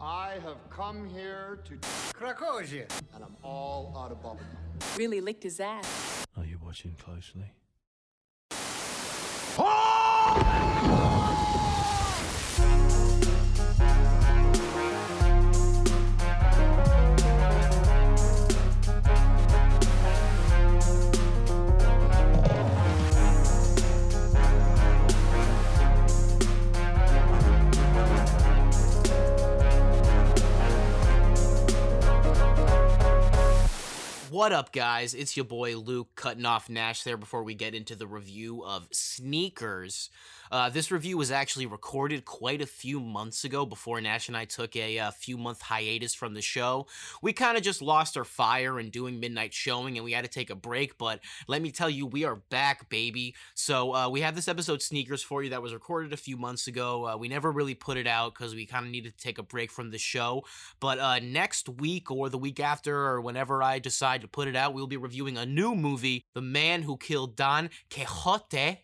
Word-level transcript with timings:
I 0.00 0.34
have 0.44 0.58
come 0.70 1.08
here 1.08 1.60
to 1.64 1.74
Krakosia. 2.12 2.86
and 3.14 3.24
I'm 3.24 3.36
all 3.42 3.94
out 3.96 4.12
of 4.12 4.22
bubblegum. 4.22 4.98
Really 4.98 5.20
licked 5.20 5.42
his 5.42 5.60
ass. 5.60 6.26
Are 6.36 6.44
you 6.44 6.58
watching 6.62 6.94
closely? 6.96 7.52
What 34.36 34.52
up, 34.52 34.70
guys? 34.70 35.14
It's 35.14 35.34
your 35.34 35.46
boy 35.46 35.78
Luke 35.78 36.08
cutting 36.14 36.44
off 36.44 36.68
Nash 36.68 37.04
there 37.04 37.16
before 37.16 37.42
we 37.42 37.54
get 37.54 37.74
into 37.74 37.96
the 37.96 38.06
review 38.06 38.62
of 38.66 38.86
Sneakers. 38.92 40.10
Uh, 40.52 40.68
this 40.68 40.90
review 40.90 41.16
was 41.16 41.30
actually 41.30 41.64
recorded 41.64 42.26
quite 42.26 42.60
a 42.60 42.66
few 42.66 43.00
months 43.00 43.44
ago 43.44 43.64
before 43.64 43.98
Nash 43.98 44.28
and 44.28 44.36
I 44.36 44.44
took 44.44 44.76
a, 44.76 44.98
uh 44.98 45.10
few 45.10 45.38
month 45.38 45.62
hiatus 45.62 46.14
from 46.14 46.34
the 46.34 46.42
show. 46.42 46.86
We 47.22 47.32
kind 47.32 47.56
of 47.56 47.62
just 47.62 47.80
lost 47.80 48.18
our 48.18 48.24
fire 48.24 48.78
in 48.78 48.90
doing 48.90 49.18
midnight 49.18 49.54
showing 49.54 49.96
and 49.96 50.04
we 50.04 50.12
had 50.12 50.24
to 50.24 50.30
take 50.30 50.50
a 50.50 50.54
break, 50.54 50.98
but 50.98 51.20
let 51.48 51.62
me 51.62 51.70
tell 51.70 51.88
you, 51.88 52.04
we 52.04 52.24
are 52.24 52.36
back, 52.36 52.90
baby. 52.90 53.34
So 53.54 53.94
uh, 53.94 54.10
we 54.10 54.20
have 54.20 54.36
this 54.36 54.48
episode 54.48 54.82
Sneakers 54.82 55.22
for 55.22 55.42
you 55.42 55.48
that 55.48 55.62
was 55.62 55.72
recorded 55.72 56.12
a 56.12 56.18
few 56.18 56.36
months 56.36 56.66
ago. 56.66 57.06
Uh, 57.06 57.16
we 57.16 57.28
never 57.28 57.50
really 57.50 57.74
put 57.74 57.96
it 57.96 58.06
out 58.06 58.34
because 58.34 58.54
we 58.54 58.66
kind 58.66 58.84
of 58.84 58.92
needed 58.92 59.16
to 59.16 59.24
take 59.24 59.38
a 59.38 59.42
break 59.42 59.72
from 59.72 59.92
the 59.92 59.98
show. 59.98 60.44
But 60.78 60.98
uh, 60.98 61.20
next 61.20 61.70
week 61.70 62.10
or 62.10 62.28
the 62.28 62.36
week 62.36 62.60
after 62.60 62.94
or 62.94 63.22
whenever 63.22 63.62
I 63.62 63.78
decide 63.78 64.25
to 64.26 64.30
put 64.30 64.48
it 64.48 64.56
out, 64.56 64.74
we'll 64.74 64.86
be 64.86 64.96
reviewing 64.96 65.38
a 65.38 65.46
new 65.46 65.74
movie, 65.74 66.24
The 66.34 66.42
Man 66.42 66.82
Who 66.82 66.96
Killed 66.96 67.36
Don 67.36 67.70
Quixote 67.90 68.80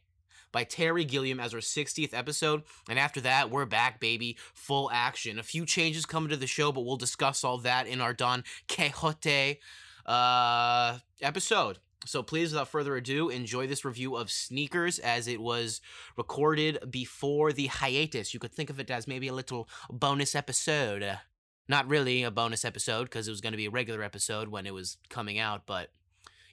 by 0.53 0.65
Terry 0.65 1.05
Gilliam 1.05 1.41
as 1.41 1.55
our 1.55 1.61
60th 1.61 2.15
episode. 2.15 2.63
And 2.89 2.99
after 2.99 3.21
that, 3.23 3.51
we're 3.51 3.67
back, 3.67 3.99
baby. 4.01 4.37
Full 4.55 4.91
action. 4.93 5.39
A 5.39 5.43
few 5.43 5.67
changes 5.67 6.07
coming 6.07 6.31
to 6.31 6.37
the 6.37 6.47
show, 6.47 6.71
but 6.71 6.85
we'll 6.85 6.97
discuss 6.97 7.43
all 7.43 7.59
that 7.59 7.87
in 7.87 8.01
our 8.01 8.13
Don 8.13 8.45
Quixote 8.69 9.59
uh, 10.07 10.99
episode. 11.21 11.79
So 12.05 12.23
please, 12.23 12.53
without 12.53 12.69
further 12.69 12.97
ado, 12.97 13.29
enjoy 13.29 13.67
this 13.67 13.85
review 13.85 14.17
of 14.17 14.31
Sneakers 14.31 14.99
as 14.99 15.29
it 15.29 15.41
was 15.41 15.81
recorded 16.17 16.79
before 16.91 17.53
the 17.53 17.69
hiatus. 17.69 18.35
You 18.35 18.41
could 18.41 18.53
think 18.53 18.71
of 18.71 18.81
it 18.81 18.91
as 18.91 19.07
maybe 19.07 19.29
a 19.29 19.33
little 19.33 19.69
bonus 19.89 20.35
episode. 20.35 21.19
Not 21.69 21.89
really 21.89 22.23
a 22.23 22.31
bonus 22.31 22.65
episode 22.65 23.05
because 23.05 23.29
it 23.29 23.31
was 23.31 23.41
going 23.41 23.53
to 23.53 23.57
be 23.57 23.67
a 23.67 23.71
regular 23.71 24.03
episode 24.03 24.49
when 24.49 24.67
it 24.67 24.75
was 24.75 24.97
coming 25.09 25.39
out, 25.39 25.63
but 25.67 25.91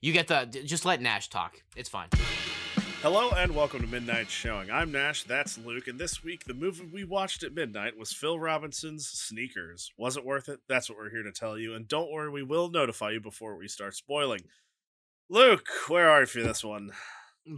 you 0.02 0.14
get 0.14 0.28
the. 0.28 0.46
Just 0.46 0.86
let 0.86 1.02
Nash 1.02 1.30
talk. 1.30 1.64
It's 1.76 1.90
fine. 1.90 2.10
Hello 3.02 3.32
and 3.32 3.56
welcome 3.56 3.82
to 3.82 3.88
Midnight 3.88 4.30
Showing. 4.30 4.70
I'm 4.70 4.92
Nash, 4.92 5.24
that's 5.24 5.58
Luke, 5.58 5.88
and 5.88 5.98
this 5.98 6.24
week 6.24 6.44
the 6.46 6.54
movie 6.54 6.86
we 6.86 7.06
watched 7.06 7.44
at 7.44 7.54
midnight 7.54 7.98
was 7.98 8.12
Phil 8.12 8.38
Robinson's 8.38 9.08
Sneakers. 9.08 9.92
Was 9.98 10.18
it 10.18 10.26
worth 10.26 10.50
it? 10.50 10.60
That's 10.68 10.90
what 10.90 10.98
we're 11.00 11.10
here 11.10 11.24
to 11.24 11.32
tell 11.32 11.58
you, 11.58 11.74
and 11.74 11.88
don't 11.88 12.12
worry, 12.12 12.30
we 12.30 12.44
will 12.44 12.70
notify 12.70 13.12
you 13.12 13.22
before 13.22 13.56
we 13.56 13.68
start 13.70 13.96
spoiling. 13.96 14.42
Luke, 15.30 15.68
where 15.88 16.10
are 16.10 16.22
you 16.22 16.26
for 16.26 16.42
this 16.44 16.64
one? 16.64 16.92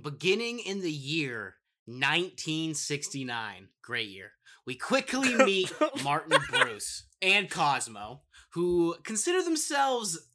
beginning 0.04 0.60
in 0.60 0.80
the 0.82 0.92
year 0.92 1.56
1969 1.86 3.68
great 3.82 4.08
year 4.08 4.32
we 4.66 4.76
quickly 4.76 5.36
meet 5.46 5.70
martin 6.04 6.38
bruce 6.50 7.04
and 7.22 7.50
cosmo 7.50 8.22
who 8.52 8.96
consider 9.04 9.44
themselves 9.44 10.28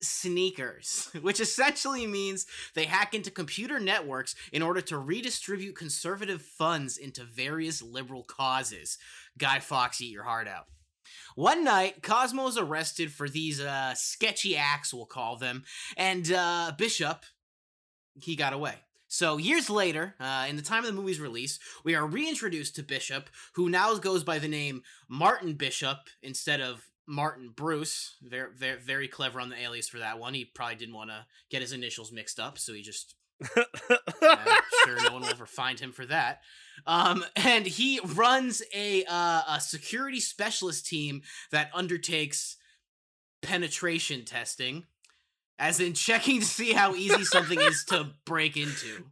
sneakers 0.00 1.08
which 1.22 1.40
essentially 1.40 2.06
means 2.06 2.46
they 2.74 2.84
hack 2.84 3.14
into 3.14 3.30
computer 3.30 3.80
networks 3.80 4.34
in 4.52 4.62
order 4.62 4.80
to 4.80 4.98
redistribute 4.98 5.74
conservative 5.74 6.42
funds 6.42 6.96
into 6.96 7.24
various 7.24 7.82
liberal 7.82 8.22
causes 8.22 8.98
guy 9.38 9.58
fawkes 9.58 10.00
eat 10.00 10.12
your 10.12 10.24
heart 10.24 10.46
out 10.46 10.66
one 11.34 11.64
night, 11.64 12.02
Cosmo 12.02 12.46
is 12.48 12.56
arrested 12.56 13.12
for 13.12 13.28
these 13.28 13.60
uh, 13.60 13.94
sketchy 13.94 14.56
acts, 14.56 14.92
we'll 14.92 15.06
call 15.06 15.36
them, 15.36 15.64
and 15.96 16.32
uh, 16.32 16.72
Bishop, 16.76 17.24
he 18.14 18.36
got 18.36 18.52
away. 18.52 18.74
So 19.08 19.36
years 19.36 19.70
later, 19.70 20.14
uh, 20.18 20.46
in 20.48 20.56
the 20.56 20.62
time 20.62 20.84
of 20.84 20.94
the 20.94 21.00
movie's 21.00 21.20
release, 21.20 21.58
we 21.84 21.94
are 21.94 22.06
reintroduced 22.06 22.74
to 22.76 22.82
Bishop, 22.82 23.30
who 23.54 23.68
now 23.68 23.94
goes 23.96 24.24
by 24.24 24.38
the 24.38 24.48
name 24.48 24.82
Martin 25.08 25.54
Bishop 25.54 25.98
instead 26.22 26.60
of 26.60 26.88
Martin 27.06 27.52
Bruce. 27.54 28.16
Very, 28.22 28.50
very, 28.56 28.80
very 28.80 29.08
clever 29.08 29.40
on 29.40 29.48
the 29.48 29.60
alias 29.60 29.88
for 29.88 29.98
that 29.98 30.18
one. 30.18 30.34
He 30.34 30.44
probably 30.44 30.76
didn't 30.76 30.94
want 30.94 31.10
to 31.10 31.26
get 31.50 31.62
his 31.62 31.72
initials 31.72 32.12
mixed 32.12 32.40
up, 32.40 32.58
so 32.58 32.72
he 32.72 32.82
just 32.82 33.14
I'm 33.42 34.58
sure 34.84 35.02
no 35.02 35.12
one 35.12 35.22
will 35.22 35.28
ever 35.28 35.46
find 35.46 35.78
him 35.78 35.92
for 35.92 36.06
that. 36.06 36.40
Um, 36.86 37.24
and 37.36 37.66
he 37.66 38.00
runs 38.04 38.62
a 38.74 39.04
uh, 39.04 39.42
a 39.48 39.60
security 39.60 40.20
specialist 40.20 40.86
team 40.86 41.22
that 41.52 41.70
undertakes 41.74 42.56
penetration 43.42 44.24
testing, 44.24 44.84
as 45.58 45.80
in 45.80 45.94
checking 45.94 46.40
to 46.40 46.46
see 46.46 46.72
how 46.72 46.94
easy 46.94 47.24
something 47.24 47.60
is 47.60 47.84
to 47.84 48.10
break 48.24 48.56
into. 48.56 49.04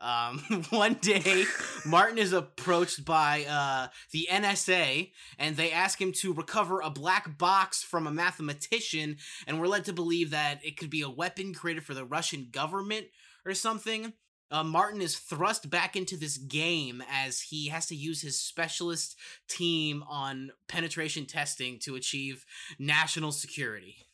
Um, 0.00 0.38
one 0.70 0.94
day, 0.94 1.44
Martin 1.84 2.18
is 2.18 2.32
approached 2.32 3.04
by 3.04 3.44
uh, 3.48 3.88
the 4.12 4.28
NSA, 4.30 5.10
and 5.38 5.56
they 5.56 5.72
ask 5.72 6.00
him 6.00 6.12
to 6.12 6.34
recover 6.34 6.80
a 6.80 6.90
black 6.90 7.38
box 7.38 7.82
from 7.82 8.06
a 8.06 8.12
mathematician, 8.12 9.16
and 9.46 9.60
we're 9.60 9.66
led 9.66 9.84
to 9.86 9.92
believe 9.92 10.30
that 10.30 10.64
it 10.64 10.76
could 10.76 10.90
be 10.90 11.02
a 11.02 11.10
weapon 11.10 11.54
created 11.54 11.84
for 11.84 11.94
the 11.94 12.04
Russian 12.04 12.48
government 12.50 13.06
or 13.44 13.54
something. 13.54 14.12
Uh, 14.48 14.62
Martin 14.62 15.02
is 15.02 15.18
thrust 15.18 15.70
back 15.70 15.96
into 15.96 16.16
this 16.16 16.36
game 16.36 17.02
as 17.10 17.40
he 17.40 17.68
has 17.68 17.86
to 17.86 17.96
use 17.96 18.22
his 18.22 18.38
specialist 18.38 19.16
team 19.48 20.04
on 20.08 20.52
penetration 20.68 21.26
testing 21.26 21.80
to 21.80 21.96
achieve 21.96 22.44
national 22.78 23.32
security. 23.32 24.05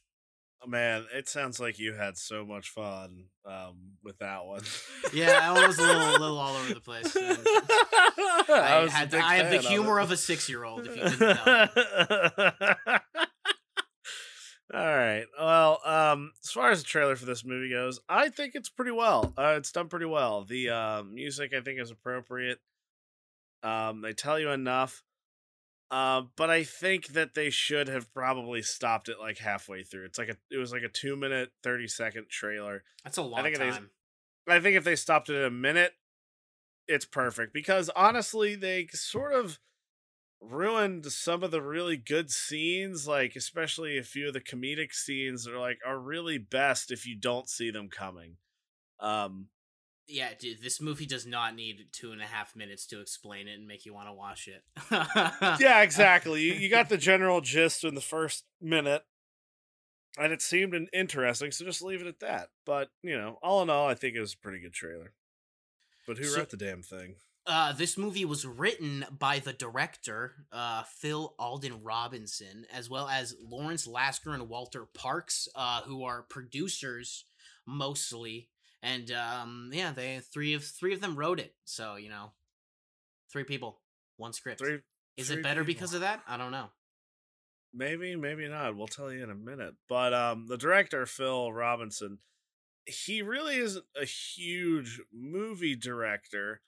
Oh, 0.64 0.68
Man, 0.68 1.06
it 1.12 1.28
sounds 1.28 1.58
like 1.58 1.78
you 1.78 1.92
had 1.94 2.16
so 2.16 2.44
much 2.44 2.70
fun 2.70 3.24
um, 3.44 3.96
with 4.04 4.18
that 4.18 4.44
one. 4.44 4.62
Yeah, 5.12 5.38
I 5.42 5.66
was 5.66 5.78
a 5.78 5.82
little, 5.82 6.10
a 6.10 6.18
little 6.18 6.38
all 6.38 6.54
over 6.56 6.72
the 6.72 6.80
place. 6.80 7.16
I, 7.16 8.46
I, 8.48 8.88
had, 8.88 9.14
I 9.14 9.36
have 9.36 9.50
the 9.50 9.68
humor 9.68 9.98
it. 9.98 10.04
of 10.04 10.10
a 10.10 10.16
six-year-old. 10.16 10.86
If 10.86 10.96
you 10.96 11.02
couldn't 11.02 11.36
tell. 11.36 11.68
All 14.74 14.96
right. 14.96 15.26
Well, 15.38 15.80
um, 15.84 16.32
as 16.42 16.50
far 16.50 16.70
as 16.70 16.82
the 16.82 16.88
trailer 16.88 17.14
for 17.14 17.26
this 17.26 17.44
movie 17.44 17.68
goes, 17.70 18.00
I 18.08 18.30
think 18.30 18.54
it's 18.54 18.70
pretty 18.70 18.92
well. 18.92 19.34
Uh, 19.36 19.54
it's 19.58 19.70
done 19.70 19.88
pretty 19.88 20.06
well. 20.06 20.44
The 20.44 20.70
uh, 20.70 21.02
music, 21.02 21.52
I 21.54 21.60
think, 21.60 21.78
is 21.78 21.90
appropriate. 21.90 22.58
Um, 23.62 24.00
they 24.00 24.14
tell 24.14 24.38
you 24.38 24.48
enough. 24.50 25.02
Uh, 25.92 26.22
but 26.36 26.48
I 26.48 26.64
think 26.64 27.08
that 27.08 27.34
they 27.34 27.50
should 27.50 27.86
have 27.88 28.12
probably 28.14 28.62
stopped 28.62 29.10
it 29.10 29.20
like 29.20 29.36
halfway 29.36 29.82
through. 29.82 30.06
It's 30.06 30.18
like 30.18 30.30
a, 30.30 30.36
it 30.50 30.56
was 30.56 30.72
like 30.72 30.82
a 30.82 30.88
two 30.88 31.16
minute, 31.16 31.50
thirty 31.62 31.86
second 31.86 32.30
trailer. 32.30 32.82
That's 33.04 33.18
a 33.18 33.22
long 33.22 33.42
think 33.42 33.56
it 33.56 33.62
is- 33.62 33.76
time. 33.76 33.90
I 34.48 34.58
think 34.58 34.76
if 34.76 34.84
they 34.84 34.96
stopped 34.96 35.28
it 35.28 35.36
at 35.36 35.44
a 35.44 35.50
minute, 35.50 35.92
it's 36.88 37.04
perfect 37.04 37.52
because 37.52 37.90
honestly, 37.94 38.54
they 38.54 38.88
sort 38.88 39.34
of 39.34 39.60
ruined 40.40 41.06
some 41.06 41.42
of 41.44 41.50
the 41.50 41.62
really 41.62 41.98
good 41.98 42.30
scenes, 42.30 43.06
like 43.06 43.36
especially 43.36 43.98
a 43.98 44.02
few 44.02 44.28
of 44.28 44.32
the 44.34 44.40
comedic 44.40 44.94
scenes 44.94 45.44
that 45.44 45.54
are 45.54 45.60
like 45.60 45.78
are 45.86 45.98
really 45.98 46.38
best 46.38 46.90
if 46.90 47.06
you 47.06 47.16
don't 47.16 47.50
see 47.50 47.70
them 47.70 47.88
coming. 47.88 48.36
Um, 48.98 49.48
Yeah, 50.08 50.30
dude, 50.38 50.60
this 50.62 50.80
movie 50.80 51.06
does 51.06 51.26
not 51.26 51.54
need 51.54 51.86
two 51.92 52.12
and 52.12 52.20
a 52.20 52.26
half 52.26 52.56
minutes 52.56 52.86
to 52.88 53.00
explain 53.00 53.46
it 53.48 53.54
and 53.58 53.66
make 53.68 53.86
you 53.86 53.94
want 53.94 54.08
to 54.08 54.12
watch 54.12 54.48
it. 54.48 54.62
yeah, 55.60 55.82
exactly. 55.82 56.42
You, 56.42 56.54
you 56.54 56.68
got 56.68 56.88
the 56.88 56.98
general 56.98 57.40
gist 57.40 57.84
in 57.84 57.94
the 57.94 58.00
first 58.00 58.44
minute, 58.60 59.04
and 60.18 60.32
it 60.32 60.42
seemed 60.42 60.74
an- 60.74 60.88
interesting, 60.92 61.50
so 61.52 61.64
just 61.64 61.82
leave 61.82 62.00
it 62.02 62.08
at 62.08 62.20
that. 62.20 62.48
But 62.66 62.90
you 63.02 63.16
know, 63.16 63.38
all 63.42 63.62
in 63.62 63.70
all, 63.70 63.86
I 63.88 63.94
think 63.94 64.14
it 64.16 64.20
was 64.20 64.34
a 64.34 64.38
pretty 64.38 64.60
good 64.60 64.72
trailer. 64.74 65.12
But 66.06 66.18
who 66.18 66.24
So- 66.24 66.38
wrote 66.40 66.50
the 66.50 66.56
damn 66.56 66.82
thing? 66.82 67.16
Uh, 67.44 67.72
this 67.72 67.98
movie 67.98 68.24
was 68.24 68.44
written 68.46 69.04
by 69.18 69.40
the 69.40 69.52
director, 69.52 70.46
uh, 70.52 70.84
Phil 70.84 71.34
Alden 71.40 71.82
Robinson, 71.82 72.66
as 72.72 72.88
well 72.88 73.08
as 73.08 73.34
Lawrence 73.42 73.84
Lasker 73.84 74.32
and 74.32 74.48
Walter 74.48 74.86
Parkes, 74.94 75.48
uh, 75.56 75.82
who 75.82 76.04
are 76.04 76.22
producers 76.22 77.24
mostly. 77.66 78.48
And 78.82 79.10
um, 79.12 79.70
yeah, 79.72 79.92
they 79.92 80.20
three 80.20 80.54
of 80.54 80.64
three 80.64 80.92
of 80.92 81.00
them 81.00 81.16
wrote 81.16 81.38
it. 81.38 81.54
So 81.64 81.96
you 81.96 82.08
know, 82.08 82.32
three 83.30 83.44
people, 83.44 83.80
one 84.16 84.32
script. 84.32 84.60
Three. 84.60 84.80
Is 85.16 85.28
three 85.28 85.38
it 85.38 85.42
better 85.42 85.62
people. 85.62 85.74
because 85.74 85.94
of 85.94 86.00
that? 86.00 86.22
I 86.26 86.36
don't 86.36 86.52
know. 86.52 86.70
Maybe, 87.74 88.16
maybe 88.16 88.48
not. 88.48 88.76
We'll 88.76 88.86
tell 88.86 89.12
you 89.12 89.22
in 89.22 89.30
a 89.30 89.34
minute. 89.34 89.74
But 89.88 90.12
um 90.12 90.46
the 90.48 90.58
director, 90.58 91.06
Phil 91.06 91.52
Robinson, 91.52 92.18
he 92.84 93.22
really 93.22 93.56
isn't 93.56 93.84
a 94.00 94.04
huge 94.04 95.00
movie 95.12 95.76
director. 95.76 96.60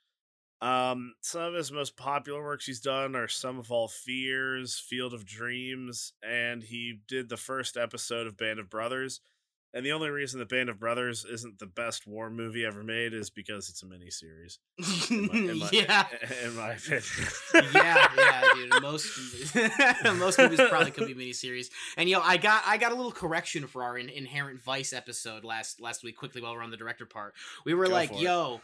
Um, 0.61 1.15
some 1.21 1.43
of 1.43 1.55
his 1.55 1.73
most 1.73 1.97
popular 1.97 2.43
works 2.43 2.65
he's 2.65 2.81
done 2.81 3.15
are 3.17 3.29
Sum 3.29 3.59
of 3.59 3.71
All 3.71 3.89
Fears, 3.89 4.79
Field 4.79 5.13
of 5.13 5.27
Dreams, 5.27 6.15
and 6.23 6.63
he 6.63 7.01
did 7.07 7.29
the 7.29 7.37
first 7.37 7.77
episode 7.77 8.27
of 8.27 8.39
Band 8.39 8.59
of 8.59 8.71
Brothers. 8.71 9.21
And 9.75 9.85
the 9.85 9.91
only 9.91 10.09
reason 10.09 10.39
that 10.39 10.49
Band 10.49 10.69
of 10.69 10.79
Brothers 10.79 11.25
isn't 11.25 11.59
the 11.59 11.67
best 11.67 12.07
war 12.07 12.31
movie 12.31 12.65
ever 12.65 12.85
made 12.85 13.13
is 13.13 13.29
because 13.29 13.69
it's 13.69 13.83
a 13.83 13.87
miniseries. 13.87 14.59
In 15.11 15.27
my, 15.27 15.53
in 15.53 15.59
my, 15.59 15.69
yeah, 15.73 16.07
in 16.45 16.55
my 16.55 16.73
opinion. 16.75 17.03
yeah, 17.75 18.07
yeah, 18.17 18.43
dude. 18.55 18.83
Most 18.83 19.55
most 20.17 20.39
movies 20.39 20.61
probably 20.69 20.93
could 20.93 21.09
be 21.09 21.15
miniseries. 21.15 21.71
And 21.97 22.09
yo, 22.09 22.21
I 22.21 22.37
got 22.37 22.63
I 22.65 22.77
got 22.77 22.93
a 22.93 22.95
little 22.95 23.11
correction 23.11 23.67
for 23.67 23.83
our 23.83 23.99
in, 23.99 24.09
Inherent 24.09 24.63
Vice 24.63 24.93
episode 24.93 25.43
last 25.43 25.81
last 25.81 26.05
week. 26.05 26.17
Quickly, 26.17 26.41
while 26.41 26.55
we're 26.55 26.63
on 26.63 26.71
the 26.71 26.77
director 26.77 27.05
part, 27.05 27.35
we 27.65 27.75
were 27.75 27.87
Go 27.87 27.93
like, 27.93 28.21
yo. 28.21 28.55
it. 28.55 28.61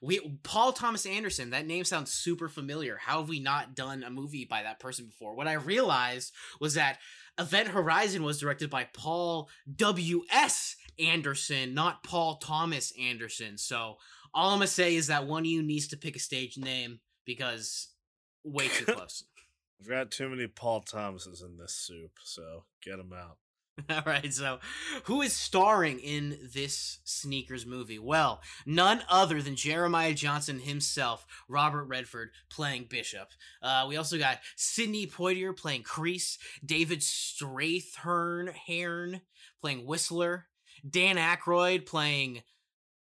"Yo, 0.00 0.06
we 0.06 0.38
Paul 0.42 0.72
Thomas 0.72 1.06
Anderson. 1.06 1.50
That 1.50 1.66
name 1.66 1.84
sounds 1.84 2.12
super 2.12 2.48
familiar. 2.48 2.96
How 2.96 3.20
have 3.20 3.28
we 3.28 3.40
not 3.40 3.74
done 3.74 4.02
a 4.02 4.10
movie 4.10 4.44
by 4.44 4.62
that 4.62 4.80
person 4.80 5.06
before?" 5.06 5.34
What 5.34 5.48
I 5.48 5.54
realized 5.54 6.32
was 6.60 6.74
that 6.74 6.98
Event 7.38 7.68
Horizon 7.68 8.22
was 8.22 8.40
directed 8.40 8.70
by 8.70 8.88
Paul 8.92 9.48
W. 9.76 10.22
S. 10.30 10.76
Anderson, 10.98 11.74
not 11.74 12.04
Paul 12.04 12.36
Thomas 12.36 12.92
Anderson. 12.98 13.58
So 13.58 13.96
all 14.34 14.50
I'm 14.50 14.58
gonna 14.58 14.66
say 14.66 14.96
is 14.96 15.06
that 15.08 15.26
one 15.26 15.42
of 15.42 15.46
you 15.46 15.62
needs 15.62 15.88
to 15.88 15.96
pick 15.96 16.16
a 16.16 16.20
stage 16.20 16.58
name 16.58 17.00
because 17.24 17.88
way 18.44 18.68
too 18.68 18.84
close. 18.86 19.24
We've 19.78 19.88
got 19.88 20.10
too 20.10 20.28
many 20.28 20.46
Paul 20.46 20.80
Thomases 20.80 21.42
in 21.42 21.56
this 21.56 21.74
soup, 21.74 22.12
so 22.22 22.64
get 22.82 22.98
them 22.98 23.12
out. 23.12 23.38
All 23.90 24.02
right, 24.04 24.32
so 24.32 24.58
who 25.04 25.22
is 25.22 25.32
starring 25.32 25.98
in 25.98 26.38
this 26.52 26.98
sneakers 27.04 27.64
movie? 27.64 27.98
Well, 27.98 28.42
none 28.66 29.02
other 29.08 29.40
than 29.40 29.56
Jeremiah 29.56 30.12
Johnson 30.12 30.58
himself, 30.58 31.26
Robert 31.48 31.84
Redford 31.84 32.30
playing 32.50 32.86
Bishop. 32.90 33.28
Uh, 33.62 33.86
we 33.88 33.96
also 33.96 34.18
got 34.18 34.40
Sidney 34.56 35.06
Poitier 35.06 35.56
playing 35.56 35.84
Crease, 35.84 36.38
David 36.64 37.00
Strathairn 37.00 38.52
Hearn 38.66 39.22
playing 39.60 39.86
Whistler, 39.86 40.46
Dan 40.88 41.16
Aykroyd 41.16 41.86
playing 41.86 42.42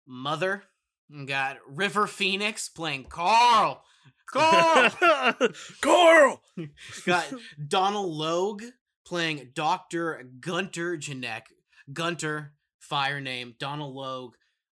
Mother. 0.05 0.63
We 1.09 1.25
got 1.25 1.57
River 1.67 2.07
Phoenix 2.07 2.67
playing 2.67 3.05
Carl. 3.05 3.83
Carl. 4.25 4.91
Carl! 5.81 6.41
got 7.05 7.33
Donald 7.67 8.11
Logue 8.11 8.63
playing 9.07 9.51
Dr. 9.53 10.23
Gunter 10.39 10.97
Janek. 10.97 11.43
Gunter, 11.91 12.53
fire 12.79 13.21
name. 13.21 13.55
Donald 13.59 13.95
Logue. 13.95 14.33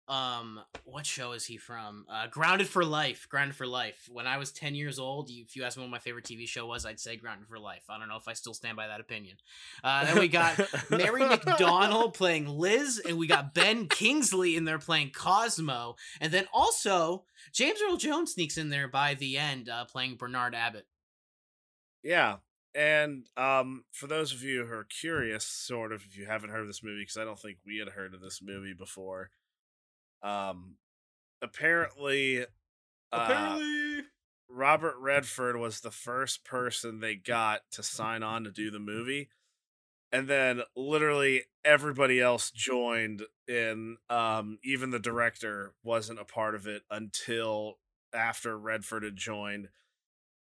Um, 0.08 0.60
what 0.84 1.06
show 1.06 1.32
is 1.32 1.46
he 1.46 1.56
from? 1.56 2.04
Uh, 2.10 2.26
Grounded 2.26 2.66
for 2.66 2.84
Life. 2.84 3.28
Grounded 3.30 3.54
for 3.56 3.66
Life. 3.66 4.08
When 4.10 4.26
I 4.26 4.36
was 4.36 4.50
10 4.50 4.74
years 4.74 4.98
old, 4.98 5.30
you- 5.30 5.44
if 5.44 5.54
you 5.56 5.62
asked 5.62 5.76
me 5.76 5.84
what 5.84 5.90
my 5.90 6.00
favorite 6.00 6.24
TV 6.24 6.46
show 6.46 6.66
was, 6.66 6.84
I'd 6.84 6.98
say 7.00 7.16
Grounded 7.16 7.46
for 7.48 7.58
Life. 7.58 7.84
I 7.88 7.98
don't 7.98 8.08
know 8.08 8.16
if 8.16 8.26
I 8.28 8.32
still 8.32 8.52
stand 8.52 8.76
by 8.76 8.88
that 8.88 9.00
opinion. 9.00 9.36
Uh, 9.82 10.04
then 10.04 10.18
we 10.18 10.28
got 10.28 10.58
Mary 10.90 11.24
McDonald 11.24 12.14
playing 12.18 12.48
Liz, 12.48 13.00
and 13.06 13.16
we 13.16 13.26
got 13.26 13.54
Ben 13.54 13.86
Kingsley 13.86 14.56
in 14.56 14.64
there 14.64 14.78
playing 14.80 15.12
Cosmo. 15.14 15.94
And 16.20 16.32
then 16.32 16.46
also, 16.52 17.24
James 17.52 17.78
Earl 17.82 17.96
Jones 17.96 18.32
sneaks 18.34 18.58
in 18.58 18.70
there 18.70 18.88
by 18.88 19.14
the 19.14 19.38
end, 19.38 19.68
uh, 19.68 19.84
playing 19.86 20.16
Bernard 20.16 20.54
Abbott. 20.54 20.86
Yeah. 22.02 22.36
And 22.74 23.26
um, 23.36 23.84
for 23.92 24.06
those 24.06 24.32
of 24.32 24.42
you 24.42 24.64
who 24.64 24.72
are 24.72 24.84
curious, 24.84 25.44
sort 25.44 25.92
of, 25.92 26.04
if 26.06 26.16
you 26.16 26.26
haven't 26.26 26.50
heard 26.50 26.62
of 26.62 26.66
this 26.66 26.82
movie, 26.82 27.02
because 27.02 27.18
I 27.18 27.24
don't 27.24 27.38
think 27.38 27.58
we 27.66 27.78
had 27.78 27.90
heard 27.94 28.14
of 28.14 28.20
this 28.20 28.40
movie 28.42 28.72
before, 28.72 29.30
um, 30.22 30.76
apparently, 31.42 32.46
uh, 33.12 33.58
Robert 34.48 34.96
Redford 34.98 35.56
was 35.56 35.80
the 35.80 35.90
first 35.90 36.44
person 36.44 37.00
they 37.00 37.14
got 37.14 37.62
to 37.72 37.82
sign 37.82 38.22
on 38.22 38.44
to 38.44 38.50
do 38.50 38.70
the 38.70 38.78
movie. 38.78 39.28
And 40.10 40.28
then 40.28 40.62
literally 40.76 41.44
everybody 41.64 42.20
else 42.20 42.50
joined 42.50 43.22
in 43.48 43.96
um 44.10 44.58
even 44.62 44.90
the 44.90 44.98
director 44.98 45.72
wasn't 45.82 46.20
a 46.20 46.24
part 46.24 46.54
of 46.54 46.66
it 46.66 46.82
until 46.90 47.78
after 48.14 48.58
Redford 48.58 49.04
had 49.04 49.16
joined. 49.16 49.68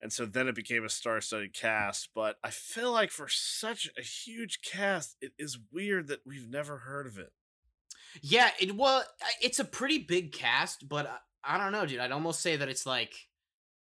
And 0.02 0.12
so 0.12 0.26
then 0.26 0.48
it 0.48 0.56
became 0.56 0.84
a 0.84 0.90
star-studded 0.90 1.54
cast, 1.54 2.10
but 2.16 2.38
I 2.44 2.50
feel 2.50 2.92
like 2.92 3.12
for 3.12 3.28
such 3.28 3.90
a 3.98 4.02
huge 4.02 4.62
cast, 4.62 5.16
it 5.22 5.34
is 5.38 5.60
weird 5.72 6.08
that 6.08 6.22
we've 6.26 6.50
never 6.50 6.80
heard 6.80 7.06
of 7.06 7.20
it. 7.20 7.32
Yeah, 8.22 8.50
it 8.60 8.76
well, 8.76 9.04
it's 9.42 9.60
a 9.60 9.66
pretty 9.66 10.00
big 10.00 10.34
cast, 10.34 10.90
but 10.90 11.08
I, 11.44 11.56
I 11.56 11.58
don't 11.58 11.72
know, 11.72 11.86
dude. 11.86 12.00
I'd 12.00 12.12
almost 12.12 12.42
say 12.42 12.58
that 12.58 12.68
it's 12.68 12.86
like 12.86 13.14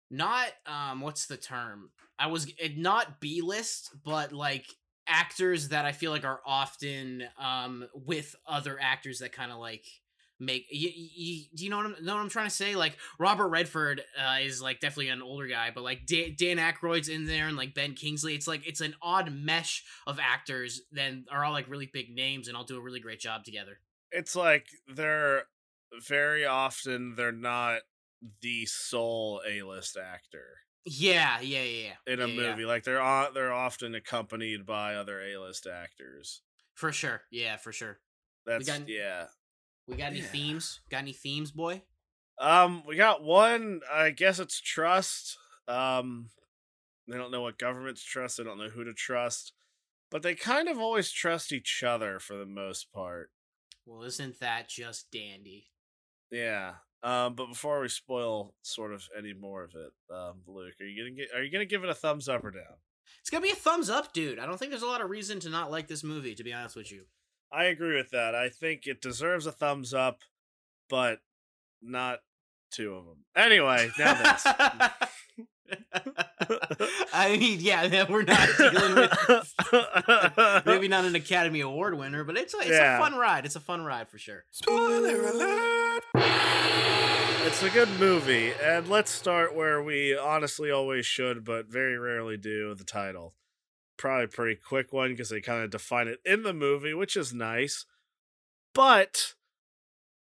not 0.10 0.48
um 0.66 1.02
what's 1.02 1.28
the 1.28 1.38
term? 1.38 1.92
I 2.20 2.28
was 2.28 2.52
it 2.58 2.78
not 2.78 3.22
B 3.22 3.42
list, 3.42 3.92
but 4.04 4.34
like 4.34 4.66
actors 5.08 5.70
that 5.70 5.86
I 5.86 5.92
feel 5.92 6.12
like 6.12 6.26
are 6.26 6.42
often 6.46 7.24
um 7.40 7.88
with 7.94 8.36
other 8.46 8.78
actors 8.82 9.20
that 9.20 9.32
kind 9.32 9.52
of 9.52 9.60
like 9.60 9.86
make 10.42 10.66
you, 10.72 10.90
you, 10.94 11.44
do 11.56 11.64
you 11.64 11.70
know 11.70 11.78
what 11.78 11.86
I'm 11.86 11.96
know 12.04 12.16
what 12.16 12.22
I'm 12.22 12.30
trying 12.30 12.48
to 12.50 12.54
say? 12.56 12.76
Like 12.76 12.98
Robert 13.20 13.48
Redford 13.50 14.02
uh, 14.20 14.38
is 14.42 14.62
like 14.62 14.80
definitely 14.80 15.10
an 15.10 15.22
older 15.22 15.48
guy, 15.48 15.72
but 15.74 15.84
like 15.84 16.06
Dan, 16.08 16.36
Dan 16.38 16.58
Aykroyd's 16.58 17.08
in 17.10 17.26
there 17.26 17.48
and 17.48 17.56
like 17.56 17.74
Ben 17.74 17.94
Kingsley. 17.94 18.34
It's 18.36 18.48
like 18.48 18.68
it's 18.68 18.82
an 18.82 18.96
odd 19.02 19.32
mesh 19.32 19.84
of 20.08 20.20
actors 20.20 20.82
that 20.94 21.14
are 21.32 21.46
all 21.46 21.52
like 21.54 21.70
really 21.70 21.90
big 21.92 22.10
names 22.14 22.48
and 22.48 22.58
all 22.58 22.64
do 22.64 22.78
a 22.78 22.82
really 22.82 23.00
great 23.00 23.20
job 23.20 23.44
together. 23.46 23.80
It's 24.12 24.36
like 24.36 24.66
they're 24.94 25.44
very 26.08 26.46
often 26.46 27.16
they're 27.16 27.32
not 27.32 27.82
the 28.42 28.66
sole 28.66 29.42
A-list 29.48 29.98
actor. 29.98 30.46
Yeah, 30.86 31.40
yeah, 31.42 31.62
yeah, 31.62 31.88
yeah. 32.08 32.14
in 32.14 32.20
a 32.20 32.28
Yeah, 32.28 32.34
yeah. 32.42 32.50
movie. 32.52 32.66
Like 32.66 32.84
they're 32.84 33.02
o- 33.02 33.32
they're 33.34 33.54
often 33.54 33.94
accompanied 33.94 34.66
by 34.66 34.96
other 34.96 35.22
A 35.22 35.38
list 35.38 35.68
actors. 35.68 36.42
For 36.74 36.92
sure. 36.92 37.22
Yeah, 37.30 37.58
for 37.58 37.72
sure. 37.72 38.00
That's 38.46 38.66
got- 38.68 38.90
yeah. 38.90 39.26
We 39.92 39.98
got 39.98 40.12
any 40.12 40.20
Yeah. 40.20 40.28
themes? 40.28 40.80
Got 40.90 41.00
any 41.00 41.12
themes, 41.12 41.52
boy? 41.52 41.84
Um, 42.38 42.84
we 42.86 42.96
got 42.96 43.22
one. 43.24 43.82
I 43.92 44.12
guess 44.12 44.40
it's 44.40 44.60
trust. 44.62 45.38
Um, 45.68 46.32
they 47.08 47.18
don't 47.18 47.30
know 47.30 47.42
what 47.42 47.60
governments 47.60 48.02
trust. 48.02 48.38
They 48.38 48.44
don't 48.46 48.58
know 48.58 48.70
who 48.70 48.86
to 48.86 48.94
trust, 48.94 49.52
but 50.10 50.22
they 50.24 50.34
kind 50.34 50.70
of 50.70 50.80
always 50.80 51.12
trust 51.12 51.52
each 51.52 51.84
other 51.84 52.20
for 52.20 52.36
the 52.38 52.46
most 52.46 52.94
part. 52.94 53.32
Well, 53.86 54.04
isn't 54.04 54.40
that 54.40 54.70
just 54.70 55.12
dandy? 55.12 55.72
Yeah. 56.30 56.76
Um, 57.04 57.36
but 57.36 57.48
before 57.48 57.82
we 57.82 57.90
spoil 57.90 58.56
sort 58.62 58.94
of 58.94 59.10
any 59.18 59.34
more 59.34 59.64
of 59.64 59.76
it, 59.76 59.92
um, 60.10 60.44
Luke, 60.48 60.80
are 60.80 60.86
you 60.86 61.04
gonna 61.04 61.16
get? 61.16 61.34
Are 61.34 61.44
you 61.44 61.52
gonna 61.52 61.66
give 61.66 61.84
it 61.84 61.90
a 61.90 61.96
thumbs 61.96 62.30
up 62.30 62.46
or 62.46 62.52
down? 62.52 62.80
It's 63.20 63.30
gonna 63.30 63.44
be 63.44 63.52
a 63.52 63.56
thumbs 63.56 63.90
up, 63.90 64.14
dude. 64.14 64.40
I 64.40 64.46
don't 64.46 64.58
think 64.58 64.72
there's 64.72 64.84
a 64.84 64.88
lot 64.88 65.02
of 65.02 65.10
reason 65.10 65.40
to 65.42 65.50
not 65.50 65.70
like 65.70 65.88
this 65.88 66.04
movie, 66.04 66.34
to 66.36 66.44
be 66.44 66.54
honest 66.54 66.78
with 66.78 66.92
you. 66.92 67.08
I 67.52 67.66
agree 67.66 67.98
with 67.98 68.12
that. 68.12 68.34
I 68.36 68.50
think 68.50 68.88
it 68.88 69.02
deserves 69.02 69.46
a 69.46 69.52
thumbs 69.52 69.94
up, 69.94 70.20
but 70.90 71.20
not 71.82 72.20
two 72.72 72.94
of 72.96 73.06
them. 73.06 73.26
Anyway, 73.36 73.90
now 74.00 74.14
this. 74.14 74.46
I 77.14 77.38
mean, 77.38 77.60
yeah, 77.62 77.88
then 77.88 78.08
we're 78.10 78.24
not 78.24 78.48
dealing 78.58 78.96
with 78.96 79.54
maybe 80.66 80.88
not 80.88 81.06
an 81.06 81.16
Academy 81.16 81.62
Award 81.62 81.98
winner, 81.98 82.24
but 82.24 82.38
it's 82.38 82.54
a, 82.54 82.58
it's 82.60 82.70
Yeah. 82.70 82.98
a 82.98 83.00
fun 83.00 83.16
ride. 83.16 83.46
It's 83.46 83.56
a 83.56 83.60
fun 83.62 83.84
ride 83.84 84.10
for 84.10 84.18
sure. 84.18 84.44
Spoiler 84.52 85.28
alert! 85.28 86.04
It's 87.44 87.64
a 87.64 87.70
good 87.70 87.90
movie, 88.00 88.54
and 88.64 88.88
let's 88.88 89.12
start 89.12 89.56
where 89.56 89.82
we 89.82 90.18
honestly 90.18 90.72
always 90.72 91.06
should, 91.06 91.44
but 91.44 91.68
very 91.68 91.98
rarely 91.98 92.38
do 92.38 92.74
the 92.76 92.84
title. 92.86 93.34
Probably 94.02 94.26
a 94.26 94.30
pretty 94.30 94.60
quick 94.60 94.92
one 94.92 95.12
because 95.12 95.30
they 95.30 95.42
kind 95.42 95.64
of 95.64 95.70
define 95.70 96.08
it 96.08 96.22
in 96.26 96.42
the 96.42 96.54
movie, 96.54 96.96
which 96.96 97.16
is 97.16 97.36
nice. 97.36 97.86
But 98.74 99.36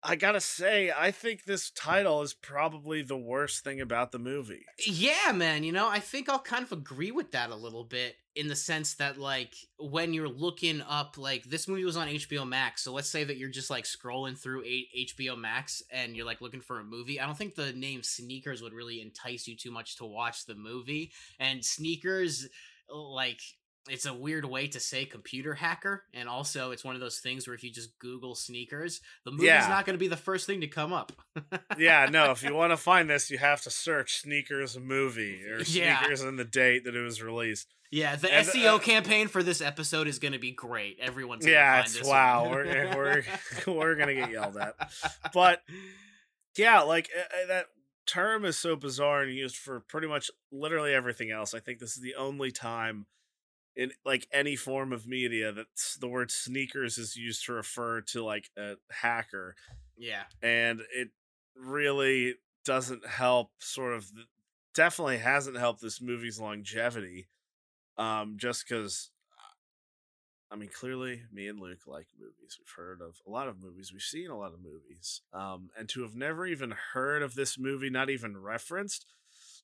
I 0.02 0.14
gotta 0.14 0.42
say, 0.42 0.92
I 0.94 1.10
think 1.10 1.44
this 1.44 1.70
title 1.70 2.20
is 2.20 2.34
probably 2.34 3.00
the 3.00 3.16
worst 3.16 3.64
thing 3.64 3.80
about 3.80 4.12
the 4.12 4.18
movie. 4.18 4.66
Yeah, 4.86 5.32
man, 5.32 5.64
you 5.64 5.72
know, 5.72 5.88
I 5.88 6.00
think 6.00 6.28
I'll 6.28 6.38
kind 6.38 6.62
of 6.62 6.70
agree 6.70 7.12
with 7.12 7.32
that 7.32 7.48
a 7.48 7.56
little 7.56 7.84
bit 7.84 8.16
in 8.34 8.48
the 8.48 8.56
sense 8.56 8.92
that 8.96 9.16
like 9.16 9.54
when 9.78 10.12
you're 10.12 10.28
looking 10.28 10.82
up 10.82 11.16
like 11.16 11.44
this 11.44 11.66
movie 11.66 11.86
was 11.86 11.96
on 11.96 12.08
HBO 12.08 12.46
Max, 12.46 12.82
so 12.82 12.92
let's 12.92 13.08
say 13.08 13.24
that 13.24 13.38
you're 13.38 13.48
just 13.48 13.70
like 13.70 13.84
scrolling 13.84 14.36
through 14.36 14.64
HBO 14.64 15.38
Max 15.38 15.82
and 15.90 16.14
you're 16.14 16.26
like 16.26 16.42
looking 16.42 16.60
for 16.60 16.78
a 16.78 16.84
movie. 16.84 17.18
I 17.18 17.24
don't 17.24 17.38
think 17.38 17.54
the 17.54 17.72
name 17.72 18.02
Sneakers 18.02 18.60
would 18.60 18.74
really 18.74 19.00
entice 19.00 19.48
you 19.48 19.56
too 19.56 19.70
much 19.70 19.96
to 19.96 20.04
watch 20.04 20.44
the 20.44 20.56
movie. 20.56 21.10
And 21.38 21.64
Sneakers 21.64 22.48
like 22.94 23.40
it's 23.88 24.06
a 24.06 24.14
weird 24.14 24.44
way 24.44 24.68
to 24.68 24.78
say 24.78 25.04
computer 25.04 25.54
hacker 25.54 26.04
and 26.14 26.28
also 26.28 26.70
it's 26.70 26.84
one 26.84 26.94
of 26.94 27.00
those 27.00 27.18
things 27.18 27.46
where 27.48 27.54
if 27.54 27.64
you 27.64 27.70
just 27.70 27.98
google 27.98 28.34
sneakers 28.36 29.00
the 29.24 29.30
movie's 29.32 29.46
Yeah. 29.46 29.66
not 29.68 29.84
going 29.86 29.94
to 29.94 29.98
be 30.00 30.06
the 30.08 30.16
first 30.16 30.46
thing 30.46 30.60
to 30.60 30.68
come 30.68 30.92
up 30.92 31.12
yeah, 31.78 32.06
no, 32.10 32.30
if 32.30 32.42
you 32.42 32.54
want 32.54 32.72
to 32.72 32.76
find 32.76 33.08
this, 33.08 33.30
you 33.30 33.38
have 33.38 33.62
to 33.62 33.70
search 33.70 34.20
Sneakers 34.20 34.78
movie 34.78 35.42
or 35.44 35.60
Yeah. 35.62 35.98
Sneakers 35.98 36.20
and 36.20 36.38
the 36.38 36.44
date 36.44 36.84
that 36.84 36.94
it 36.94 37.00
was 37.00 37.22
released. 37.22 37.72
Yeah, 37.90 38.16
the 38.16 38.32
And, 38.32 38.46
SEO 38.46 38.76
uh, 38.76 38.78
campaign 38.78 39.28
for 39.28 39.42
this 39.42 39.60
episode 39.62 40.06
is 40.08 40.18
going 40.18 40.32
to 40.32 40.38
be 40.38 40.52
great. 40.52 40.98
Everyone's 41.00 41.44
gonna 41.44 41.54
Yeah, 41.56 41.72
find 41.76 41.86
it's 41.86 41.98
this 41.98 42.06
wow. 42.06 42.50
We're 42.50 42.64
we're 43.66 43.74
we're 43.74 43.94
gonna 43.96 44.14
get 44.14 44.30
yelled 44.30 44.56
at. 44.58 44.74
But 45.32 45.62
yeah, 46.56 46.80
like 46.82 47.08
uh, 47.16 47.20
uh, 47.20 47.46
that 47.48 47.66
term 48.06 48.44
is 48.44 48.56
so 48.58 48.76
bizarre 48.76 49.22
and 49.22 49.32
used 49.34 49.56
for 49.56 49.80
pretty 49.80 50.06
much 50.06 50.30
literally 50.50 50.92
everything 50.94 51.30
else. 51.30 51.54
I 51.54 51.60
think 51.60 51.78
this 51.78 51.96
is 51.96 52.02
the 52.02 52.14
only 52.16 52.50
time 52.50 53.06
in 53.76 53.90
like 54.04 54.26
any 54.32 54.56
form 54.56 54.92
of 54.92 55.06
media 55.06 55.50
that 55.52 55.66
the 56.00 56.08
word 56.08 56.30
sneakers 56.30 56.98
is 56.98 57.16
used 57.16 57.44
to 57.46 57.52
refer 57.52 58.00
to 58.02 58.22
like 58.24 58.50
a 58.58 58.74
hacker 58.90 59.54
Yeah. 59.96 60.24
and 60.42 60.80
it 60.94 61.08
really 61.56 62.34
doesn't 62.64 63.06
help 63.06 63.50
sort 63.58 63.94
of 63.94 64.10
definitely 64.74 65.18
hasn't 65.18 65.56
helped 65.58 65.80
this 65.82 66.00
movie's 66.00 66.38
longevity 66.40 67.28
um 67.98 68.36
just 68.38 68.66
because 68.66 69.10
i 70.50 70.56
mean 70.56 70.68
clearly 70.68 71.22
me 71.32 71.48
and 71.48 71.60
luke 71.60 71.80
like 71.86 72.06
movies 72.18 72.58
we've 72.58 72.74
heard 72.76 73.00
of 73.00 73.16
a 73.26 73.30
lot 73.30 73.48
of 73.48 73.60
movies 73.62 73.92
we've 73.92 74.00
seen 74.02 74.30
a 74.30 74.38
lot 74.38 74.52
of 74.52 74.60
movies 74.62 75.20
um 75.32 75.70
and 75.78 75.88
to 75.88 76.02
have 76.02 76.14
never 76.14 76.46
even 76.46 76.72
heard 76.92 77.22
of 77.22 77.34
this 77.34 77.58
movie 77.58 77.90
not 77.90 78.08
even 78.10 78.36
referenced 78.36 79.04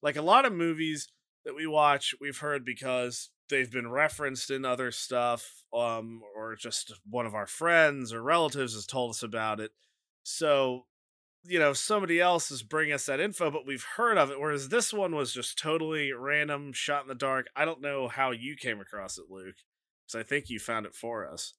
like 0.02 0.16
a 0.16 0.22
lot 0.22 0.44
of 0.44 0.52
movies 0.52 1.08
that 1.48 1.56
we 1.56 1.66
watch 1.66 2.14
we've 2.20 2.38
heard 2.38 2.62
because 2.62 3.30
they've 3.48 3.72
been 3.72 3.90
referenced 3.90 4.50
in 4.50 4.66
other 4.66 4.90
stuff 4.90 5.64
um 5.72 6.20
or 6.36 6.54
just 6.54 6.92
one 7.08 7.24
of 7.24 7.34
our 7.34 7.46
friends 7.46 8.12
or 8.12 8.22
relatives 8.22 8.74
has 8.74 8.84
told 8.84 9.10
us 9.10 9.22
about 9.22 9.58
it. 9.58 9.70
So 10.24 10.84
you 11.44 11.58
know 11.58 11.72
somebody 11.72 12.20
else 12.20 12.50
is 12.50 12.62
bringing 12.62 12.92
us 12.92 13.06
that 13.06 13.18
info 13.18 13.50
but 13.50 13.66
we've 13.66 13.86
heard 13.96 14.18
of 14.18 14.30
it 14.30 14.38
whereas 14.38 14.68
this 14.68 14.92
one 14.92 15.14
was 15.14 15.32
just 15.32 15.58
totally 15.58 16.12
random 16.12 16.70
shot 16.74 17.00
in 17.00 17.08
the 17.08 17.14
dark. 17.14 17.46
I 17.56 17.64
don't 17.64 17.80
know 17.80 18.08
how 18.08 18.30
you 18.30 18.54
came 18.54 18.78
across 18.78 19.16
it 19.16 19.30
luke 19.30 19.56
because 20.06 20.20
i 20.20 20.28
think 20.28 20.50
you 20.50 20.58
found 20.58 20.84
it 20.84 20.94
for 20.94 21.26
us. 21.26 21.54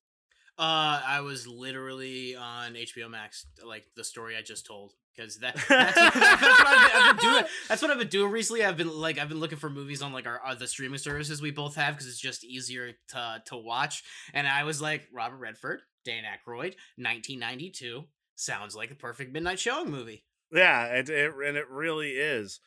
Uh, 0.56 1.00
I 1.06 1.22
was 1.22 1.46
literally 1.46 2.36
on 2.36 2.74
HBO 2.74 3.10
Max, 3.10 3.46
like 3.64 3.86
the 3.96 4.04
story 4.04 4.36
I 4.36 4.42
just 4.42 4.66
told, 4.66 4.92
because 5.16 5.38
that 5.38 5.54
that's, 5.54 5.68
that's 5.68 5.96
what 5.96 6.66
I've 6.66 7.16
been, 7.16 7.30
doing. 7.30 7.44
That's 7.68 7.82
what 7.82 7.90
I've 7.90 7.98
been 7.98 8.08
doing 8.08 8.30
recently. 8.30 8.64
I've 8.64 8.76
been 8.76 8.90
like 8.98 9.18
I've 9.18 9.28
been 9.28 9.40
looking 9.40 9.58
for 9.58 9.70
movies 9.70 10.02
on 10.02 10.12
like 10.12 10.26
our, 10.26 10.38
our 10.40 10.54
the 10.54 10.66
streaming 10.66 10.98
services 10.98 11.42
we 11.42 11.50
both 11.50 11.74
have 11.76 11.94
because 11.94 12.06
it's 12.06 12.20
just 12.20 12.44
easier 12.44 12.92
to 13.08 13.42
to 13.46 13.56
watch. 13.56 14.02
And 14.32 14.46
I 14.46 14.64
was 14.64 14.80
like 14.80 15.08
Robert 15.12 15.38
Redford, 15.38 15.80
Dan 16.04 16.24
Aykroyd, 16.24 16.74
1992 16.96 18.04
sounds 18.36 18.74
like 18.74 18.90
a 18.90 18.94
perfect 18.94 19.32
midnight 19.32 19.58
showing 19.58 19.90
movie. 19.90 20.24
yeah 20.50 20.86
it, 20.86 21.08
it 21.10 21.32
and 21.46 21.56
it 21.56 21.68
really 21.68 22.12
is 22.12 22.60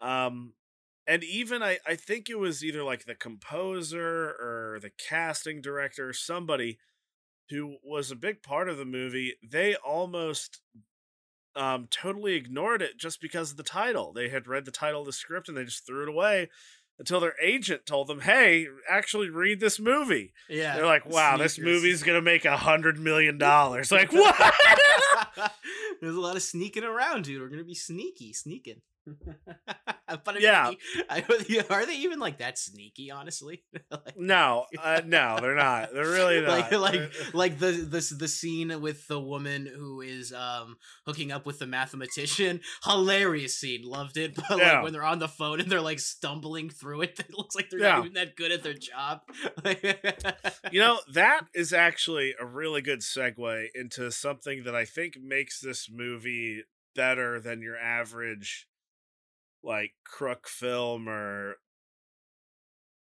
um 0.00 0.52
and 1.08 1.24
even 1.24 1.62
I, 1.62 1.78
I 1.86 1.96
think 1.96 2.28
it 2.28 2.38
was 2.38 2.62
either 2.64 2.84
like 2.84 3.04
the 3.04 3.14
composer 3.14 4.36
or 4.38 4.78
the 4.80 4.90
casting 5.08 5.60
director 5.60 6.12
somebody 6.12 6.78
who 7.50 7.78
was 7.82 8.10
a 8.10 8.16
big 8.16 8.42
part 8.42 8.68
of 8.68 8.76
the 8.76 8.84
movie 8.84 9.34
they 9.42 9.74
almost 9.74 10.60
um 11.56 11.88
totally 11.90 12.34
ignored 12.34 12.82
it 12.82 12.98
just 12.98 13.20
because 13.20 13.50
of 13.50 13.56
the 13.56 13.62
title. 13.62 14.12
They 14.12 14.28
had 14.28 14.46
read 14.46 14.64
the 14.64 14.70
title 14.70 15.00
of 15.00 15.06
the 15.06 15.12
script 15.12 15.48
and 15.48 15.56
they 15.56 15.64
just 15.64 15.86
threw 15.86 16.02
it 16.02 16.08
away 16.08 16.48
until 16.98 17.20
their 17.20 17.34
agent 17.40 17.86
told 17.86 18.08
them 18.08 18.20
hey 18.20 18.66
actually 18.88 19.30
read 19.30 19.60
this 19.60 19.78
movie. 19.78 20.32
Yeah, 20.48 20.76
they're 20.76 20.86
like 20.86 21.06
wow 21.06 21.36
this 21.36 21.58
movie's 21.58 22.02
gonna 22.02 22.22
make 22.22 22.44
a 22.44 22.56
hundred 22.56 22.98
million 22.98 23.38
dollars. 23.50 23.90
Like 23.90 24.12
what? 24.12 24.54
There's 26.00 26.14
a 26.16 26.20
lot 26.20 26.36
of 26.36 26.42
sneaking 26.42 26.84
around, 26.84 27.24
dude. 27.24 27.40
We're 27.40 27.48
gonna 27.48 27.64
be 27.64 27.74
sneaky, 27.74 28.32
sneaking. 28.32 28.80
but 30.24 30.36
I 30.36 30.40
Yeah. 30.40 30.70
mean, 30.70 30.78
are 31.70 31.86
they 31.86 31.96
even 31.96 32.18
like 32.18 32.38
that 32.38 32.58
sneaky? 32.58 33.10
Honestly, 33.10 33.64
like, 33.90 34.16
no 34.16 34.66
uh, 34.82 35.00
no 35.04 35.38
they're 35.40 35.54
not 35.54 35.90
they're 35.92 36.10
really 36.10 36.40
not 36.40 36.70
like 36.70 36.72
like 36.72 37.34
like 37.34 37.58
the 37.58 37.70
the 37.72 38.16
the 38.18 38.28
scene 38.28 38.80
with 38.80 39.06
the 39.06 39.20
woman 39.20 39.66
who 39.66 40.00
is 40.00 40.32
um 40.32 40.76
hooking 41.06 41.30
up 41.32 41.46
with 41.46 41.58
the 41.58 41.66
mathematician. 41.66 42.60
Hilarious 42.84 43.54
scene, 43.58 43.82
loved 43.82 44.16
it. 44.16 44.34
But 44.48 44.58
Yeah. 44.58 44.72
like 44.72 44.82
when 44.82 44.92
they're 44.92 45.04
on 45.04 45.18
the 45.18 45.28
phone 45.28 45.60
and 45.60 45.70
they're 45.70 45.80
like 45.80 46.00
stumbling 46.00 46.70
through 46.70 47.02
it, 47.02 47.18
it 47.20 47.32
looks 47.36 47.54
like 47.54 47.70
they're 47.70 47.80
Yeah. 47.80 47.96
not 47.96 47.98
even 47.98 48.14
that 48.14 48.36
good 48.36 48.52
at 48.52 48.62
their 48.62 48.74
job. 48.74 49.20
You 50.70 50.80
know, 50.80 51.00
that 51.14 51.42
is 51.54 51.72
actually 51.72 52.34
a 52.38 52.44
really 52.44 52.82
good 52.82 53.00
segue 53.00 53.68
into 53.74 54.10
something 54.10 54.64
that 54.64 54.74
I 54.74 54.84
think 54.84 55.14
makes 55.20 55.60
this 55.60 55.88
movie 55.90 56.64
better 56.94 57.40
than 57.40 57.62
your 57.62 57.76
average 57.76 58.67
like 59.62 59.92
crook 60.04 60.48
film 60.48 61.08
or 61.08 61.56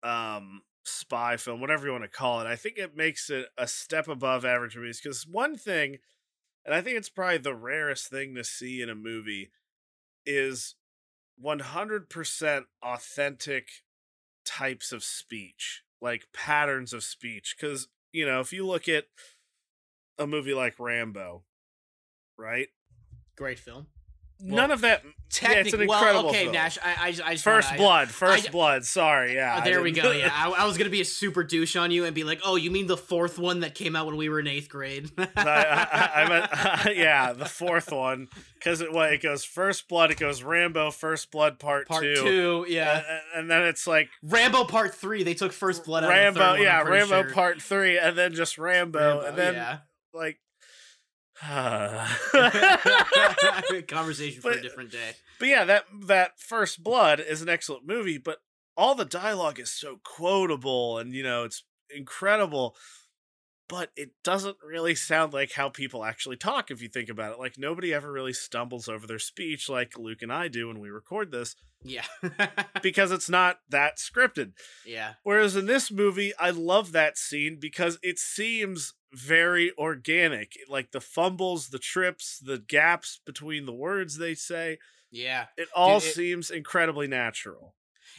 um 0.04 0.62
spy 0.84 1.38
film, 1.38 1.60
whatever 1.60 1.86
you 1.86 1.92
want 1.92 2.04
to 2.04 2.10
call 2.10 2.42
it. 2.42 2.48
I 2.48 2.56
think 2.56 2.78
it 2.78 2.96
makes 2.96 3.30
it 3.30 3.48
a 3.58 3.68
step 3.68 4.08
above 4.08 4.46
average 4.46 4.76
movies 4.76 5.02
because 5.02 5.28
one 5.28 5.58
thing 5.58 5.98
and 6.68 6.76
I 6.76 6.82
think 6.82 6.98
it's 6.98 7.10
probably 7.10 7.38
the 7.38 7.56
rarest 7.56 8.10
thing 8.10 8.36
to 8.36 8.44
see 8.44 8.82
in 8.82 8.90
a 8.90 8.96
movie 8.96 9.52
is 10.26 10.76
100% 11.42 12.64
authentic 12.84 13.70
types 14.46 14.92
of 14.92 15.02
speech, 15.02 15.84
like 16.02 16.28
patterns 16.34 16.92
of 16.92 17.06
speech. 17.06 17.56
Because, 17.58 17.88
you 18.12 18.26
know, 18.26 18.42
if 18.42 18.52
you 18.52 18.68
look 18.68 18.90
at 18.90 19.06
a 20.20 20.28
movie 20.28 20.54
like 20.54 20.78
Rambo, 20.78 21.46
right? 22.38 22.68
Great 23.38 23.60
film. 23.60 23.88
None 24.39 24.72
of 24.72 24.82
that. 24.82 25.03
Yeah, 25.03 25.10
it's 25.51 25.74
an 25.74 25.79
Technic- 25.79 25.82
incredible 25.82 26.24
well, 26.24 26.29
okay, 26.29 26.44
film. 26.44 26.53
Nash. 26.53 26.77
I, 26.82 26.89
I, 26.89 27.08
I 27.08 27.32
just 27.34 27.44
First 27.44 27.70
wanna, 27.72 27.82
Blood, 27.82 28.08
First 28.10 28.48
I- 28.48 28.51
Blood. 28.51 28.86
Sorry, 28.86 29.36
yeah. 29.36 29.60
Oh, 29.60 29.63
there 29.63 29.82
we 29.82 29.91
go. 29.91 30.12
Yeah, 30.12 30.32
I, 30.34 30.50
I 30.50 30.65
was 30.65 30.77
gonna 30.77 30.89
be 30.89 31.01
a 31.01 31.06
super 31.06 31.44
douche 31.44 31.75
on 31.75 31.91
you 31.91 32.06
and 32.06 32.15
be 32.15 32.24
like, 32.24 32.39
"Oh, 32.46 32.56
you 32.56 32.72
mean 32.72 32.88
the 32.88 32.96
fourth 32.96 33.38
one 33.38 33.60
that 33.60 33.75
came 33.75 33.96
out 33.96 34.06
when 34.06 34.15
we 34.15 34.29
were 34.29 34.39
in 34.39 34.48
eighth 34.48 34.70
grade?" 34.70 35.12
I, 35.17 35.27
I, 35.36 36.22
I 36.24 36.29
meant, 36.29 36.98
yeah, 36.98 37.34
the 37.34 37.46
fourth 37.46 37.91
one 37.91 38.29
because 38.56 38.79
it 38.79 38.94
what 38.94 39.12
it 39.12 39.22
goes 39.22 39.44
First 39.44 39.89
Blood, 39.89 40.12
it 40.12 40.17
goes 40.17 40.44
Rambo, 40.44 40.91
First 40.91 41.29
Blood 41.29 41.60
Part, 41.60 41.89
Part 41.89 42.03
two, 42.03 42.15
two, 42.15 42.65
yeah. 42.70 43.03
and, 43.10 43.22
and 43.36 43.51
then 43.51 43.63
it's 43.63 43.86
like 43.86 44.10
Rambo 44.24 44.63
Part 44.63 44.96
Three. 44.96 45.24
They 45.24 45.34
took 45.34 45.51
First 45.51 45.84
Blood 45.84 46.06
out 46.06 46.10
Rambo, 46.10 46.27
of 46.27 46.34
the 46.34 46.39
third 46.39 46.51
one, 46.51 46.62
yeah, 46.62 46.79
I'm 46.79 46.88
Rambo 46.88 47.24
sure. 47.24 47.32
Part 47.34 47.62
three, 47.62 48.00
and 48.00 48.17
then 48.17 48.34
just 48.34 48.58
Rambo, 48.58 49.00
Rambo, 49.00 49.25
and 49.25 49.38
then 49.38 49.53
yeah. 49.56 49.77
like. 50.13 50.39
Conversation 53.88 54.41
for 54.41 54.51
a 54.51 54.62
different 54.62 54.91
day. 54.91 55.12
But 55.39 55.48
yeah, 55.50 55.63
that 55.65 55.86
that 56.08 56.39
First 56.39 56.84
Blood 56.84 57.20
is 57.20 57.41
an 57.41 57.50
excellent 57.50 57.86
movie, 57.88 58.17
but 58.17 58.39
all 58.75 58.96
the 58.96 59.06
dialogue 59.06 59.60
is 59.60 59.72
so 59.72 60.00
quotable 60.03 60.98
and 60.98 61.13
you 61.13 61.24
know, 61.24 61.44
it's 61.44 61.63
incredible. 61.96 62.75
But 63.70 63.89
it 63.98 64.12
doesn't 64.24 64.56
really 64.65 64.96
sound 64.96 65.34
like 65.34 65.51
how 65.51 65.67
people 65.67 66.06
actually 66.06 66.38
talk 66.38 66.72
if 66.72 66.82
you 66.82 66.88
think 66.88 67.10
about 67.10 67.34
it. 67.34 67.39
Like 67.39 67.58
nobody 67.58 67.94
ever 67.94 68.10
really 68.10 68.32
stumbles 68.32 68.88
over 68.88 69.06
their 69.06 69.20
speech 69.20 69.67
like 69.67 69.98
Luke 69.98 70.22
and 70.22 70.32
I 70.32 70.48
do 70.48 70.70
when 70.70 70.79
we 70.79 70.89
record 70.89 71.34
this 71.34 71.53
Yeah. 71.84 72.06
because 72.82 73.12
it's 73.12 73.29
not 73.29 73.60
that 73.67 73.98
scripted. 73.98 74.53
yeah. 74.86 75.15
Whereas 75.24 75.58
in 75.58 75.65
this 75.65 75.91
movie, 75.91 76.32
I 76.39 76.51
love 76.51 76.94
that 76.94 77.17
scene 77.17 77.58
because 77.60 78.00
it 78.01 78.20
seems 78.20 78.94
very 79.14 79.72
organic. 79.78 80.54
Like 80.68 80.92
the 80.92 81.02
fumbles, 81.02 81.70
the 81.70 81.80
trips, 81.80 82.40
the 82.40 82.60
gaps 82.60 83.20
between 83.26 83.66
the 83.66 83.74
words 83.74 84.18
they 84.18 84.36
say, 84.36 84.80
Yeah. 85.12 85.48
it 85.58 85.70
all 85.76 86.00
Dude, 86.00 86.10
it- 86.10 86.14
seems 86.14 86.50
incredibly 86.50 87.08
natural. 87.08 87.74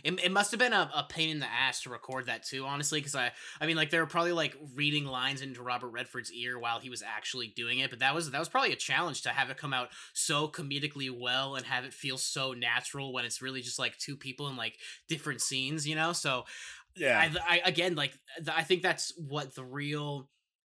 It, 0.05 0.23
it 0.23 0.31
must 0.31 0.53
have 0.53 0.61
been 0.61 0.75
a, 0.75 0.89
a 0.95 1.03
pain 1.09 1.29
in 1.31 1.39
the 1.41 1.47
ass 1.51 1.83
to 1.83 1.91
record 1.91 2.27
that 2.27 2.45
too, 2.45 2.65
honestly, 2.65 3.01
because 3.01 3.17
I 3.17 3.33
I 3.61 3.67
mean 3.67 3.75
like 3.77 3.91
they 3.91 3.99
were 3.99 4.07
probably 4.07 4.31
like 4.33 4.57
reading 4.77 5.07
lines 5.07 5.41
into 5.43 5.61
Robert 5.61 5.89
Redford's 5.89 6.31
ear 6.33 6.57
while 6.57 6.79
he 6.79 6.89
was 6.89 7.03
actually 7.03 7.49
doing 7.49 7.81
it, 7.81 7.91
but 7.91 7.99
that 7.99 8.15
was 8.15 8.31
that 8.31 8.39
was 8.39 8.49
probably 8.49 8.73
a 8.73 8.77
challenge 8.77 9.23
to 9.23 9.31
have 9.31 9.51
it 9.51 9.57
come 9.57 9.75
out 9.75 9.89
so 10.13 10.47
comedically 10.47 11.11
well 11.11 11.57
and 11.57 11.67
have 11.67 11.85
it 11.85 11.93
feel 11.93 12.17
so 12.17 12.53
natural 12.53 13.13
when 13.13 13.25
it's 13.25 13.43
really 13.43 13.61
just 13.61 13.79
like 13.79 13.97
two 13.99 14.17
people 14.17 14.47
in 14.47 14.57
like 14.57 14.77
different 15.09 15.41
scenes, 15.41 15.89
you 15.89 15.97
know. 15.97 16.13
So 16.13 16.45
Yeah. 16.95 17.19
I, 17.19 17.57
I 17.57 17.61
again 17.65 17.97
like 17.97 18.13
I 18.55 18.63
think 18.63 18.83
that's 18.83 19.13
what 19.17 19.55
the 19.57 19.65
real 19.65 20.29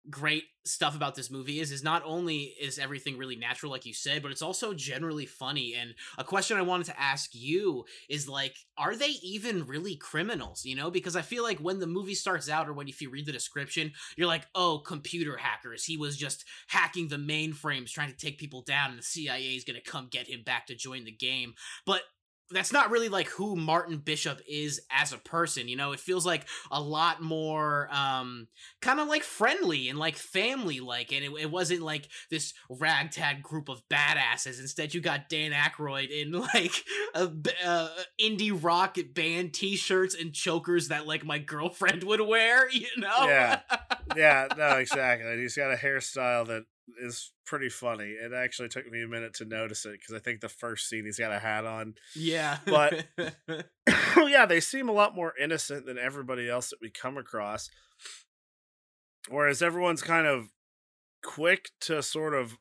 great 0.09 0.45
stuff 0.65 0.95
about 0.95 1.15
this 1.15 1.31
movie 1.31 1.61
is 1.61 1.73
is 1.73 1.83
not 1.83 2.03
only 2.05 2.55
is 2.61 2.79
everything 2.79 3.19
really 3.19 3.37
natural 3.37 3.73
like 3.73 3.85
you 3.85 3.93
said 3.93 4.23
but 4.23 4.31
it's 4.31 4.43
also 4.43 4.73
generally 4.73 5.27
funny 5.27 5.75
and 5.75 5.95
a 6.19 6.25
question 6.25 6.57
i 6.57 6.63
wanted 6.63 6.87
to 6.87 7.01
ask 7.01 7.31
you 7.35 7.85
is 8.09 8.29
like 8.29 8.57
are 8.79 8.95
they 8.95 9.15
even 9.23 9.67
really 9.67 9.97
criminals 9.97 10.65
you 10.65 10.77
know? 10.77 10.91
Because 10.91 11.17
i 11.17 11.23
feel 11.23 11.43
like 11.43 11.59
when 11.59 11.81
the 11.81 11.87
movie 11.87 12.15
starts 12.15 12.49
out 12.49 12.69
or 12.69 12.73
when 12.73 12.89
if 12.89 13.01
you 13.01 13.11
read 13.11 13.27
the 13.27 13.33
description 13.33 13.93
you're 14.17 14.27
like 14.27 14.47
oh 14.55 14.79
computer 14.79 15.37
hackers. 15.37 15.85
He 15.85 15.97
was 15.97 16.17
just 16.17 16.45
hacking 16.69 17.09
the 17.09 17.17
mainframes 17.17 17.91
trying 17.91 18.11
to 18.11 18.17
take 18.17 18.39
people 18.39 18.63
down 18.63 18.91
and 18.91 18.99
the 18.99 19.03
cia 19.03 19.57
is 19.57 19.65
going 19.65 19.81
to 19.81 19.91
come 19.91 20.09
get 20.11 20.29
him 20.29 20.43
back 20.45 20.67
to 20.67 20.75
join 20.75 21.05
the 21.05 21.13
game. 21.13 21.55
But 21.87 22.03
that's 22.51 22.73
not 22.73 22.91
really 22.91 23.09
like 23.09 23.29
who 23.29 23.57
Martin 23.57 23.99
Bishop 23.99 24.41
is 24.49 24.81
as 24.91 25.13
a 25.13 25.19
person, 25.19 25.69
you 25.69 25.77
know? 25.77 25.93
It 25.93 26.01
feels 26.01 26.27
like 26.27 26.47
a 26.71 26.81
lot 26.81 27.23
more 27.23 27.89
um 27.93 28.49
kind 28.81 29.01
of 29.01 29.09
like 29.09 29.23
friendly 29.23 29.89
and 29.89 29.99
like 29.99 30.17
family 30.17 30.81
like 30.81 31.13
and 31.13 31.25
it, 31.25 31.33
it 31.41 31.51
wasn't 31.51 31.83
like 31.83 32.09
this 32.31 32.55
ragtag 32.69 33.43
group 33.43 33.69
of 33.69 33.83
badasses. 33.89 34.61
Instead, 34.61 34.95
you 34.95 35.01
got 35.01 35.29
Dan 35.29 35.53
Aykroyd 35.53 36.11
in 36.11 36.33
like 36.55 36.85
a, 37.15 37.31
uh, 37.65 37.89
indie 38.21 38.59
rock 38.61 38.97
band 39.15 39.53
t-shirts 39.53 40.15
and 40.15 40.33
chokers 40.33 40.89
that 40.89 41.07
like 41.07 41.25
my 41.25 41.39
girlfriend 41.39 42.05
would 42.05 42.21
wear, 42.21 42.71
you 42.73 42.89
know? 42.97 43.27
Yeah. 43.27 43.61
yeah, 44.17 44.49
no, 44.57 44.79
exactly. 44.79 45.39
He's 45.39 45.57
got 45.57 45.73
a 45.73 45.77
hairstyle 45.77 46.47
that 46.49 46.65
is 47.01 47.33
pretty 47.47 47.69
funny. 47.69 48.11
It 48.11 48.33
actually 48.33 48.69
took 48.69 48.91
me 48.91 49.03
a 49.03 49.09
minute 49.09 49.35
to 49.35 49.45
notice 49.45 49.85
it 49.85 49.93
because 49.93 50.15
I 50.15 50.19
think 50.19 50.41
the 50.41 50.49
first 50.49 50.89
scene 50.89 51.05
he's 51.05 51.19
got 51.19 51.33
a 51.33 51.39
hat 51.39 51.65
on. 51.65 51.95
Yeah. 52.15 52.59
But- 52.67 53.07
yeah, 54.17 54.47
they 54.47 54.61
seem 54.61 54.89
a 54.89 54.93
lot 54.93 55.15
more 55.15 55.35
innocent 55.41 55.87
than 55.87 55.99
everybody 55.99 56.49
else 56.49 56.71
that 56.71 56.81
we 56.81 56.91
come 56.91 57.17
across. 57.17 57.69
Whereas 59.29 59.63
everyone's 59.63 60.03
kind 60.03 60.27
of 60.27 60.49
quick 61.23 61.71
to 61.83 62.03
sort 62.03 62.35
of 62.35 62.59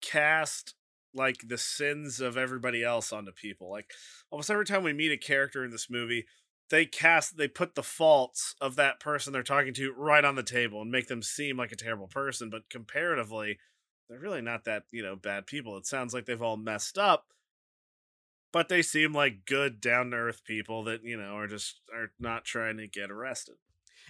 cast 0.00 0.74
like 1.14 1.48
the 1.48 1.58
sins 1.58 2.20
of 2.20 2.36
everybody 2.36 2.84
else 2.84 3.12
onto 3.12 3.32
people. 3.32 3.70
Like 3.70 3.90
almost 4.30 4.50
every 4.50 4.66
time 4.66 4.82
we 4.82 4.92
meet 4.92 5.12
a 5.12 5.16
character 5.16 5.64
in 5.64 5.70
this 5.70 5.88
movie, 5.90 6.26
they 6.70 6.84
cast 6.86 7.36
they 7.36 7.48
put 7.48 7.74
the 7.74 7.82
faults 7.82 8.54
of 8.60 8.76
that 8.76 9.00
person 9.00 9.32
they're 9.32 9.42
talking 9.42 9.74
to 9.74 9.92
right 9.92 10.24
on 10.24 10.34
the 10.34 10.42
table 10.42 10.82
and 10.82 10.90
make 10.90 11.08
them 11.08 11.22
seem 11.22 11.56
like 11.56 11.72
a 11.72 11.76
terrible 11.76 12.08
person, 12.08 12.50
but 12.50 12.68
comparatively 12.70 13.58
they're 14.08 14.18
really 14.18 14.42
not 14.42 14.64
that, 14.64 14.84
you 14.92 15.02
know, 15.02 15.16
bad 15.16 15.46
people. 15.46 15.76
It 15.76 15.86
sounds 15.86 16.14
like 16.14 16.26
they've 16.26 16.42
all 16.42 16.56
messed 16.56 16.96
up, 16.96 17.26
but 18.52 18.68
they 18.68 18.82
seem 18.82 19.12
like 19.12 19.44
good 19.46 19.80
down 19.80 20.10
to 20.10 20.16
earth 20.16 20.44
people 20.44 20.84
that, 20.84 21.02
you 21.02 21.16
know, 21.16 21.36
are 21.36 21.48
just 21.48 21.80
are 21.92 22.12
not 22.18 22.44
trying 22.44 22.76
to 22.78 22.86
get 22.86 23.10
arrested. 23.10 23.56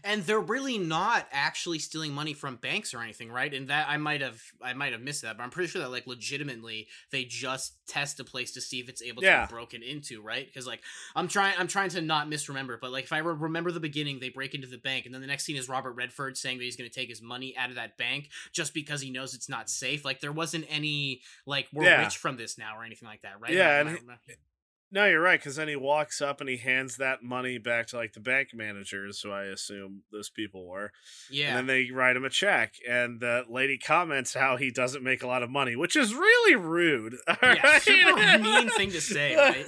And 0.05 0.23
they're 0.25 0.41
really 0.41 0.79
not 0.79 1.26
actually 1.33 1.79
stealing 1.79 2.12
money 2.12 2.33
from 2.33 2.57
banks 2.57 2.95
or 2.95 3.00
anything, 3.00 3.31
right? 3.31 3.53
And 3.53 3.69
that 3.69 3.87
I 3.88 3.97
might 3.97 4.21
have 4.21 4.41
I 4.62 4.73
might 4.75 4.93
have 4.93 5.00
missed 5.00 5.23
that, 5.23 5.37
but 5.37 5.43
I'm 5.43 5.50
pretty 5.50 5.69
sure 5.69 5.83
that 5.83 5.91
like 5.91 6.07
legitimately 6.07 6.88
they 7.11 7.25
just 7.25 7.75
test 7.88 8.21
a 8.21 8.25
place 8.25 8.53
to 8.53 8.61
see 8.61 8.81
if 8.81 8.88
it's 8.88 9.03
able 9.03 9.23
to 9.23 9.26
be 9.47 9.53
broken 9.53 9.83
into, 9.83 10.21
right? 10.23 10.47
Because 10.47 10.67
like 10.67 10.81
I'm 11.15 11.29
trying 11.29 11.55
I'm 11.59 11.69
trying 11.69 11.91
to 11.91 12.00
not 12.00 12.29
misremember, 12.29 12.79
but 12.81 12.93
like 12.93 13.05
if 13.05 13.12
I 13.12 13.19
re- 13.19 13.35
remember 13.35 13.71
the 13.73 13.81
beginning, 13.81 14.19
they 14.21 14.29
break 14.29 14.55
into 14.55 14.67
the 14.67 14.79
bank, 14.79 15.07
and 15.07 15.15
then 15.15 15.21
the 15.21 15.26
next 15.26 15.45
scene 15.45 15.57
is 15.57 15.69
Robert 15.69 15.93
Redford 15.93 16.37
saying 16.37 16.59
that 16.59 16.65
he's 16.65 16.76
going 16.76 16.88
to 16.91 16.95
take 16.95 17.09
his 17.09 17.23
money 17.23 17.57
out 17.57 17.71
of 17.71 17.76
that 17.76 17.97
bank 17.97 18.29
just 18.53 18.75
because 18.75 19.00
he 19.00 19.11
knows 19.11 19.35
it's 19.35 19.49
not 19.49 19.69
safe. 19.71 20.05
Like 20.05 20.21
there 20.21 20.33
wasn't 20.33 20.67
any 20.69 21.23
like 21.47 21.69
we're 21.73 21.85
Yeah. 21.85 22.03
rich 22.03 22.17
from 22.19 22.37
this 22.37 22.59
now 22.59 22.76
or 22.79 22.85
anything 22.85 23.09
like 23.09 23.23
that, 23.23 23.41
right? 23.41 23.53
Yeah, 23.53 23.81
and 23.81 23.99
No, 24.97 25.05
you're 25.05 25.21
right, 25.21 25.38
because 25.38 25.57
then 25.57 25.69
he 25.69 25.76
walks 25.76 26.23
up 26.23 26.41
and 26.41 26.49
he 26.49 26.57
hands 26.57 26.97
that 26.97 27.23
money 27.23 27.59
back 27.59 27.88
to 27.88 27.97
like 27.97 28.15
the 28.15 28.21
bank 28.21 28.55
managers, 28.55 29.21
who 29.21 29.31
I 29.31 29.43
assume 29.43 30.05
those 30.11 30.31
people 30.31 30.67
were. 30.67 30.91
yeah. 31.31 31.49
And 31.49 31.57
then 31.59 31.67
they 31.67 31.91
write 31.91 32.17
him 32.17 32.25
a 32.25 32.31
check, 32.31 32.76
and 32.88 33.21
the 33.21 33.45
lady 33.47 33.76
comments 33.76 34.33
how 34.33 34.57
he 34.57 34.71
doesn't 34.71 35.05
make 35.05 35.23
a 35.23 35.26
lot 35.26 35.43
of 35.43 35.50
money, 35.50 35.76
which 35.76 35.97
is 35.97 36.15
really 36.15 36.57
rude. 36.57 37.17
yeah, 37.29 37.37
alright? 37.43 37.83
super 37.83 38.38
mean 38.38 38.71
thing 38.71 38.91
to 38.91 39.03
say, 39.03 39.37
right? 39.37 39.67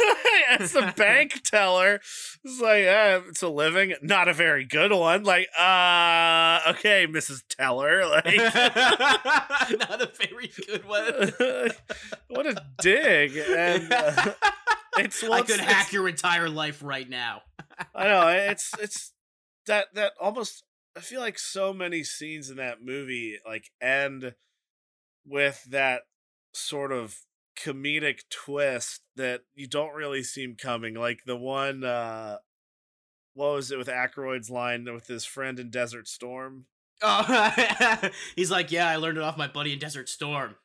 As 0.61 0.75
a 0.75 0.95
bank 0.97 1.43
teller, 1.45 1.97
it's 2.43 2.61
like, 2.63 2.87
uh, 2.87 3.21
it's 3.29 3.43
a 3.43 3.51
living, 3.51 3.97
not 4.01 4.29
a 4.29 4.33
very 4.33 4.65
good 4.65 4.93
one. 4.93 5.25
Like, 5.25 5.49
uh, 5.59 6.61
okay, 6.71 7.07
Mrs. 7.07 7.43
Teller, 7.51 8.07
like, 8.07 8.35
Not 8.35 10.01
a 10.01 10.11
very 10.19 10.51
good 10.67 10.89
one. 10.89 11.75
what 12.29 12.47
a 12.47 12.65
dig! 12.81 13.37
And 13.37 13.93
uh, 13.93 14.33
it's 14.97 15.23
I 15.25 15.43
could 15.43 15.51
it's- 15.61 15.73
hack 15.73 15.93
your 15.93 16.09
entire 16.09 16.49
life 16.49 16.83
right 16.83 17.09
now. 17.09 17.43
I 17.95 18.09
know 18.09 18.29
it's 18.29 18.73
it's 18.81 19.13
that 19.67 19.87
that 19.95 20.13
almost 20.21 20.65
I 20.97 21.01
feel 21.01 21.21
like 21.21 21.39
so 21.39 21.73
many 21.73 22.03
scenes 22.03 22.51
in 22.51 22.57
that 22.57 22.83
movie 22.83 23.39
like 23.47 23.71
end 23.81 24.35
with 25.27 25.63
that 25.71 26.03
sort 26.55 26.91
of 26.93 27.19
comedic 27.59 28.21
twist 28.31 29.03
that 29.17 29.43
you 29.55 29.67
don't 29.67 29.95
really 29.95 30.23
seem 30.23 30.57
coming. 30.57 30.95
Like 30.95 31.21
the 31.27 31.37
one 31.37 31.85
uh 31.85 32.39
what 33.35 33.53
was 33.55 33.71
it 33.71 33.79
with 33.79 33.89
Aykroyd's 33.89 34.51
line 34.51 34.85
with 34.93 35.07
his 35.07 35.25
friend 35.25 35.61
in 35.61 35.71
Desert 35.71 36.09
Storm? 36.09 36.65
Oh, 37.01 37.55
he's 38.37 38.51
like, 38.51 38.73
yeah, 38.73 38.89
I 38.89 38.97
learned 38.97 39.19
it 39.19 39.23
off 39.23 39.37
my 39.39 39.47
buddy 39.47 39.73
in 39.73 39.79
Desert 39.79 40.09
Storm. 40.09 40.57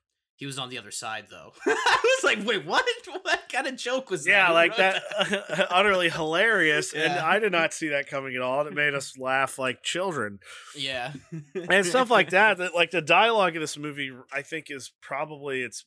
He 0.43 0.45
was 0.45 0.59
on 0.59 0.67
the 0.67 0.77
other 0.77 0.91
side, 0.91 1.27
though. 1.29 1.53
I 1.65 1.99
was 2.03 2.23
like, 2.25 2.45
wait, 2.45 2.65
what? 2.65 2.83
What 3.23 3.47
kind 3.49 3.65
of 3.67 3.77
joke 3.77 4.09
was 4.09 4.25
that? 4.25 4.31
Yeah, 4.31 4.51
like 4.51 4.71
wrote 4.71 4.77
that 4.77 5.67
utterly 5.71 6.09
hilarious. 6.09 6.91
And 6.93 7.13
I 7.13 7.39
did 7.39 7.53
not 7.53 7.73
see 7.73 7.87
that 7.89 8.09
coming 8.09 8.35
at 8.35 8.41
all. 8.41 8.59
And 8.59 8.67
it 8.67 8.75
made 8.75 8.93
us 8.93 9.17
laugh 9.17 9.57
like 9.57 9.83
children. 9.83 10.39
Yeah. 10.75 11.13
and 11.55 11.85
stuff 11.85 12.09
like 12.11 12.31
that 12.31 12.57
that 12.57 12.75
like 12.75 12.91
the 12.91 13.01
dialogue 13.01 13.55
of 13.55 13.61
this 13.61 13.77
movie 13.77 14.11
i 14.33 14.41
think 14.41 14.65
is 14.69 14.91
probably 15.01 15.61
its 15.61 15.85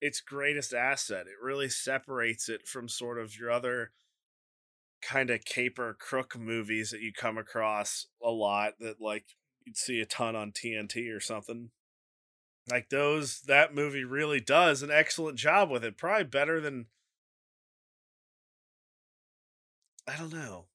its 0.00 0.20
greatest 0.20 0.72
asset 0.72 1.26
it 1.26 1.42
really 1.42 1.68
separates 1.68 2.48
it 2.48 2.68
from 2.68 2.88
sort 2.88 3.18
of 3.18 3.36
your 3.36 3.50
other 3.50 3.90
kind 5.02 5.30
of 5.30 5.44
caper 5.44 5.96
crook 5.98 6.38
movies 6.38 6.90
that 6.90 7.00
you 7.00 7.12
come 7.12 7.38
across 7.38 8.06
a 8.22 8.30
lot 8.30 8.74
that 8.78 9.00
like 9.00 9.24
you'd 9.64 9.76
see 9.76 10.00
a 10.00 10.06
ton 10.06 10.36
on 10.36 10.52
tnt 10.52 11.12
or 11.12 11.20
something 11.20 11.70
like 12.70 12.88
those 12.88 13.40
that 13.42 13.74
movie 13.74 14.04
really 14.04 14.40
does 14.40 14.82
an 14.82 14.90
excellent 14.90 15.38
job 15.38 15.70
with 15.70 15.84
it 15.84 15.96
probably 15.96 16.24
better 16.24 16.60
than 16.60 16.86
i 20.08 20.16
don't 20.16 20.32
know 20.32 20.66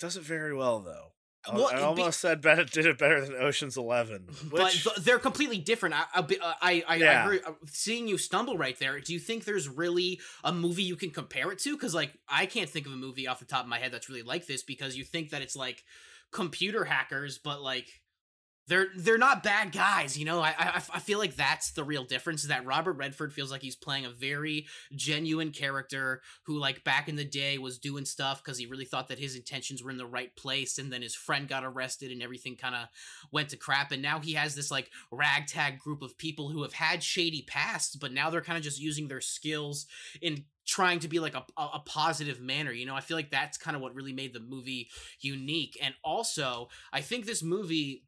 does 0.00 0.16
it 0.16 0.22
very 0.22 0.54
well 0.54 0.80
though 0.80 1.12
I- 1.46 1.54
Well, 1.54 1.66
I 1.68 1.72
it 1.74 1.76
be- 1.76 1.82
almost 1.82 2.20
said 2.20 2.40
better 2.40 2.64
did 2.64 2.86
it 2.86 2.96
better 2.96 3.20
than 3.22 3.34
Ocean's 3.34 3.76
Eleven, 3.76 4.28
but 4.50 4.62
which 4.64 4.82
th- 4.84 4.96
they're 5.04 5.18
completely 5.18 5.58
different. 5.58 5.94
I, 5.94 6.04
I, 6.14 6.26
I, 6.62 6.84
I, 6.88 6.96
Yeah. 6.96 7.20
I 7.20 7.26
heard, 7.26 7.40
uh, 7.46 7.52
seeing 7.66 8.08
you 8.08 8.16
stumble 8.16 8.56
right 8.56 8.78
there. 8.78 8.98
Do 8.98 9.12
you 9.12 9.18
think 9.18 9.44
there's 9.44 9.68
really 9.68 10.20
a 10.42 10.54
movie 10.54 10.84
you 10.84 10.96
can 10.96 11.10
compare 11.10 11.52
it 11.52 11.58
to? 11.58 11.76
Because 11.76 11.94
like 11.94 12.14
I 12.26 12.46
can't 12.46 12.70
think 12.70 12.86
of 12.86 12.94
a 12.94 12.96
movie 12.96 13.28
off 13.28 13.40
the 13.40 13.44
top 13.44 13.62
of 13.64 13.68
my 13.68 13.78
head 13.78 13.92
that's 13.92 14.08
really 14.08 14.22
like 14.22 14.46
this. 14.46 14.62
Because 14.62 14.96
you 14.96 15.04
think 15.04 15.28
that 15.32 15.42
it's 15.42 15.54
like 15.54 15.84
computer 16.32 16.82
hackers, 16.86 17.36
but 17.36 17.60
like 17.60 17.88
they're 18.66 18.88
they're 18.96 19.18
not 19.18 19.42
bad 19.42 19.72
guys. 19.72 20.16
You 20.18 20.24
know, 20.24 20.40
I, 20.40 20.54
I 20.58 20.82
I 20.94 20.98
feel 21.00 21.18
like 21.18 21.36
that's 21.36 21.72
the 21.72 21.84
real 21.84 22.04
difference. 22.04 22.42
Is 22.42 22.48
that 22.48 22.66
Robert 22.66 22.94
Redford 22.94 23.32
feels 23.32 23.50
like 23.50 23.62
he's 23.62 23.76
playing 23.76 24.06
a 24.06 24.10
very 24.10 24.66
genuine 24.94 25.50
character 25.50 26.22
who 26.44 26.58
like 26.58 26.84
back 26.84 27.08
in 27.08 27.16
the 27.16 27.24
day 27.24 27.58
was 27.58 27.78
doing 27.78 28.04
stuff 28.04 28.42
because 28.42 28.58
he 28.58 28.66
really 28.66 28.84
thought 28.84 29.08
that 29.08 29.18
his 29.18 29.36
intentions 29.36 29.82
were 29.82 29.90
in 29.90 29.98
the 29.98 30.06
right 30.06 30.34
place, 30.36 30.78
and 30.78 30.92
then 30.92 31.02
his 31.02 31.14
friend 31.14 31.48
got 31.48 31.64
arrested 31.64 32.10
and 32.10 32.22
everything 32.22 32.56
kind 32.56 32.74
of 32.74 32.88
went 33.30 33.48
to 33.50 33.56
crap 33.56 33.92
and 33.92 34.02
now 34.02 34.20
he 34.20 34.34
has 34.34 34.54
this 34.54 34.70
like 34.70 34.90
ragtag 35.10 35.78
group 35.78 36.02
of 36.02 36.16
people 36.18 36.50
who 36.50 36.62
have 36.62 36.72
had 36.72 37.02
shady 37.02 37.42
pasts 37.46 37.96
but 37.96 38.12
now 38.12 38.30
they're 38.30 38.40
kind 38.40 38.58
of 38.58 38.64
just 38.64 38.80
using 38.80 39.08
their 39.08 39.20
skills 39.20 39.86
in 40.20 40.44
trying 40.66 40.98
to 40.98 41.08
be 41.08 41.20
like 41.20 41.34
a, 41.34 41.44
a, 41.56 41.62
a 41.74 41.82
positive 41.86 42.40
manner 42.40 42.72
you 42.72 42.86
know 42.86 42.94
i 42.94 43.00
feel 43.00 43.16
like 43.16 43.30
that's 43.30 43.58
kind 43.58 43.76
of 43.76 43.82
what 43.82 43.94
really 43.94 44.12
made 44.12 44.32
the 44.32 44.40
movie 44.40 44.88
unique 45.20 45.76
and 45.82 45.94
also 46.02 46.68
i 46.92 47.00
think 47.00 47.26
this 47.26 47.42
movie 47.42 48.04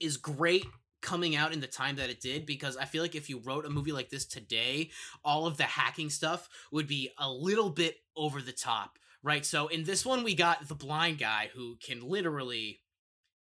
is 0.00 0.16
great 0.16 0.64
coming 1.00 1.36
out 1.36 1.52
in 1.52 1.60
the 1.60 1.66
time 1.66 1.96
that 1.96 2.10
it 2.10 2.20
did 2.20 2.44
because 2.44 2.76
I 2.76 2.84
feel 2.84 3.02
like 3.02 3.14
if 3.14 3.30
you 3.30 3.38
wrote 3.38 3.64
a 3.64 3.70
movie 3.70 3.92
like 3.92 4.10
this 4.10 4.26
today, 4.26 4.90
all 5.24 5.46
of 5.46 5.56
the 5.56 5.64
hacking 5.64 6.10
stuff 6.10 6.48
would 6.72 6.88
be 6.88 7.10
a 7.18 7.30
little 7.30 7.70
bit 7.70 7.96
over 8.16 8.42
the 8.42 8.52
top, 8.52 8.98
right? 9.22 9.44
So 9.44 9.68
in 9.68 9.84
this 9.84 10.04
one, 10.04 10.24
we 10.24 10.34
got 10.34 10.66
the 10.66 10.74
blind 10.74 11.18
guy 11.18 11.50
who 11.54 11.76
can 11.76 12.06
literally. 12.08 12.80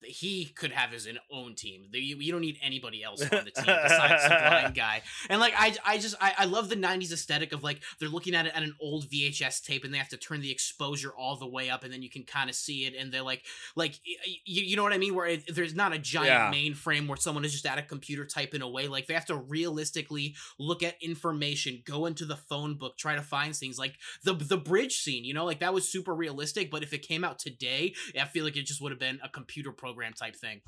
He 0.05 0.45
could 0.45 0.71
have 0.71 0.91
his 0.91 1.07
own 1.31 1.55
team. 1.55 1.87
You, 1.91 2.17
you 2.17 2.31
don't 2.31 2.41
need 2.41 2.57
anybody 2.61 3.03
else 3.03 3.21
on 3.21 3.29
the 3.29 3.51
team 3.51 3.65
besides 3.83 4.23
the 4.23 4.29
blind 4.49 4.75
guy. 4.75 5.01
And 5.29 5.39
like 5.39 5.53
I, 5.57 5.75
I 5.85 5.97
just 5.97 6.15
I, 6.21 6.33
I 6.39 6.45
love 6.45 6.69
the 6.69 6.75
'90s 6.75 7.11
aesthetic 7.11 7.53
of 7.53 7.63
like 7.63 7.81
they're 7.99 8.09
looking 8.09 8.35
at 8.35 8.45
it 8.45 8.53
at 8.55 8.63
an 8.63 8.75
old 8.81 9.05
VHS 9.09 9.63
tape 9.63 9.83
and 9.83 9.93
they 9.93 9.97
have 9.97 10.09
to 10.09 10.17
turn 10.17 10.41
the 10.41 10.51
exposure 10.51 11.11
all 11.17 11.35
the 11.35 11.47
way 11.47 11.69
up 11.69 11.83
and 11.83 11.93
then 11.93 12.01
you 12.01 12.09
can 12.09 12.23
kind 12.23 12.49
of 12.49 12.55
see 12.55 12.85
it 12.85 12.93
and 12.97 13.11
they're 13.13 13.21
like 13.21 13.43
like 13.75 13.99
you, 14.45 14.63
you 14.63 14.75
know 14.75 14.83
what 14.83 14.93
I 14.93 14.97
mean 14.97 15.15
where 15.15 15.27
it, 15.27 15.53
there's 15.55 15.75
not 15.75 15.93
a 15.93 15.99
giant 15.99 16.27
Yeah. 16.27 16.51
mainframe 16.51 17.07
where 17.07 17.17
someone 17.17 17.45
is 17.45 17.51
just 17.51 17.65
at 17.65 17.77
a 17.77 17.83
computer 17.83 18.25
typing 18.25 18.61
away 18.61 18.87
like 18.87 19.07
they 19.07 19.13
have 19.13 19.25
to 19.27 19.35
realistically 19.35 20.35
look 20.59 20.83
at 20.83 20.95
information 21.01 21.81
go 21.85 22.05
into 22.05 22.25
the 22.25 22.35
phone 22.35 22.75
book 22.75 22.97
try 22.97 23.15
to 23.15 23.21
find 23.21 23.55
things 23.55 23.77
like 23.79 23.95
the 24.23 24.33
the 24.33 24.57
bridge 24.57 24.97
scene 24.97 25.23
you 25.25 25.33
know 25.33 25.45
like 25.45 25.59
that 25.59 25.73
was 25.73 25.87
super 25.87 26.13
realistic 26.13 26.69
but 26.71 26.83
if 26.83 26.93
it 26.93 26.99
came 26.99 27.23
out 27.23 27.39
today 27.39 27.93
I 28.19 28.25
feel 28.25 28.43
like 28.45 28.55
it 28.57 28.65
just 28.65 28.81
would 28.81 28.91
have 28.91 28.99
been 28.99 29.19
a 29.23 29.29
computer 29.29 29.71
program 29.71 29.92
type 30.17 30.36
thing 30.36 30.62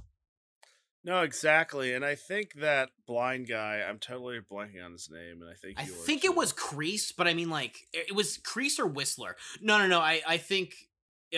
no, 1.06 1.22
exactly. 1.22 1.94
And 1.94 2.04
I 2.04 2.16
think 2.16 2.56
that 2.56 2.90
blind 3.06 3.48
guy, 3.48 3.84
I'm 3.88 4.00
totally 4.00 4.40
blanking 4.40 4.84
on 4.84 4.92
his 4.92 5.08
name, 5.12 5.40
and 5.40 5.48
I 5.48 5.54
think 5.54 5.80
I 5.80 5.86
think 5.86 6.24
too. 6.24 6.32
it 6.32 6.36
was 6.36 6.52
Crease 6.52 7.12
but 7.12 7.28
I 7.28 7.36
mean 7.36 7.50
like 7.50 7.78
it 7.94 8.16
was 8.16 8.38
Crease 8.38 8.80
or 8.80 8.88
Whistler 8.88 9.36
no 9.62 9.78
no 9.78 9.88
no 9.88 10.00
I 10.00 10.22
I 10.28 10.38
think 10.38 10.74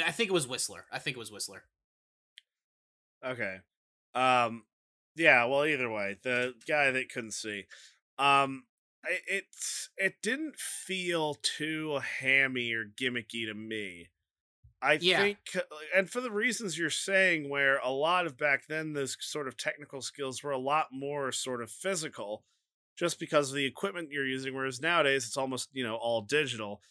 I 0.05 0.11
think 0.11 0.29
it 0.29 0.33
was 0.33 0.47
Whistler 0.47 0.85
I 0.91 0.99
think 0.99 1.17
it 1.17 1.19
was 1.19 1.31
Whistler 1.31 1.63
Okay. 3.25 3.57
Um 4.15 4.63
yeah, 5.17 5.43
well 5.45 5.65
either 5.65 5.91
way, 5.91 6.15
the 6.23 6.53
guy 6.65 6.91
that 6.91 7.09
couldn't 7.11 7.31
see. 7.31 7.65
Um 8.17 8.63
it's 9.27 9.89
it 9.97 10.15
didn't 10.21 10.57
feel 10.57 11.35
too 11.35 11.99
hammy 12.19 12.71
or 12.71 12.85
gimmicky 12.85 13.45
to 13.45 13.53
me. 13.53 14.07
I 14.81 14.99
Yeah. 15.01 15.23
think 15.23 15.37
uh, 15.55 15.61
and 15.95 16.09
for 16.09 16.21
the 16.21 16.31
reasons 16.31 16.77
you're 16.77 16.89
saying 16.89 17.49
where 17.49 17.77
a 17.79 17.89
lot 17.89 18.25
of 18.27 18.37
back 18.37 18.67
then 18.67 18.93
those 18.93 19.17
sort 19.19 19.47
of 19.47 19.57
technical 19.57 20.01
skills 20.01 20.43
were 20.43 20.51
a 20.51 20.57
lot 20.57 20.87
more 20.91 21.31
sort 21.31 21.61
of 21.61 21.71
physical 21.71 22.43
just 22.97 23.19
because 23.19 23.49
of 23.49 23.55
the 23.55 23.65
equipment 23.65 24.11
you're 24.11 24.25
using 24.25 24.55
whereas 24.55 24.81
nowadays 24.81 25.25
it's 25.25 25.37
almost, 25.37 25.69
you 25.73 25.83
know, 25.83 25.95
all 25.95 26.21
digital. 26.21 26.81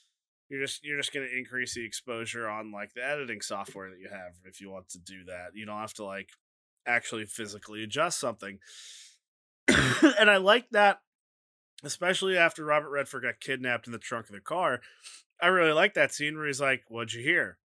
You're 0.48 0.60
just 0.60 0.84
you're 0.84 0.98
just 0.98 1.12
going 1.12 1.26
to 1.28 1.38
increase 1.38 1.74
the 1.74 1.84
exposure 1.84 2.48
on 2.48 2.72
like 2.72 2.94
the 2.94 3.04
editing 3.04 3.40
software 3.40 3.90
that 3.90 3.98
you 3.98 4.08
have 4.08 4.32
if 4.44 4.60
you 4.60 4.70
want 4.70 4.88
to 4.90 4.98
do 4.98 5.24
that. 5.24 5.48
You 5.54 5.66
don't 5.66 5.80
have 5.80 5.94
to 5.94 6.04
like 6.04 6.30
actually 6.86 7.26
physically 7.26 7.82
adjust 7.82 8.20
something. 8.20 8.58
and 9.68 10.30
I 10.30 10.36
like 10.36 10.70
that, 10.70 11.00
especially 11.82 12.36
after 12.36 12.64
Robert 12.64 12.90
Redford 12.90 13.24
got 13.24 13.40
kidnapped 13.40 13.86
in 13.86 13.92
the 13.92 13.98
trunk 13.98 14.26
of 14.26 14.34
the 14.34 14.40
car. 14.40 14.80
I 15.40 15.48
really 15.48 15.72
like 15.72 15.94
that 15.94 16.14
scene 16.14 16.36
where 16.36 16.46
he's 16.46 16.60
like, 16.60 16.84
What'd 16.88 17.12
you 17.12 17.22
hear? 17.22 17.58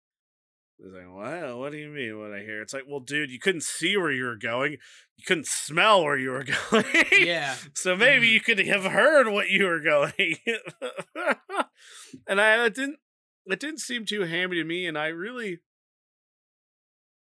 He's 0.84 0.92
like, 0.94 1.06
Well, 1.14 1.60
what 1.60 1.72
do 1.72 1.78
you 1.78 1.90
mean 1.90 2.20
what 2.20 2.34
I 2.34 2.40
hear? 2.40 2.62
It's 2.62 2.74
like, 2.74 2.84
Well, 2.88 3.00
dude, 3.00 3.32
you 3.32 3.40
couldn't 3.40 3.64
see 3.64 3.98
where 3.98 4.12
you 4.12 4.24
were 4.26 4.36
going. 4.38 4.74
You 5.18 5.24
couldn't 5.26 5.48
smell 5.48 6.04
where 6.04 6.18
you 6.18 6.32
were 6.32 6.44
going. 6.72 6.86
Yeah. 7.12 7.56
So 7.76 7.96
maybe 7.96 8.28
Mhm. 8.28 8.32
you 8.32 8.42
could 8.42 8.60
have 8.60 8.84
heard 8.86 9.28
what 9.30 9.50
you 9.50 9.66
were 9.66 9.80
going. 9.80 10.14
and 12.28 12.42
I 12.42 12.66
it 12.66 12.74
didn't 12.76 13.00
it 13.46 13.60
didn't 13.60 13.80
seem 13.80 14.06
too 14.06 14.22
hammy 14.22 14.56
to 14.58 14.64
me, 14.64 14.86
and 14.88 14.98
I 14.98 15.08
really 15.08 15.60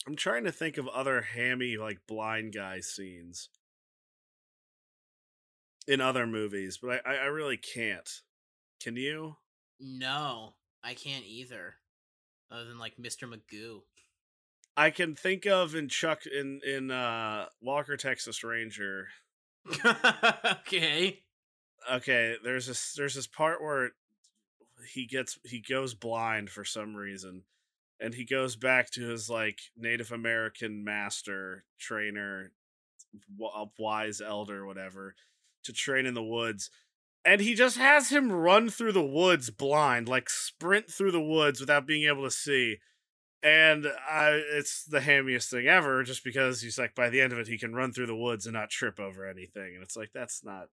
I'm 0.07 0.17
trying 0.17 0.45
to 0.45 0.53
think 0.53 0.79
of 0.79 0.89
other 0.89 1.21
hammy 1.23 1.77
like 1.77 2.07
blind 2.07 2.55
guy 2.55 2.81
scenes 2.81 3.51
in 5.87 6.01
other 6.01 6.27
movies, 6.27 6.79
but 6.81 7.07
I, 7.07 7.17
I 7.17 7.25
really 7.27 7.57
can't. 7.57 8.09
Can 8.81 8.97
you? 8.97 9.37
No, 9.81 10.55
I 10.83 10.95
can't 10.95 11.25
either. 11.25 11.77
Other 12.51 12.65
than 12.65 12.79
like 12.79 12.97
Mr. 12.97 13.29
Magoo. 13.29 13.83
I 14.77 14.91
can 14.91 15.15
think 15.15 15.47
of 15.47 15.75
in 15.75 15.89
Chuck 15.89 16.23
in 16.27 16.61
in 16.67 16.91
uh 16.91 17.47
Walker 17.61 17.97
Texas 17.97 18.45
Ranger. 18.45 19.09
okay. 19.85 21.23
Okay, 21.91 22.37
there's 22.43 22.67
this 22.67 22.95
there's 22.95 23.15
this 23.15 23.27
part 23.27 23.63
where 23.63 23.91
he 24.93 25.07
gets 25.07 25.39
he 25.45 25.61
goes 25.61 25.95
blind 25.95 26.51
for 26.51 26.65
some 26.65 26.95
reason 26.95 27.43
and 28.01 28.15
he 28.15 28.25
goes 28.25 28.57
back 28.57 28.91
to 28.91 29.09
his 29.09 29.29
like 29.29 29.59
Native 29.77 30.13
American 30.13 30.85
master 30.85 31.65
trainer 31.79 32.53
wise 33.79 34.21
elder 34.21 34.67
whatever 34.67 35.15
to 35.65 35.73
train 35.73 36.07
in 36.07 36.15
the 36.15 36.23
woods 36.23 36.71
and 37.25 37.41
he 37.41 37.55
just 37.55 37.77
has 37.77 38.11
him 38.11 38.33
run 38.33 38.69
through 38.69 38.93
the 38.93 39.05
woods 39.05 39.51
blind 39.51 40.09
like 40.09 40.31
sprint 40.31 40.91
through 40.91 41.13
the 41.13 41.21
woods 41.21 41.61
without 41.61 41.87
being 41.87 42.09
able 42.09 42.25
to 42.25 42.31
see. 42.31 42.79
And 43.43 43.87
I, 43.87 44.41
it's 44.53 44.85
the 44.85 45.01
hammiest 45.01 45.51
thing 45.51 45.67
ever 45.67 46.03
just 46.03 46.25
because 46.25 46.61
he's 46.61 46.79
like 46.79 46.95
by 46.95 47.09
the 47.09 47.21
end 47.21 47.33
of 47.33 47.39
it 47.39 47.47
he 47.47 47.59
can 47.59 47.75
run 47.75 47.93
through 47.93 48.07
the 48.07 48.17
woods 48.17 48.47
and 48.47 48.55
not 48.55 48.71
trip 48.71 48.99
over 48.99 49.29
anything. 49.29 49.75
And 49.75 49.83
it's 49.83 49.97
like 49.97 50.11
that's 50.13 50.43
not 50.45 50.67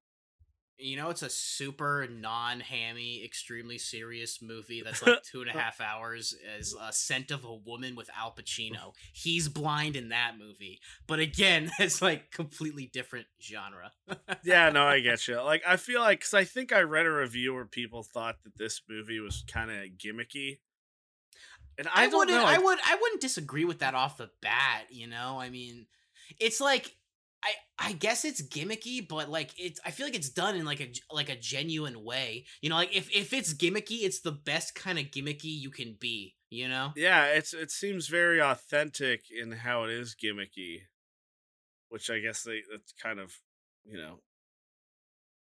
You 0.78 0.98
know, 0.98 1.10
it's 1.10 1.22
a 1.22 1.30
super 1.30 2.08
non 2.10 2.60
hammy, 2.60 3.24
extremely 3.24 3.78
serious 3.78 4.42
movie 4.42 4.82
that's 4.82 5.02
like 5.06 5.24
two 5.24 5.42
and 5.42 5.50
a 5.50 5.54
uh, 5.54 5.58
half 5.58 5.80
hours 5.80 6.36
as 6.58 6.76
a 6.80 6.92
scent 6.92 7.32
of 7.32 7.46
a 7.46 7.54
woman 7.54 7.96
with 7.96 8.10
Al 8.18 8.32
Pacino. 8.32 8.94
He's 9.14 9.48
blind 9.48 9.96
in 9.96 10.10
that 10.10 10.34
movie. 10.38 10.80
But 11.08 11.20
again, 11.20 11.72
it's 11.80 12.02
like 12.02 12.32
completely 12.32 12.90
different 12.92 13.28
genre. 13.42 13.92
yeah, 14.44 14.70
no, 14.70 14.84
I 14.84 15.00
get 15.02 15.28
you. 15.28 15.42
Like, 15.42 15.64
I 15.68 15.78
feel 15.78 16.02
like 16.02 16.20
because 16.20 16.34
I 16.34 16.44
think 16.44 16.74
I 16.74 16.82
read 16.82 17.06
a 17.06 17.12
review 17.12 17.54
where 17.54 17.66
people 17.66 18.04
thought 18.04 18.44
that 18.44 18.58
this 18.58 18.82
movie 18.90 19.20
was 19.20 19.44
kind 19.48 19.72
of 19.72 19.78
gimmicky, 19.98 20.58
and 21.78 21.88
I, 21.88 22.04
I, 22.04 22.10
don't 22.10 22.20
wouldn't 22.20 22.38
know. 22.38 22.46
I 22.46 22.58
would 22.58 22.80
I 22.86 22.96
wouldn't 23.02 23.22
disagree 23.22 23.66
with 23.66 23.80
that 23.80 23.96
off 23.96 24.18
the 24.18 24.30
bat, 24.42 24.86
you 24.90 25.08
know? 25.08 25.40
I 25.40 25.50
mean, 25.50 25.88
it's 26.40 26.62
like 26.62 26.96
I 27.46 27.52
I 27.78 27.92
guess 27.94 28.26
it's 28.26 28.42
gimmicky, 28.42 29.08
but 29.08 29.30
like 29.30 29.52
it's 29.58 29.80
I 29.86 29.92
feel 29.92 30.08
like 30.08 30.16
it's 30.16 30.30
done 30.30 30.56
in 30.56 30.66
like 30.66 30.82
a 30.82 30.92
like 31.12 31.30
a 31.30 31.36
genuine 31.36 32.04
way. 32.04 32.46
You 32.62 32.70
know, 32.70 32.76
like 32.76 32.96
if 32.96 33.14
if 33.16 33.34
it's 33.34 33.54
gimmicky, 33.54 34.04
it's 34.04 34.22
the 34.22 34.32
best 34.32 34.74
kind 34.76 34.98
of 34.98 35.06
gimmicky 35.06 35.44
you 35.44 35.70
can 35.70 35.96
be, 36.00 36.36
you 36.50 36.68
know? 36.68 36.94
yeah, 36.96 37.26
it's 37.28 37.54
it 37.54 37.72
seems 37.72 38.08
very 38.08 38.42
authentic 38.42 39.26
in 39.30 39.52
how 39.52 39.84
it 39.84 39.92
is 39.92 40.16
gimmicky, 40.16 40.82
which 41.90 42.10
I 42.10 42.20
guess 42.20 42.44
they 42.44 42.62
that's 42.72 42.94
kind 43.02 43.20
of 43.20 43.36
you 43.86 43.98
know 43.98 44.22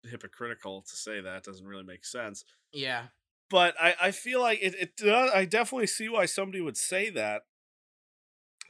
hypocritical 0.10 0.82
to 0.84 0.96
say 0.96 1.20
that 1.20 1.44
doesn't 1.44 1.68
really 1.68 1.84
make 1.84 2.06
sense. 2.06 2.46
Yeah. 2.72 3.08
But 3.50 3.76
I 3.80 3.96
I 4.02 4.12
feel 4.12 4.40
like 4.40 4.60
it 4.62 4.76
it 4.76 4.96
does, 4.96 5.32
I 5.32 5.46
definitely 5.46 5.88
see 5.88 6.08
why 6.08 6.26
somebody 6.26 6.62
would 6.62 6.78
say 6.78 7.10
that. 7.10 7.42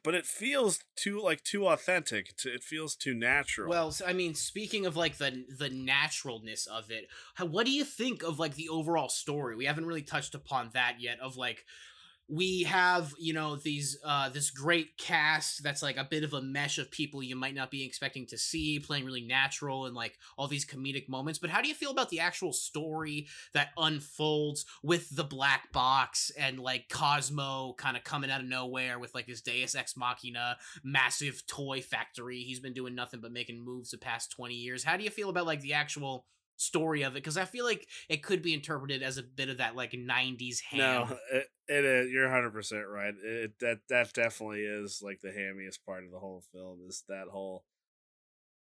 But 0.03 0.15
it 0.15 0.25
feels 0.25 0.79
too 0.95 1.21
like 1.21 1.43
too 1.43 1.67
authentic. 1.67 2.33
It 2.45 2.63
feels 2.63 2.95
too 2.95 3.13
natural. 3.13 3.69
Well, 3.69 3.93
I 4.05 4.13
mean, 4.13 4.35
speaking 4.35 4.85
of 4.85 4.95
like 4.95 5.17
the 5.17 5.45
the 5.57 5.69
naturalness 5.69 6.67
of 6.67 6.91
it, 6.91 7.07
what 7.39 7.65
do 7.65 7.71
you 7.71 7.83
think 7.83 8.23
of 8.23 8.39
like 8.39 8.55
the 8.55 8.69
overall 8.69 9.09
story? 9.09 9.55
We 9.55 9.65
haven't 9.65 9.85
really 9.85 10.01
touched 10.01 10.35
upon 10.35 10.71
that 10.73 10.95
yet. 10.99 11.19
Of 11.19 11.37
like, 11.37 11.65
we 12.29 12.63
have 12.63 13.13
you 13.17 13.33
know 13.33 13.55
these 13.55 13.97
uh 14.05 14.29
this 14.29 14.51
great 14.51 14.97
cast 14.97 15.63
that's 15.63 15.81
like 15.81 15.97
a 15.97 16.03
bit 16.03 16.23
of 16.23 16.33
a 16.33 16.41
mesh 16.41 16.77
of 16.77 16.91
people 16.91 17.23
you 17.23 17.35
might 17.35 17.55
not 17.55 17.71
be 17.71 17.83
expecting 17.83 18.25
to 18.27 18.37
see 18.37 18.79
playing 18.79 19.03
really 19.03 19.21
natural 19.21 19.87
and 19.87 19.95
like 19.95 20.17
all 20.37 20.47
these 20.47 20.65
comedic 20.65 21.09
moments. 21.09 21.39
But 21.39 21.49
how 21.49 21.61
do 21.61 21.67
you 21.67 21.73
feel 21.73 21.91
about 21.91 22.09
the 22.09 22.19
actual 22.19 22.53
story 22.53 23.27
that 23.53 23.69
unfolds 23.77 24.65
with 24.83 25.15
the 25.15 25.23
black 25.23 25.71
box 25.71 26.31
and 26.37 26.59
like 26.59 26.89
Cosmo 26.89 27.73
kind 27.77 27.97
of 27.97 28.03
coming 28.03 28.29
out 28.29 28.41
of 28.41 28.47
nowhere 28.47 28.99
with 28.99 29.15
like 29.15 29.25
this 29.25 29.41
Deus 29.41 29.75
Ex 29.75 29.97
Machina 29.97 30.57
massive 30.83 31.45
toy 31.47 31.81
factory. 31.81 32.41
He's 32.41 32.59
been 32.59 32.73
doing 32.73 32.95
nothing 32.95 33.21
but 33.21 33.31
making 33.31 33.63
moves 33.63 33.91
the 33.91 33.97
past 33.97 34.31
20 34.31 34.53
years. 34.53 34.83
How 34.83 34.97
do 34.97 35.03
you 35.03 35.09
feel 35.09 35.29
about 35.29 35.45
like 35.45 35.61
the 35.61 35.73
actual 35.73 36.25
story 36.59 37.03
of 37.03 37.13
it? 37.13 37.23
Because 37.23 37.37
I 37.37 37.45
feel 37.45 37.65
like 37.65 37.87
it 38.07 38.23
could 38.23 38.41
be 38.41 38.53
interpreted 38.53 39.01
as 39.01 39.17
a 39.17 39.23
bit 39.23 39.49
of 39.49 39.57
that 39.57 39.75
like 39.75 39.91
90s 39.91 40.61
ham. 40.61 40.79
No, 40.79 41.17
it, 41.31 41.47
it 41.67 41.85
is. 41.85 42.11
You're 42.11 42.25
100 42.25 42.51
percent 42.51 42.83
right. 42.87 43.13
It 43.23 43.53
that 43.59 43.79
that 43.89 44.13
definitely 44.13 44.61
is 44.61 45.01
like 45.03 45.21
the 45.21 45.29
hammiest 45.29 45.83
part 45.85 46.03
of 46.03 46.11
the 46.11 46.19
whole 46.19 46.43
film 46.51 46.79
is 46.87 47.03
that 47.07 47.27
whole. 47.31 47.65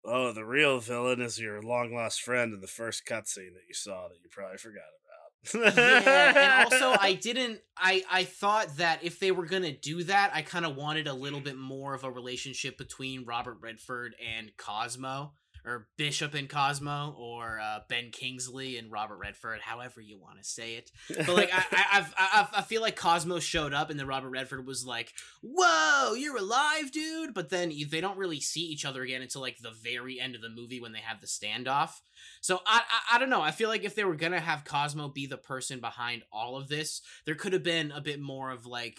Oh, 0.03 0.31
the 0.31 0.45
real 0.45 0.79
villain 0.79 1.21
is 1.21 1.39
your 1.39 1.61
long 1.61 1.93
lost 1.93 2.21
friend 2.21 2.53
in 2.53 2.61
the 2.61 2.67
first 2.67 3.05
cutscene 3.05 3.53
that 3.53 3.67
you 3.67 3.75
saw 3.75 4.07
that 4.07 4.17
you 4.23 4.29
probably 4.31 4.57
forgot 4.57 4.81
about. 4.83 5.77
yeah, 5.77 6.63
and 6.63 6.73
also 6.73 6.97
I 6.99 7.13
didn't 7.21 7.59
I 7.77 8.03
I 8.11 8.23
thought 8.23 8.77
that 8.77 9.03
if 9.03 9.19
they 9.19 9.31
were 9.31 9.45
going 9.45 9.63
to 9.63 9.71
do 9.71 10.03
that, 10.03 10.31
I 10.33 10.41
kind 10.41 10.65
of 10.65 10.75
wanted 10.75 11.07
a 11.07 11.13
little 11.13 11.39
bit 11.39 11.57
more 11.57 11.93
of 11.93 12.03
a 12.03 12.11
relationship 12.11 12.77
between 12.77 13.25
Robert 13.25 13.57
Redford 13.61 14.15
and 14.37 14.51
Cosmo 14.57 15.33
or 15.65 15.87
Bishop 15.97 16.33
and 16.33 16.49
Cosmo 16.49 17.15
or 17.17 17.59
uh, 17.59 17.79
Ben 17.87 18.09
Kingsley 18.11 18.77
and 18.77 18.91
Robert 18.91 19.17
Redford, 19.17 19.61
however 19.61 20.01
you 20.01 20.17
want 20.17 20.37
to 20.37 20.43
say 20.43 20.75
it. 20.75 20.91
But 21.09 21.29
like 21.29 21.49
I, 21.53 21.65
I, 21.71 22.05
I, 22.17 22.47
I 22.57 22.61
feel 22.61 22.81
like 22.81 22.95
Cosmo 22.95 23.39
showed 23.39 23.73
up 23.73 23.89
and 23.89 23.99
then 23.99 24.07
Robert 24.07 24.29
Redford 24.29 24.65
was 24.65 24.85
like, 24.85 25.13
"Whoa, 25.41 26.13
you're 26.13 26.37
alive, 26.37 26.91
dude!" 26.91 27.33
But 27.33 27.49
then 27.49 27.71
they 27.89 28.01
don't 28.01 28.17
really 28.17 28.39
see 28.39 28.61
each 28.61 28.85
other 28.85 29.03
again 29.03 29.21
until 29.21 29.41
like 29.41 29.59
the 29.59 29.71
very 29.71 30.19
end 30.19 30.35
of 30.35 30.41
the 30.41 30.49
movie 30.49 30.81
when 30.81 30.91
they 30.91 30.99
have 30.99 31.21
the 31.21 31.27
standoff. 31.27 32.01
So 32.41 32.61
I, 32.65 32.81
I 32.81 33.15
I 33.15 33.19
don't 33.19 33.29
know. 33.29 33.41
I 33.41 33.51
feel 33.51 33.69
like 33.69 33.83
if 33.83 33.95
they 33.95 34.03
were 34.03 34.15
gonna 34.15 34.39
have 34.39 34.65
Cosmo 34.65 35.09
be 35.09 35.25
the 35.27 35.37
person 35.37 35.79
behind 35.79 36.23
all 36.31 36.57
of 36.57 36.67
this, 36.67 37.01
there 37.25 37.35
could 37.35 37.53
have 37.53 37.63
been 37.63 37.91
a 37.91 38.01
bit 38.01 38.19
more 38.19 38.51
of 38.51 38.65
like 38.65 38.97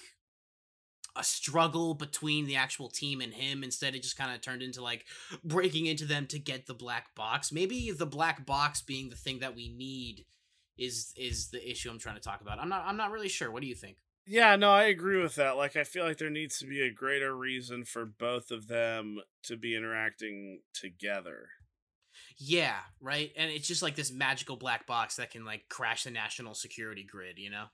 a 1.14 1.22
struggle 1.24 1.94
between 1.94 2.46
the 2.46 2.56
actual 2.56 2.88
team 2.88 3.20
and 3.20 3.34
him. 3.34 3.62
Instead 3.62 3.94
it 3.94 4.02
just 4.02 4.16
kind 4.16 4.34
of 4.34 4.40
turned 4.40 4.62
into 4.62 4.82
like 4.82 5.04
breaking 5.44 5.86
into 5.86 6.04
them 6.06 6.26
to 6.28 6.38
get 6.38 6.66
the 6.66 6.74
black 6.74 7.14
box. 7.14 7.52
Maybe 7.52 7.90
the 7.90 8.06
black 8.06 8.46
box 8.46 8.80
being 8.82 9.10
the 9.10 9.16
thing 9.16 9.40
that 9.40 9.54
we 9.54 9.68
need 9.68 10.24
is 10.78 11.12
is 11.18 11.48
the 11.50 11.70
issue 11.70 11.90
i'm 11.90 11.98
trying 11.98 12.14
to 12.14 12.20
talk 12.20 12.40
about. 12.40 12.58
I'm 12.58 12.68
not 12.68 12.84
i'm 12.86 12.96
not 12.96 13.10
really 13.10 13.28
sure. 13.28 13.50
What 13.50 13.62
do 13.62 13.68
you 13.68 13.74
think? 13.74 13.98
Yeah, 14.24 14.54
no, 14.56 14.70
I 14.70 14.84
agree 14.84 15.20
with 15.20 15.34
that. 15.34 15.56
Like, 15.56 15.74
I 15.74 15.82
feel 15.82 16.04
like 16.04 16.18
there 16.18 16.30
needs 16.30 16.58
to 16.60 16.66
be 16.66 16.80
a 16.80 16.92
greater 16.92 17.36
reason 17.36 17.84
for 17.84 18.04
both 18.06 18.52
of 18.52 18.68
them 18.68 19.18
to 19.42 19.56
be 19.56 19.74
interacting 19.76 20.60
together. 20.72 21.48
yeah 22.38 22.76
right? 23.00 23.32
And 23.36 23.50
it's 23.50 23.66
just 23.68 23.82
like 23.82 23.96
this 23.96 24.12
magical 24.12 24.56
black 24.56 24.86
box 24.86 25.16
that 25.16 25.30
can 25.30 25.44
like 25.44 25.68
crash 25.68 26.04
the 26.04 26.10
national 26.10 26.54
security 26.54 27.04
grid 27.04 27.38
you 27.38 27.50
know 27.50 27.64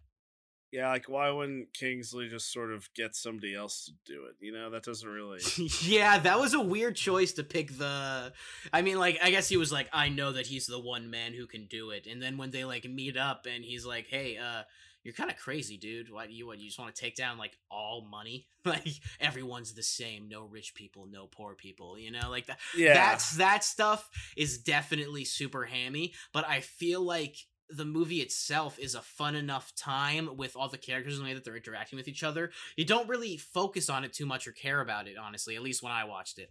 Yeah, 0.71 0.91
like 0.91 1.09
why 1.09 1.31
wouldn't 1.31 1.73
Kingsley 1.73 2.29
just 2.29 2.53
sort 2.53 2.73
of 2.73 2.93
get 2.95 3.17
somebody 3.17 3.55
else 3.55 3.87
to 3.87 4.13
do 4.13 4.27
it? 4.27 4.37
You 4.41 4.53
know, 4.53 4.71
that 4.71 4.83
doesn't 4.83 5.09
really. 5.09 5.41
yeah, 5.83 6.19
that 6.19 6.39
was 6.39 6.53
a 6.53 6.61
weird 6.61 6.97
choice 6.97 7.33
to 7.35 7.45
pick 7.45 7.77
the 7.79 8.33
I 8.73 8.83
mean 8.83 8.99
like 8.99 9.19
I 9.23 9.31
guess 9.31 9.49
he 9.49 9.57
was 9.57 9.73
like 9.73 9.89
I 9.93 10.09
know 10.09 10.33
that 10.33 10.47
he's 10.47 10.67
the 10.67 10.79
one 10.79 11.11
man 11.11 11.33
who 11.33 11.47
can 11.47 11.67
do 11.67 11.91
it. 11.91 12.07
And 12.07 12.23
then 12.23 12.37
when 12.37 12.51
they 12.51 12.65
like 12.65 12.85
meet 12.85 13.17
up 13.17 13.47
and 13.47 13.65
he's 13.65 13.87
like, 13.87 14.09
"Hey, 14.09 14.37
uh 14.37 14.65
you're 15.05 15.15
kind 15.15 15.31
of 15.31 15.39
crazy, 15.39 15.79
dude. 15.79 16.13
Why 16.13 16.27
do 16.27 16.35
you 16.35 16.47
what 16.47 16.59
you 16.59 16.67
just 16.67 16.79
want 16.79 16.95
to 16.95 17.01
take 17.01 17.17
down 17.17 17.39
like 17.39 17.57
all 17.71 18.07
money? 18.11 18.47
like 18.65 18.87
everyone's 19.21 19.73
the 19.73 19.83
same, 19.83 20.29
no 20.29 20.45
rich 20.45 20.75
people, 20.75 21.07
no 21.11 21.27
poor 21.27 21.55
people, 21.55 21.99
you 21.99 22.11
know? 22.11 22.29
Like 22.29 22.47
that 22.47 22.59
Yeah, 22.77 22.93
that's 22.93 23.37
that 23.37 23.65
stuff 23.65 24.07
is 24.37 24.59
definitely 24.59 25.25
super 25.25 25.65
hammy, 25.65 26.13
but 26.35 26.47
I 26.47 26.61
feel 26.61 27.01
like 27.03 27.37
the 27.71 27.85
movie 27.85 28.21
itself 28.21 28.79
is 28.79 28.95
a 28.95 29.03
fun 29.03 29.35
enough 29.35 29.75
time 29.75 30.37
with 30.37 30.57
all 30.57 30.69
the 30.69 30.79
characters 30.79 31.17
and 31.19 31.25
the 31.25 31.31
way 31.31 31.35
that 31.35 31.45
they're 31.45 31.57
interacting 31.57 31.97
with 31.97 32.09
each 32.09 32.23
other. 32.23 32.51
You 32.77 32.85
don't 32.85 33.09
really 33.09 33.37
focus 33.37 33.91
on 33.91 34.05
it 34.05 34.13
too 34.13 34.27
much 34.27 34.47
or 34.49 34.53
care 34.53 34.81
about 34.81 35.07
it, 35.09 35.17
honestly, 35.19 35.55
at 35.57 35.63
least 35.63 35.83
when 35.83 35.93
I 35.93 36.05
watched 36.05 36.39
it. 36.39 36.51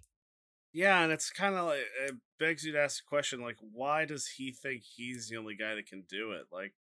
yeah, 0.73 1.01
and 1.03 1.12
it's 1.12 1.30
kind 1.32 1.56
of 1.56 1.65
like 1.65 1.80
it 2.08 2.15
begs 2.39 2.63
you 2.63 2.71
to 2.73 2.80
ask 2.80 2.97
the 2.97 3.08
question, 3.10 3.41
like, 3.41 3.58
why 3.60 4.06
does 4.06 4.27
he 4.38 4.51
think 4.51 4.84
he's 4.84 5.27
the 5.30 5.38
only 5.38 5.56
guy 5.56 5.73
that 5.75 5.88
can 5.88 6.03
do 6.08 6.32
it? 6.34 6.43
Like, 6.51 6.73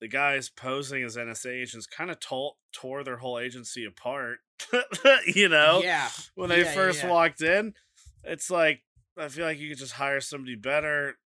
the 0.00 0.06
guys 0.08 0.48
posing 0.48 1.02
as 1.02 1.16
NSA 1.16 1.50
agents 1.62 1.86
kind 1.86 2.10
of 2.12 2.20
tol- 2.20 2.58
tore 2.72 3.02
their 3.02 3.16
whole 3.16 3.38
agency 3.40 3.84
apart. 3.84 4.38
you 5.26 5.48
know, 5.48 5.80
yeah. 5.82 6.08
when 6.36 6.48
they 6.48 6.58
Yeah, 6.60 6.64
yeah, 6.66 6.74
first 6.74 7.02
yeah. 7.02 7.10
walked 7.10 7.42
in, 7.42 7.74
it's 8.22 8.50
like 8.50 8.82
I 9.16 9.26
feel 9.26 9.44
like 9.46 9.58
you 9.58 9.68
could 9.70 9.78
just 9.78 9.94
hire 9.94 10.20
somebody 10.20 10.54
better 10.54 11.16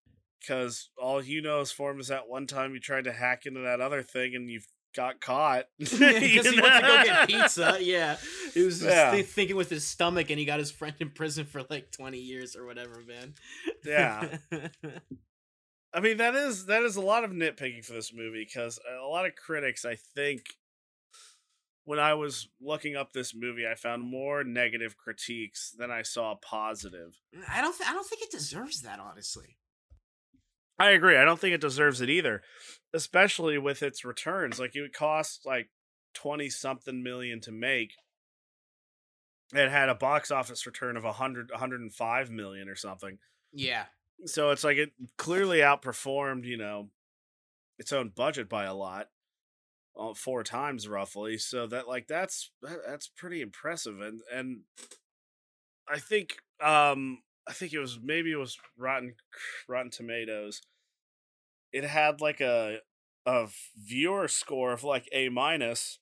because 0.43 0.91
all 0.99 1.23
you 1.23 1.41
know 1.41 1.61
is 1.61 1.73
form 1.73 2.01
is 2.01 2.09
that 2.09 2.29
one 2.29 2.47
time 2.47 2.75
you 2.75 2.81
tried 2.81 3.05
to 3.05 3.13
hack 3.13 3.47
into 3.47 3.61
that 3.61 3.81
other 3.81 4.03
thing 4.03 4.35
and 4.35 4.51
you've 4.51 4.67
got 4.95 5.23
caught 5.23 5.65
because 5.79 5.99
he 5.99 6.61
went 6.61 6.75
to 6.75 6.81
go 6.87 7.03
get 7.05 7.29
pizza. 7.29 7.79
Yeah, 7.81 8.17
he 8.53 8.61
was 8.63 8.81
just 8.81 8.91
Yeah. 8.91 9.13
thi- 9.13 9.23
thinking 9.23 9.57
with 9.57 9.71
his 9.71 9.87
stomach, 9.87 10.29
and 10.29 10.39
he 10.39 10.45
got 10.45 10.59
his 10.59 10.71
friend 10.71 10.95
in 11.01 11.11
prison 11.11 11.47
for 11.47 11.63
like 11.71 11.91
twenty 11.93 12.19
years 12.19 12.55
or 12.57 12.67
whatever, 12.67 13.03
man. 13.07 13.35
Yeah. 13.85 14.37
I 15.95 16.01
mean 16.01 16.17
that 16.19 16.35
is 16.35 16.67
that 16.67 16.83
is 16.83 16.97
a 16.97 17.01
lot 17.03 17.25
of 17.25 17.33
nitpicking 17.33 17.85
for 17.85 17.93
this 17.93 18.13
movie 18.15 18.45
because 18.47 18.79
a 19.01 19.07
lot 19.07 19.27
of 19.27 19.35
critics, 19.35 19.85
I 19.85 19.97
think, 20.15 20.43
when 21.85 21.99
I 21.99 22.15
was 22.15 22.49
looking 22.61 22.97
up 22.97 23.13
this 23.13 23.35
movie, 23.35 23.67
I 23.67 23.75
found 23.75 24.03
more 24.03 24.43
negative 24.45 24.97
critiques 24.97 25.75
than 25.77 25.91
I 25.91 26.03
saw 26.03 26.35
positive. 26.37 27.19
Mm, 27.37 27.43
I 27.49 27.61
don't. 27.61 27.77
Th- 27.77 27.89
I 27.89 27.93
don't 27.93 28.07
think 28.07 28.23
it 28.23 28.31
deserves 28.31 28.83
that, 28.83 29.01
honestly. 29.01 29.57
I 30.83 30.91
agree. 30.91 31.17
I 31.17 31.25
don't 31.25 31.39
think 31.39 31.55
it 31.55 31.61
deserves 31.61 32.01
it 32.01 32.11
either, 32.11 32.43
especially 32.93 33.57
with 33.57 33.85
its 33.85 34.05
returns. 34.05 34.59
Like 34.59 34.75
it 34.75 34.81
would 34.81 34.93
cost 34.93 35.47
like 35.47 35.71
twenty 36.13 36.51
something 36.51 37.05
million 37.05 37.41
to 37.43 37.53
make. 37.53 37.93
It 39.55 39.71
had 39.71 39.89
a 39.89 39.95
box 39.95 40.33
office 40.33 40.67
return 40.67 40.97
of 40.97 41.05
100, 41.05 41.53
105 41.53 42.33
million 42.33 42.69
or 42.69 42.75
something. 42.75 43.19
Yeah. 43.53 43.85
So 44.27 44.51
it's 44.51 44.65
like 44.65 44.77
it 44.77 44.91
clearly 45.17 45.59
outperformed, 45.59 46.47
you 46.47 46.57
know, 46.57 46.91
its 47.79 47.93
own 47.93 48.09
budget 48.09 48.49
by 48.49 48.65
a 48.65 48.75
lot, 48.75 49.07
uh, 49.97 50.15
four 50.15 50.43
times 50.43 50.89
roughly. 50.89 51.39
So 51.39 51.69
that 51.69 51.87
like 51.87 52.09
that's 52.09 52.51
that, 52.63 52.81
that's 52.85 53.07
pretty 53.07 53.41
impressive, 53.41 54.01
and 54.01 54.21
and 54.33 54.63
I 55.89 56.01
think 56.01 56.39
um 56.61 57.23
I 57.47 57.53
think 57.53 57.73
it 57.73 57.79
was 57.79 57.99
maybe 58.03 58.33
it 58.33 58.37
was 58.37 58.59
Rotten 58.77 59.15
Rotten 59.69 59.91
Tomatoes. 59.91 60.61
It 61.73 61.85
had 61.85 62.21
like 62.21 62.41
a 62.41 62.81
a 63.27 63.49
viewer 63.77 64.29
score 64.29 64.73
of 64.73 64.85
like 64.85 65.09
A 65.13 65.29
minus, 65.29 65.99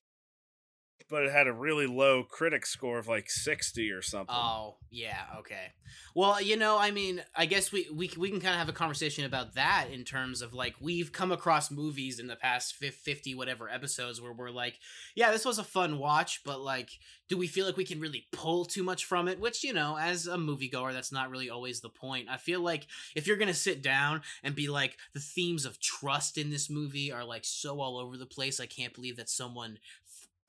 but 1.09 1.25
it 1.25 1.33
had 1.33 1.47
a 1.47 1.53
really 1.53 1.87
low 1.87 2.23
critic 2.23 2.67
score 2.67 2.99
of 2.99 3.09
like 3.09 3.31
sixty 3.31 3.91
or 3.91 4.03
something. 4.03 4.35
Oh, 4.35 4.77
yeah, 4.91 5.25
okay. 5.39 5.73
Well, 6.15 6.41
you 6.41 6.57
know, 6.57 6.79
I 6.79 6.91
mean, 6.91 7.23
I 7.35 7.47
guess 7.47 7.73
we 7.73 7.89
we, 7.93 8.11
we 8.17 8.31
can 8.31 8.41
kind 8.41 8.55
of 8.55 8.59
have 8.59 8.69
a 8.69 8.73
conversation 8.73 9.25
about 9.25 9.55
that 9.55 9.89
in 9.93 10.05
terms 10.05 10.43
of 10.43 10.53
like 10.53 10.75
we've 10.81 11.13
come 11.13 11.33
across 11.33 11.71
movies 11.71 12.19
in 12.19 12.27
the 12.27 12.37
past 12.37 12.75
50 12.77 13.35
whatever 13.35 13.69
episodes 13.69 14.21
where 14.21 14.33
we're 14.33 14.51
like, 14.51 14.79
yeah, 15.15 15.31
this 15.31 15.45
was 15.45 15.59
a 15.59 15.65
fun 15.65 15.99
watch, 15.99 16.43
but 16.45 16.61
like 16.61 16.91
do 17.31 17.39
we 17.39 17.47
feel 17.47 17.65
like 17.65 17.77
we 17.77 17.85
can 17.85 18.01
really 18.01 18.27
pull 18.33 18.65
too 18.65 18.83
much 18.83 19.05
from 19.05 19.29
it? 19.29 19.39
Which, 19.39 19.63
you 19.63 19.73
know, 19.73 19.97
as 19.97 20.27
a 20.27 20.37
moviegoer, 20.37 20.93
that's 20.93 21.13
not 21.13 21.31
really 21.31 21.49
always 21.49 21.81
the 21.81 21.89
point. 21.89 22.27
I 22.29 22.37
feel 22.37 22.61
like 22.61 22.89
if 23.15 23.25
you're 23.25 23.37
going 23.37 23.47
to 23.47 23.55
sit 23.55 23.83
down 23.83 24.23
and 24.43 24.57
be 24.57 24.67
like 24.67 24.99
the 25.15 25.21
themes 25.21 25.65
of 25.65 25.79
trust 25.79 26.37
in 26.37 26.51
this 26.51 26.69
movie 26.69 27.13
are 27.13 27.25
like 27.25 27.45
so 27.45 27.81
all 27.81 27.99
over 27.99 28.17
the 28.17 28.27
place, 28.27 28.59
I 28.59 28.67
can't 28.67 28.93
believe 28.93 29.17
that 29.17 29.31
someone 29.31 29.79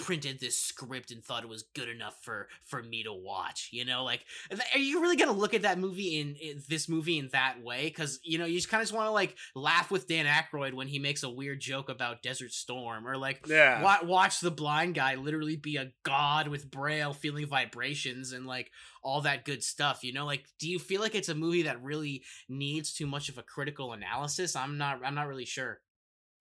printed 0.01 0.39
this 0.39 0.57
script 0.57 1.11
and 1.11 1.23
thought 1.23 1.43
it 1.43 1.49
was 1.49 1.63
good 1.75 1.89
enough 1.89 2.15
for 2.21 2.47
for 2.65 2.81
me 2.81 3.03
to 3.03 3.13
watch 3.13 3.69
you 3.71 3.85
know? 3.85 4.03
Like 4.03 4.25
are 4.73 4.79
you 4.79 5.01
really 5.01 5.15
gonna 5.15 5.31
look 5.31 5.53
at 5.53 5.61
that 5.63 5.79
movie 5.79 6.19
in, 6.19 6.35
in 6.35 6.61
this 6.67 6.89
movie 6.89 7.17
in 7.17 7.29
that 7.33 7.61
way? 7.63 7.85
Because 7.85 8.19
you 8.23 8.37
know 8.37 8.45
you 8.45 8.57
just 8.57 8.69
kind 8.69 8.81
of 8.81 8.87
just 8.87 8.95
want 8.95 9.07
to 9.07 9.11
like 9.11 9.35
laugh 9.55 9.91
with 9.91 10.07
dan 10.07 10.25
Aykroyd 10.25 10.73
when 10.73 10.87
he 10.87 10.99
makes 10.99 11.23
a 11.23 11.29
weird 11.29 11.59
joke 11.59 11.89
about 11.89 12.21
desert 12.21 12.51
storm 12.51 13.07
or 13.07 13.17
like 13.17 13.45
yeah, 13.47 13.81
wa- 13.81 14.03
watch 14.03 14.39
the 14.39 14.51
blind 14.51 14.95
guy 14.95 15.15
literally 15.15 15.55
be 15.55 15.77
a 15.77 15.91
god 16.03 16.47
with 16.47 16.69
braille 16.69 17.13
feeling 17.13 17.45
vibrations 17.45 18.31
and 18.33 18.45
like 18.45 18.71
all 19.03 19.21
that 19.21 19.45
good 19.45 19.63
stuff 19.63 20.03
you 20.03 20.13
know? 20.13 20.25
Like 20.25 20.45
do 20.59 20.69
you 20.69 20.79
feel 20.79 21.01
like 21.01 21.15
it's 21.15 21.29
a 21.29 21.35
movie 21.35 21.63
that 21.63 21.81
really 21.81 22.23
needs 22.49 22.93
too 22.93 23.05
much 23.05 23.29
of 23.29 23.37
a 23.37 23.43
critical 23.43 23.93
analysis? 23.93 24.55
I'm 24.55 24.77
not 24.77 25.01
i'm 25.03 25.15
not 25.15 25.27
really 25.27 25.45
sure. 25.45 25.81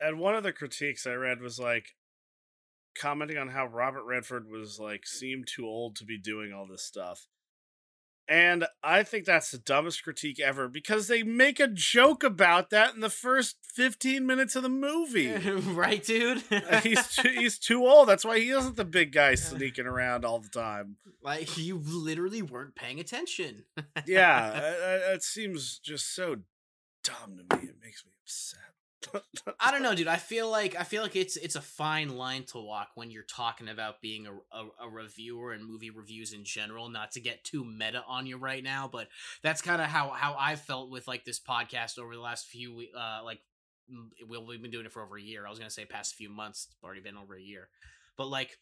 And 0.00 0.18
one 0.18 0.34
of 0.34 0.42
the 0.42 0.52
critiques 0.52 1.06
I 1.06 1.12
read 1.12 1.42
was 1.42 1.58
like 1.58 1.90
commenting 2.94 3.38
on 3.38 3.48
how 3.48 3.66
Robert 3.66 4.04
Redford 4.04 4.48
was 4.50 4.78
like 4.78 5.06
seemed 5.06 5.46
too 5.46 5.66
old 5.66 5.96
to 5.96 6.04
be 6.04 6.18
doing 6.18 6.52
all 6.52 6.66
this 6.66 6.82
stuff. 6.82 7.26
And 8.28 8.64
I 8.80 9.02
think 9.02 9.24
that's 9.24 9.50
the 9.50 9.58
dumbest 9.58 10.04
critique 10.04 10.38
ever 10.38 10.68
because 10.68 11.08
they 11.08 11.24
make 11.24 11.58
a 11.58 11.66
joke 11.66 12.22
about 12.22 12.70
that 12.70 12.94
in 12.94 13.00
the 13.00 13.10
first 13.10 13.56
15 13.64 14.24
minutes 14.24 14.54
of 14.54 14.62
the 14.62 14.68
movie. 14.68 15.32
right 15.72 16.04
dude 16.04 16.44
Uh, 16.52 16.80
he's 16.80 17.08
too, 17.08 17.28
he's 17.28 17.58
too 17.58 17.84
old. 17.84 18.08
That's 18.08 18.24
why 18.24 18.38
he 18.38 18.50
isn't 18.50 18.76
the 18.76 18.84
big 18.84 19.10
guy 19.12 19.34
sneaking 19.34 19.86
around 19.86 20.24
all 20.24 20.38
the 20.38 20.48
time. 20.48 20.96
like 21.20 21.58
you 21.58 21.82
literally 21.84 22.40
weren't 22.40 22.76
paying 22.76 23.00
attention 23.00 23.64
Yeah, 24.06 24.50
uh, 24.54 24.58
uh, 24.58 25.14
it 25.14 25.24
seems 25.24 25.80
just 25.80 26.14
so 26.14 26.36
dumb 27.02 27.36
to 27.36 27.56
me. 27.56 27.64
It 27.64 27.76
makes 27.82 28.04
me 28.04 28.12
upset. 28.22 28.69
I 29.60 29.70
don't 29.70 29.82
know, 29.82 29.94
dude. 29.94 30.08
I 30.08 30.16
feel 30.16 30.50
like 30.50 30.76
I 30.78 30.84
feel 30.84 31.02
like 31.02 31.16
it's 31.16 31.36
it's 31.36 31.56
a 31.56 31.60
fine 31.60 32.10
line 32.16 32.44
to 32.44 32.58
walk 32.58 32.88
when 32.94 33.10
you're 33.10 33.22
talking 33.22 33.68
about 33.68 34.00
being 34.00 34.26
a, 34.26 34.32
a, 34.32 34.86
a 34.86 34.88
reviewer 34.88 35.52
and 35.52 35.64
movie 35.64 35.90
reviews 35.90 36.32
in 36.32 36.44
general. 36.44 36.88
Not 36.88 37.12
to 37.12 37.20
get 37.20 37.44
too 37.44 37.64
meta 37.64 38.04
on 38.06 38.26
you 38.26 38.36
right 38.36 38.62
now, 38.62 38.88
but 38.90 39.08
that's 39.42 39.62
kind 39.62 39.80
of 39.80 39.88
how 39.88 40.10
how 40.10 40.36
I 40.38 40.56
felt 40.56 40.90
with 40.90 41.08
like 41.08 41.24
this 41.24 41.40
podcast 41.40 41.98
over 41.98 42.14
the 42.14 42.20
last 42.20 42.46
few 42.46 42.86
uh 42.96 43.20
like 43.24 43.40
we've 44.28 44.62
been 44.62 44.70
doing 44.70 44.86
it 44.86 44.92
for 44.92 45.02
over 45.02 45.16
a 45.16 45.22
year. 45.22 45.46
I 45.46 45.50
was 45.50 45.58
gonna 45.58 45.70
say 45.70 45.84
past 45.84 46.14
few 46.14 46.28
months. 46.28 46.68
It's 46.70 46.84
already 46.84 47.00
been 47.00 47.16
over 47.16 47.34
a 47.34 47.42
year, 47.42 47.68
but 48.16 48.28
like 48.28 48.58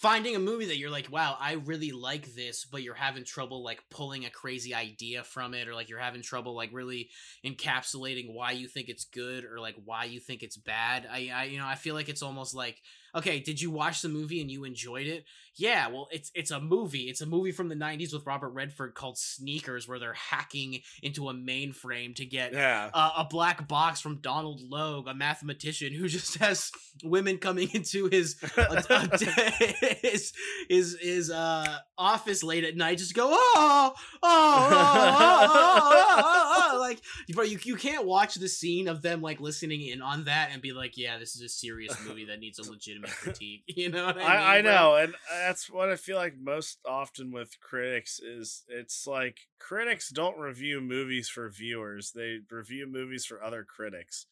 finding 0.00 0.34
a 0.34 0.38
movie 0.38 0.64
that 0.64 0.78
you're 0.78 0.90
like, 0.90 1.12
wow, 1.12 1.36
I 1.38 1.52
really 1.52 1.92
like 1.92 2.34
this, 2.34 2.64
but 2.64 2.82
you're 2.82 2.94
having 2.94 3.22
trouble 3.22 3.62
like 3.62 3.82
pulling 3.90 4.24
a 4.24 4.30
crazy 4.30 4.74
idea 4.74 5.22
from 5.22 5.52
it, 5.52 5.68
or 5.68 5.74
like 5.74 5.90
you're 5.90 5.98
having 5.98 6.22
trouble 6.22 6.56
like 6.56 6.70
really 6.72 7.10
encapsulating 7.44 8.32
why 8.32 8.52
you 8.52 8.66
think 8.66 8.88
it's 8.88 9.04
good 9.04 9.44
or 9.44 9.60
like 9.60 9.76
why 9.84 10.04
you 10.04 10.18
think 10.18 10.42
it's 10.42 10.56
bad. 10.56 11.06
I, 11.10 11.30
I 11.34 11.44
you 11.44 11.58
know, 11.58 11.66
I 11.66 11.74
feel 11.74 11.94
like 11.94 12.08
it's 12.08 12.22
almost 12.22 12.54
like, 12.54 12.80
okay, 13.14 13.40
did 13.40 13.60
you 13.60 13.70
watch 13.70 14.02
the 14.02 14.08
movie 14.08 14.40
and 14.40 14.50
you 14.50 14.64
enjoyed 14.64 15.06
it? 15.06 15.24
Yeah, 15.56 15.88
well, 15.88 16.08
it's 16.10 16.30
it's 16.34 16.50
a 16.50 16.60
movie. 16.60 17.10
It's 17.10 17.20
a 17.20 17.26
movie 17.26 17.52
from 17.52 17.68
the 17.68 17.74
90s 17.74 18.12
with 18.12 18.24
Robert 18.24 18.50
Redford 18.50 18.94
called 18.94 19.18
Sneakers 19.18 19.88
where 19.88 19.98
they're 19.98 20.14
hacking 20.14 20.80
into 21.02 21.28
a 21.28 21.34
mainframe 21.34 22.14
to 22.16 22.24
get 22.24 22.52
yeah. 22.52 22.90
uh, 22.94 23.10
a 23.18 23.24
black 23.24 23.66
box 23.68 24.00
from 24.00 24.20
Donald 24.20 24.62
Logue, 24.62 25.08
a 25.08 25.14
mathematician 25.14 25.92
who 25.92 26.08
just 26.08 26.38
has 26.38 26.70
women 27.02 27.38
coming 27.38 27.68
into 27.74 28.06
his 28.06 28.36
his 30.02 30.32
his 30.68 30.96
his 31.00 31.30
uh 31.30 31.78
office 31.98 32.42
late 32.42 32.64
at 32.64 32.76
night 32.76 32.98
just 32.98 33.14
go 33.14 33.28
oh 33.30 33.92
oh, 33.92 33.94
oh, 34.22 34.68
oh, 34.70 35.48
oh, 35.50 36.12
oh, 36.22 36.70
oh," 36.72 36.80
like 36.80 37.00
bro 37.34 37.44
you 37.44 37.58
you 37.64 37.76
can't 37.76 38.06
watch 38.06 38.34
the 38.36 38.48
scene 38.48 38.88
of 38.88 39.02
them 39.02 39.20
like 39.20 39.40
listening 39.40 39.82
in 39.82 40.00
on 40.00 40.24
that 40.24 40.50
and 40.52 40.62
be 40.62 40.72
like 40.72 40.96
yeah 40.96 41.18
this 41.18 41.34
is 41.34 41.42
a 41.42 41.48
serious 41.48 41.96
movie 42.06 42.24
that 42.24 42.40
needs 42.40 42.58
a 42.58 42.62
legitimate 42.70 42.99
critique 43.08 43.62
you 43.68 43.88
know 43.90 44.06
what 44.06 44.16
I 44.16 44.20
mean 44.20 44.28
I, 44.28 44.58
I 44.58 44.60
know, 44.62 44.96
and 44.96 45.14
that's 45.30 45.70
what 45.70 45.88
I 45.90 45.96
feel 45.96 46.16
like 46.16 46.36
most 46.38 46.78
often 46.86 47.32
with 47.32 47.58
critics 47.60 48.20
is 48.20 48.64
it's 48.68 49.06
like 49.06 49.38
critics 49.58 50.10
don't 50.10 50.38
review 50.38 50.80
movies 50.80 51.28
for 51.28 51.48
viewers; 51.48 52.12
they 52.12 52.38
review 52.50 52.86
movies 52.86 53.24
for 53.24 53.42
other 53.42 53.64
critics. 53.64 54.26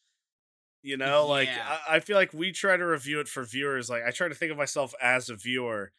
You 0.81 0.97
know, 0.97 1.27
like 1.27 1.49
Yeah. 1.49 1.77
I, 1.89 1.97
I 1.97 1.99
feel 1.99 2.15
like 2.15 2.33
we 2.33 2.51
try 2.51 2.77
to 2.77 2.85
review 2.85 3.19
it 3.19 3.27
for 3.27 3.43
viewers. 3.43 3.89
Like 3.89 4.03
I 4.03 4.11
try 4.11 4.29
to 4.29 4.35
think 4.35 4.51
of 4.51 4.57
myself 4.57 4.93
as 5.01 5.29
a 5.29 5.35
viewer, 5.35 5.91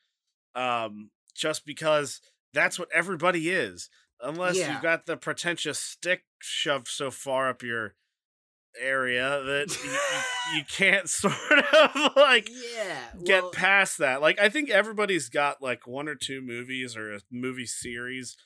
um, 0.54 1.10
just 1.34 1.66
because 1.66 2.20
that's 2.54 2.78
what 2.78 2.88
everybody 2.94 3.50
is. 3.50 3.90
Unless 4.22 4.56
Yeah. 4.58 4.72
you've 4.72 4.82
got 4.82 5.06
the 5.06 5.16
pretentious 5.16 5.78
stick 5.78 6.24
shoved 6.40 6.88
so 6.88 7.10
far 7.10 7.48
up 7.48 7.62
your 7.62 7.94
area 8.78 9.42
that 9.44 9.78
you, 9.84 10.58
you, 10.58 10.64
can't 10.64 11.08
sort 11.08 11.34
of 11.72 12.12
like 12.16 12.48
yeah 12.74 12.98
get 13.24 13.52
past 13.52 13.98
that. 13.98 14.20
Like 14.20 14.38
I 14.40 14.48
think 14.48 14.70
everybody's 14.70 15.28
got 15.28 15.62
like 15.62 15.86
one 15.86 16.08
or 16.08 16.14
two 16.14 16.40
movies 16.40 16.96
or 16.96 17.14
a 17.14 17.20
movie 17.30 17.66
series 17.66 18.36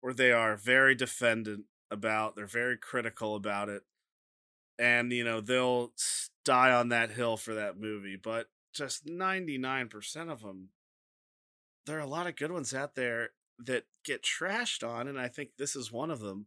where 0.00 0.14
they 0.14 0.32
are 0.32 0.56
very 0.56 0.94
defendant 0.94 1.64
about, 1.90 2.34
they're 2.34 2.46
very 2.46 2.76
critical 2.76 3.34
about 3.34 3.68
it. 3.68 3.82
And 4.78 5.12
you 5.12 5.24
know, 5.24 5.40
they'll 5.40 5.92
die 6.44 6.72
on 6.72 6.88
that 6.88 7.10
hill 7.10 7.36
for 7.36 7.54
that 7.54 7.78
movie, 7.78 8.16
but 8.16 8.46
just 8.72 9.06
99% 9.06 10.30
of 10.30 10.42
them 10.42 10.68
there 11.86 11.96
are 11.96 12.02
a 12.02 12.06
lot 12.06 12.26
of 12.26 12.36
good 12.36 12.52
ones 12.52 12.72
out 12.72 12.94
there 12.94 13.30
that 13.58 13.84
get 14.04 14.22
trashed 14.22 14.88
on 14.88 15.08
and 15.08 15.18
I 15.18 15.28
think 15.28 15.50
this 15.58 15.74
is 15.74 15.90
one 15.90 16.10
of 16.10 16.20
them 16.20 16.46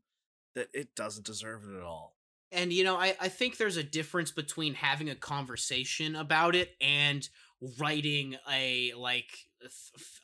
that 0.55 0.69
it 0.73 0.95
doesn't 0.95 1.25
deserve 1.25 1.63
it 1.63 1.75
at 1.75 1.83
all. 1.83 2.15
And 2.53 2.71
you 2.71 2.83
know, 2.83 2.95
I, 2.95 3.15
I 3.19 3.27
think 3.29 3.57
there's 3.57 3.77
a 3.77 3.83
difference 3.83 4.31
between 4.31 4.75
having 4.75 5.09
a 5.09 5.15
conversation 5.15 6.15
about 6.15 6.55
it 6.55 6.71
and 6.79 7.27
writing 7.79 8.35
a 8.51 8.93
like 8.97 9.31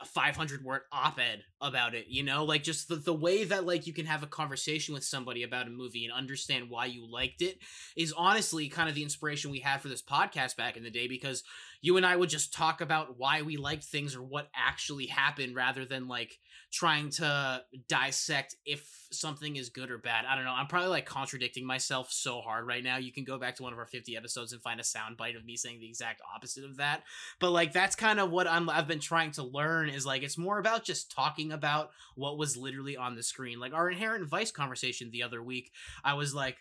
a 0.02 0.06
500 0.06 0.66
word 0.66 0.82
op-ed 0.92 1.44
about 1.62 1.96
it 1.96 2.08
you 2.10 2.24
know? 2.24 2.44
Like 2.44 2.64
just 2.64 2.90
the, 2.90 2.98
the 2.98 3.14
way 3.14 3.46
that 3.46 3.66
like 3.66 3.88
you 3.88 3.94
can 3.94 4.06
have 4.06 4.24
a 4.24 4.28
conversation 4.28 4.94
with 4.94 5.04
somebody 5.04 5.44
about 5.44 5.68
a 5.68 5.72
movie 5.72 6.04
and 6.04 6.14
understand 6.14 6.70
why 6.70 6.86
you 6.86 7.10
liked 7.10 7.42
it 7.42 7.60
is 7.96 8.14
honestly 8.14 8.68
kind 8.68 8.90
of 8.90 8.96
the 8.96 9.04
inspiration 9.04 9.52
we 9.52 9.60
had 9.60 9.82
for 9.82 9.88
this 9.88 10.02
podcast 10.02 10.58
back 10.58 10.76
in 10.76 10.84
the 10.84 10.90
day 10.90 11.08
because 11.08 11.44
you 11.82 11.98
and 11.98 12.06
i 12.06 12.16
would 12.16 12.30
just 12.30 12.54
talk 12.54 12.82
about 12.82 13.18
why 13.18 13.42
we 13.42 13.58
liked 13.58 13.84
things 13.84 14.16
or 14.16 14.24
what 14.24 14.50
actually 14.56 15.08
happened 15.08 15.56
rather 15.56 15.86
than 15.86 16.08
like 16.08 16.38
trying 16.72 17.10
to 17.10 17.62
dissect 17.88 18.56
if 18.66 18.88
something 19.12 19.56
is 19.56 19.70
good 19.70 19.90
or 19.90 19.98
bad. 19.98 20.26
I 20.26 20.36
don't 20.36 20.46
know. 20.46 20.52
I'm 20.52 20.68
probably 20.68 20.90
like 20.90 21.06
contradicting 21.06 21.66
myself 21.66 22.12
so 22.12 22.42
hard 22.42 22.68
right 22.68 22.84
now. 22.84 22.98
You 22.98 23.12
can 23.12 23.24
go 23.24 23.40
back 23.40 23.56
to 23.56 23.64
one 23.64 23.74
of 23.74 23.80
our 23.80 23.88
50 23.88 24.16
episodes 24.16 24.54
and 24.54 24.62
find 24.62 24.80
a 24.80 24.84
soundbite 24.84 25.36
of 25.36 25.46
me 25.46 25.58
saying 25.58 25.80
the 25.80 25.88
exact 25.88 26.22
opposite 26.36 26.64
of 26.64 26.78
that. 26.78 27.04
But 27.40 27.52
like 27.52 27.74
that's 27.74 27.96
kind 27.96 28.20
of 28.20 28.30
what 28.30 28.48
I'm 28.48 28.70
I've 28.70 28.88
been 28.88 29.00
trying 29.00 29.32
to 29.32 29.44
learn 29.44 29.90
is 29.90 30.06
like 30.06 30.22
it's 30.22 30.38
more 30.38 30.60
about 30.60 30.84
just 30.84 31.12
talking 31.12 31.52
about 31.52 31.90
what 32.16 32.38
was 32.38 32.56
literally 32.56 32.98
on 32.98 33.16
the 33.16 33.24
screen. 33.24 33.60
Like 33.60 33.74
our 33.74 33.90
inherent 33.90 34.30
vice 34.30 34.52
conversation 34.52 35.10
the 35.12 35.24
other 35.24 35.42
week, 35.42 35.72
I 36.04 36.14
was 36.14 36.36
like, 36.36 36.58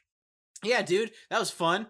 yeah, 0.63 0.83
dude, 0.83 1.13
that 1.31 1.39
was 1.39 1.51
fun. 1.51 1.89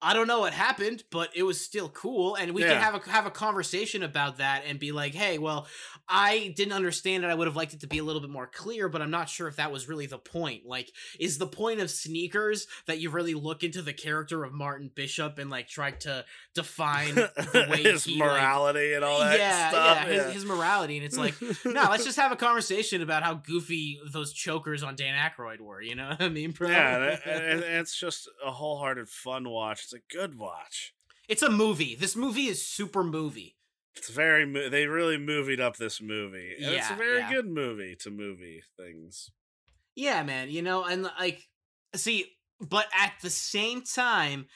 I 0.00 0.14
don't 0.14 0.28
know 0.28 0.38
what 0.40 0.52
happened, 0.52 1.02
but 1.10 1.30
it 1.34 1.42
was 1.42 1.60
still 1.60 1.88
cool, 1.88 2.36
and 2.36 2.52
we 2.54 2.62
Yeah. 2.62 2.74
can 2.74 2.82
have 2.82 2.94
a 2.94 3.10
have 3.10 3.26
a 3.26 3.30
conversation 3.32 4.02
about 4.04 4.38
that 4.38 4.62
and 4.66 4.78
be 4.78 4.92
like, 4.92 5.12
"Hey, 5.12 5.38
well, 5.38 5.66
I 6.08 6.54
didn't 6.56 6.72
understand 6.74 7.24
it. 7.24 7.26
I 7.26 7.34
would 7.34 7.48
have 7.48 7.56
liked 7.56 7.74
it 7.74 7.80
to 7.80 7.86
be 7.88 7.98
a 7.98 8.04
little 8.04 8.20
bit 8.20 8.30
more 8.30 8.46
clear, 8.46 8.88
but 8.88 9.02
I'm 9.02 9.10
not 9.10 9.28
sure 9.28 9.48
if 9.48 9.56
that 9.56 9.72
was 9.72 9.88
really 9.88 10.06
the 10.06 10.18
point. 10.18 10.64
Like, 10.64 10.92
is 11.18 11.38
the 11.38 11.46
point 11.48 11.80
of 11.80 11.90
sneakers 11.90 12.66
that 12.86 13.00
you 13.00 13.10
really 13.10 13.34
look 13.34 13.64
into 13.64 13.82
the 13.82 13.92
character 13.92 14.44
of 14.44 14.52
Martin 14.52 14.90
Bishop 14.94 15.38
and 15.38 15.50
like 15.50 15.68
try 15.68 15.90
to 15.90 16.24
define 16.54 17.14
the 17.16 17.66
way 17.68 17.82
his 17.82 18.04
he, 18.04 18.18
like- 18.20 18.30
morality 18.30 18.94
and 18.94 19.04
all 19.04 19.18
that 19.18 19.38
yeah, 19.38 19.68
stuff. 19.70 19.96
yeah, 20.06 20.24
his, 20.26 20.34
his 20.34 20.44
morality, 20.44 20.96
and 20.96 21.04
it's 21.06 21.18
like, 21.18 21.34
no, 21.64 21.82
let's 21.90 22.04
just 22.04 22.18
have 22.18 22.30
a 22.30 22.36
conversation 22.36 23.02
about 23.02 23.22
how 23.24 23.34
goofy 23.34 24.00
those 24.12 24.32
chokers 24.32 24.82
on 24.84 24.94
Dan 24.94 25.14
Aykroyd 25.16 25.60
were. 25.60 25.82
You 25.82 25.96
know 25.96 26.08
what 26.10 26.22
I 26.22 26.28
mean, 26.28 26.52
bro? 26.52 26.68
yeah, 26.70 27.16
it's 27.24 27.98
just 27.98 28.28
a 28.44 28.50
wholehearted 28.52 29.08
fun 29.08 29.48
watch. 29.48 29.86
It's 29.90 29.94
a 29.94 30.14
good 30.14 30.38
watch. 30.38 30.92
it's 31.30 31.42
a 31.42 31.48
movie. 31.50 31.94
This 31.94 32.14
movie 32.14 32.46
is 32.46 32.60
super 32.66 33.02
movie. 33.02 33.56
It's 33.96 34.10
very. 34.10 34.44
mo- 34.44 34.68
They 34.68 34.84
really 34.86 35.16
movied 35.16 35.60
up 35.60 35.78
this 35.78 36.02
movie, 36.02 36.56
and 36.60 36.74
it's 36.74 36.90
a 36.90 36.94
very 36.94 37.20
yeah. 37.20 37.32
good 37.32 37.46
movie 37.46 37.96
to 38.00 38.10
movie 38.10 38.62
things. 38.76 39.30
Yeah, 39.96 40.22
man, 40.24 40.50
you 40.50 40.60
know, 40.60 40.84
and 40.84 41.04
like, 41.18 41.48
see, 41.96 42.26
but 42.60 42.86
at 42.94 43.14
the 43.22 43.30
same 43.30 43.80
time, 43.82 44.46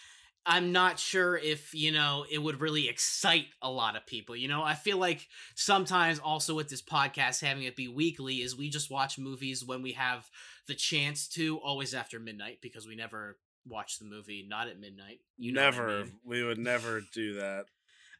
I'm 0.44 0.70
not 0.70 0.98
sure 0.98 1.36
if, 1.38 1.72
you 1.72 1.92
know, 1.92 2.26
it 2.30 2.38
would 2.38 2.60
really 2.60 2.88
excite 2.88 3.46
a 3.62 3.70
lot 3.70 3.96
of 3.96 4.04
people. 4.06 4.36
You 4.36 4.48
know, 4.48 4.62
I 4.62 4.74
feel 4.74 4.98
like 4.98 5.26
sometimes 5.56 6.18
also 6.18 6.54
with 6.54 6.68
this 6.68 6.82
podcast, 6.82 7.40
having 7.40 7.62
it 7.62 7.74
be 7.74 7.88
weekly, 7.88 8.42
is 8.42 8.54
we 8.54 8.68
just 8.68 8.90
watch 8.90 9.18
movies 9.18 9.64
when 9.64 9.80
we 9.80 9.92
have 9.92 10.28
the 10.68 10.74
chance 10.74 11.26
to, 11.28 11.56
always 11.58 11.94
after 11.94 12.20
midnight, 12.20 12.58
because 12.60 12.86
we 12.86 12.96
never 12.96 13.38
watch 13.66 13.98
the 13.98 14.04
movie 14.04 14.44
not 14.48 14.68
at 14.68 14.78
midnight. 14.80 15.20
You 15.36 15.52
know 15.52 15.64
what 15.64 15.74
I 15.74 15.76
never. 15.78 15.98
mean? 16.04 16.12
We 16.24 16.42
would 16.42 16.58
never 16.58 17.00
do 17.12 17.34
that. 17.34 17.66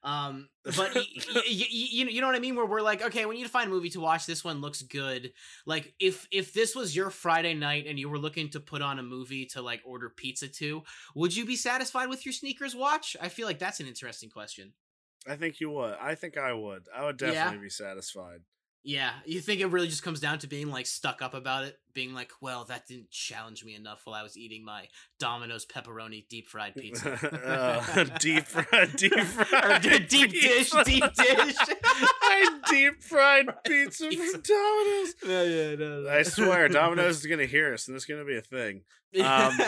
Um, 0.04 0.48
but 0.64 0.94
y- 0.96 1.04
y- 1.16 1.24
y- 1.36 1.42
you 1.46 2.06
you 2.08 2.20
know 2.20 2.26
what 2.26 2.34
I 2.34 2.40
mean? 2.40 2.56
Where 2.56 2.66
we're 2.66 2.80
like, 2.82 3.02
okay, 3.02 3.24
we 3.24 3.36
need 3.36 3.44
to 3.44 3.48
find 3.48 3.68
a 3.68 3.72
movie 3.72 3.90
to 3.90 4.00
watch. 4.00 4.26
This 4.26 4.42
one 4.42 4.60
looks 4.60 4.82
good. 4.82 5.32
Like, 5.64 5.94
if 6.00 6.26
if 6.32 6.52
this 6.52 6.74
was 6.74 6.96
your 6.96 7.08
Friday 7.10 7.54
night 7.54 7.86
and 7.86 7.98
you 8.00 8.08
were 8.08 8.18
looking 8.18 8.48
to 8.50 8.58
put 8.60 8.82
on 8.82 8.98
a 8.98 9.02
movie 9.04 9.46
to 9.52 9.62
like 9.62 9.80
order 9.84 10.10
pizza 10.10 10.48
to, 10.48 10.82
would 11.14 11.36
you 11.36 11.44
be 11.46 11.54
satisfied 11.54 12.08
with 12.08 12.26
your 12.26 12.32
sneakers 12.32 12.74
watch? 12.74 13.16
I 13.20 13.28
feel 13.28 13.46
like 13.46 13.60
that's 13.60 13.78
an 13.78 13.86
interesting 13.86 14.28
question. 14.28 14.72
I 15.28 15.36
think 15.36 15.60
you 15.60 15.70
would. 15.70 15.94
I 16.00 16.16
think 16.16 16.36
I 16.36 16.52
would. 16.52 16.88
I 16.92 17.04
would 17.04 17.20
Yeah? 17.20 17.30
definitely 17.30 17.66
be 17.66 17.70
satisfied. 17.70 18.40
Yeah, 18.84 19.12
you 19.24 19.40
think 19.40 19.60
it 19.60 19.66
really 19.66 19.86
just 19.86 20.02
comes 20.02 20.18
down 20.18 20.40
to 20.40 20.48
being 20.48 20.68
like 20.68 20.86
stuck 20.86 21.22
up 21.22 21.34
about 21.34 21.62
it, 21.64 21.78
being 21.94 22.14
like, 22.14 22.32
well, 22.40 22.64
that 22.64 22.88
didn't 22.88 23.10
challenge 23.12 23.64
me 23.64 23.76
enough 23.76 24.00
while 24.04 24.16
I 24.16 24.24
was 24.24 24.36
eating 24.36 24.64
my 24.64 24.88
Domino's 25.20 25.64
pepperoni 25.64 26.26
deep 26.28 26.48
fried 26.48 26.74
pizza. 26.74 27.12
Uh, 27.46 28.04
deep 28.18 28.44
fried, 28.48 28.96
deep 28.96 29.20
fried, 29.20 29.82
deep 29.82 30.30
dish, 30.30 30.70
deep 30.84 31.04
dish. 31.14 31.54
I 31.62 32.60
deep 32.70 33.02
fried 33.04 33.46
pizza 33.64 34.08
Pizza. 34.08 34.32
from 34.32 34.40
Domino's. 34.42 35.14
no, 35.24 35.42
yeah, 35.44 35.74
no, 35.76 36.02
no. 36.02 36.08
I 36.10 36.22
swear, 36.22 36.68
Domino's 36.68 37.20
is 37.20 37.26
gonna 37.26 37.46
hear 37.46 37.72
us, 37.72 37.86
and 37.86 37.94
it's 37.96 38.04
gonna 38.06 38.24
be 38.24 38.36
a 38.36 38.42
thing. 38.42 38.82
Um, 39.22 39.58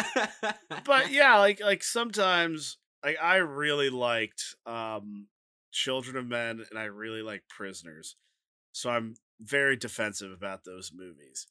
But 0.85 1.13
yeah, 1.13 1.39
like 1.39 1.61
like 1.61 1.85
sometimes, 1.85 2.79
like 3.05 3.17
I 3.23 3.37
really 3.37 3.91
liked 3.91 4.57
um 4.67 5.29
Children 5.73 6.17
of 6.17 6.27
Men, 6.27 6.65
and 6.71 6.79
I 6.79 6.85
really 6.85 7.23
like 7.23 7.43
Prisoners, 7.49 8.17
so 8.75 8.91
I'm 8.91 9.15
very 9.41 9.77
defensive 9.77 10.33
about 10.33 10.65
those 10.65 10.91
movies. 10.93 11.47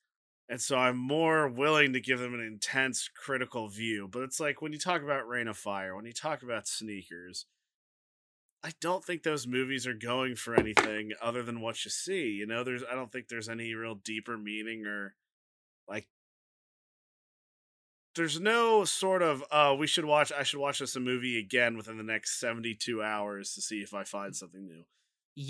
And 0.49 0.59
so 0.59 0.77
I'm 0.77 0.97
more 0.97 1.47
willing 1.47 1.93
to 1.93 2.01
give 2.01 2.19
them 2.19 2.33
an 2.33 2.41
intense 2.41 3.09
critical 3.15 3.69
view. 3.69 4.09
But 4.11 4.23
it's 4.23 4.41
like 4.41 4.61
when 4.61 4.73
you 4.73 4.77
talk 4.77 5.01
about 5.01 5.27
Reign 5.27 5.47
of 5.47 5.57
Fire, 5.57 5.95
when 5.95 6.05
you 6.05 6.11
talk 6.11 6.43
about 6.43 6.67
sneakers, 6.67 7.45
I 8.61 8.71
don't 8.81 9.05
think 9.05 9.23
those 9.23 9.47
movies 9.47 9.87
are 9.87 9.93
going 9.93 10.35
for 10.35 10.53
anything 10.53 11.11
other 11.21 11.43
than 11.43 11.61
what 11.61 11.85
you 11.85 11.91
see. 11.91 12.27
You 12.31 12.45
know, 12.45 12.65
there's 12.65 12.83
I 12.89 12.93
don't 12.93 13.11
think 13.11 13.29
there's 13.29 13.49
any 13.49 13.73
real 13.73 13.95
deeper 13.95 14.37
meaning 14.37 14.85
or 14.85 15.15
like 15.87 16.07
there's 18.15 18.39
no 18.39 18.83
sort 18.83 19.21
of 19.21 19.45
uh 19.49 19.73
we 19.79 19.87
should 19.87 20.05
watch 20.05 20.33
I 20.33 20.43
should 20.43 20.59
watch 20.59 20.79
this 20.79 20.97
a 20.97 20.99
movie 20.99 21.39
again 21.39 21.77
within 21.77 21.97
the 21.97 22.03
next 22.03 22.39
72 22.41 23.01
hours 23.01 23.53
to 23.53 23.61
see 23.61 23.81
if 23.81 23.93
I 23.93 24.03
find 24.03 24.35
something 24.35 24.65
new. 24.65 24.83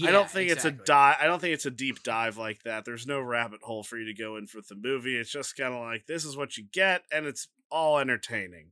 I 0.04 0.12
don't 0.12 0.30
think 0.30 0.50
it's 0.50 0.66
a 0.66 0.72
dive. 0.72 1.18
I 1.20 1.26
don't 1.26 1.40
think 1.40 1.54
it's 1.54 1.66
a 1.66 1.72
deep 1.72 2.04
dive 2.04 2.38
like 2.38 2.64
that. 2.64 2.86
There's 2.86 3.06
no 3.06 3.20
rabbit 3.20 3.62
hole 3.64 3.84
for 3.84 3.98
you 3.98 4.06
to 4.06 4.14
go 4.14 4.38
in 4.38 4.48
for 4.48 4.62
the 4.62 4.76
movie. 4.76 5.18
It's 5.18 5.32
just 5.32 5.58
kind 5.58 5.74
of 5.74 5.82
like 5.82 6.08
this 6.08 6.24
is 6.24 6.38
what 6.38 6.58
you 6.58 6.66
get, 6.72 7.04
and 7.12 7.26
it's 7.26 7.48
all 7.70 8.00
entertaining. 8.00 8.72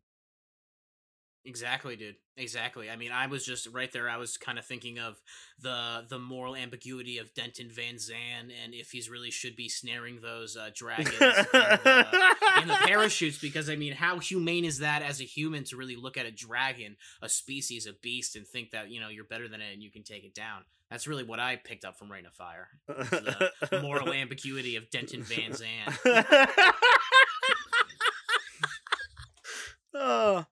Exactly, 1.43 1.95
dude. 1.95 2.15
Exactly. 2.38 2.89
I 2.89 2.95
mean, 2.95 3.12
I 3.12 3.26
was 3.26 3.43
just 3.43 3.67
right 3.74 3.91
there. 3.91 4.08
I 4.08 4.17
was 4.17 4.38
kind 4.38 4.60
of 4.60 4.65
thinking 4.65 5.00
of 5.00 5.19
the 5.60 6.06
the 6.08 6.19
moral 6.19 6.56
ambiguity 6.56 7.17
of 7.17 7.34
Denton 7.34 7.69
Van 7.71 7.97
Zan 7.97 8.52
and 8.63 8.74
if 8.74 8.91
he's 8.91 9.10
really 9.10 9.32
should 9.32 9.56
be 9.56 9.67
snaring 9.67 10.21
those 10.21 10.56
uh, 10.56 10.69
dragons 10.74 11.13
in, 11.13 11.19
the, 11.21 12.08
in 12.62 12.67
the 12.67 12.78
parachutes. 12.86 13.38
Because 13.41 13.69
I 13.69 13.76
mean, 13.76 13.93
how 13.93 14.19
humane 14.19 14.65
is 14.65 14.80
that 14.80 15.02
as 15.02 15.19
a 15.19 15.26
human 15.26 15.63
to 15.65 15.78
really 15.78 15.95
look 15.95 16.15
at 16.15 16.28
a 16.28 16.32
dragon, 16.32 16.95
a 17.21 17.28
species, 17.28 17.88
a 17.88 17.93
beast, 17.93 18.36
and 18.36 18.47
think 18.47 18.71
that 18.71 18.91
you 18.91 19.02
know 19.02 19.10
you're 19.10 19.26
better 19.26 19.47
than 19.47 19.62
it 19.62 19.74
and 19.74 19.82
you 19.82 19.91
can 19.91 20.04
take 20.04 20.24
it 20.24 20.36
down? 20.36 20.62
That's 20.91 21.08
really 21.08 21.23
what 21.23 21.39
I 21.39 21.56
picked 21.56 21.86
up 21.86 21.97
from 21.97 22.12
Reign 22.12 22.25
of 22.25 22.34
Fire. 22.34 22.67
The 22.88 23.80
moral 23.82 24.12
ambiguity 24.13 24.75
of 24.75 24.89
Denton 24.91 25.23
Van 25.23 25.54
Zan. 25.54 25.67
oh, 29.95 30.45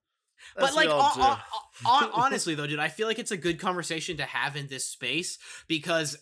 but 0.56 0.74
like 0.74 0.88
all 0.88 1.02
hon- 1.02 1.18
do. 1.18 1.22
hon- 1.22 1.40
hon- 1.84 2.10
honestly 2.14 2.54
though 2.54 2.66
dude 2.66 2.78
i 2.78 2.88
feel 2.88 3.06
like 3.06 3.18
it's 3.18 3.30
a 3.30 3.36
good 3.36 3.58
conversation 3.58 4.16
to 4.16 4.24
have 4.24 4.56
in 4.56 4.66
this 4.66 4.84
space 4.84 5.38
because 5.68 6.18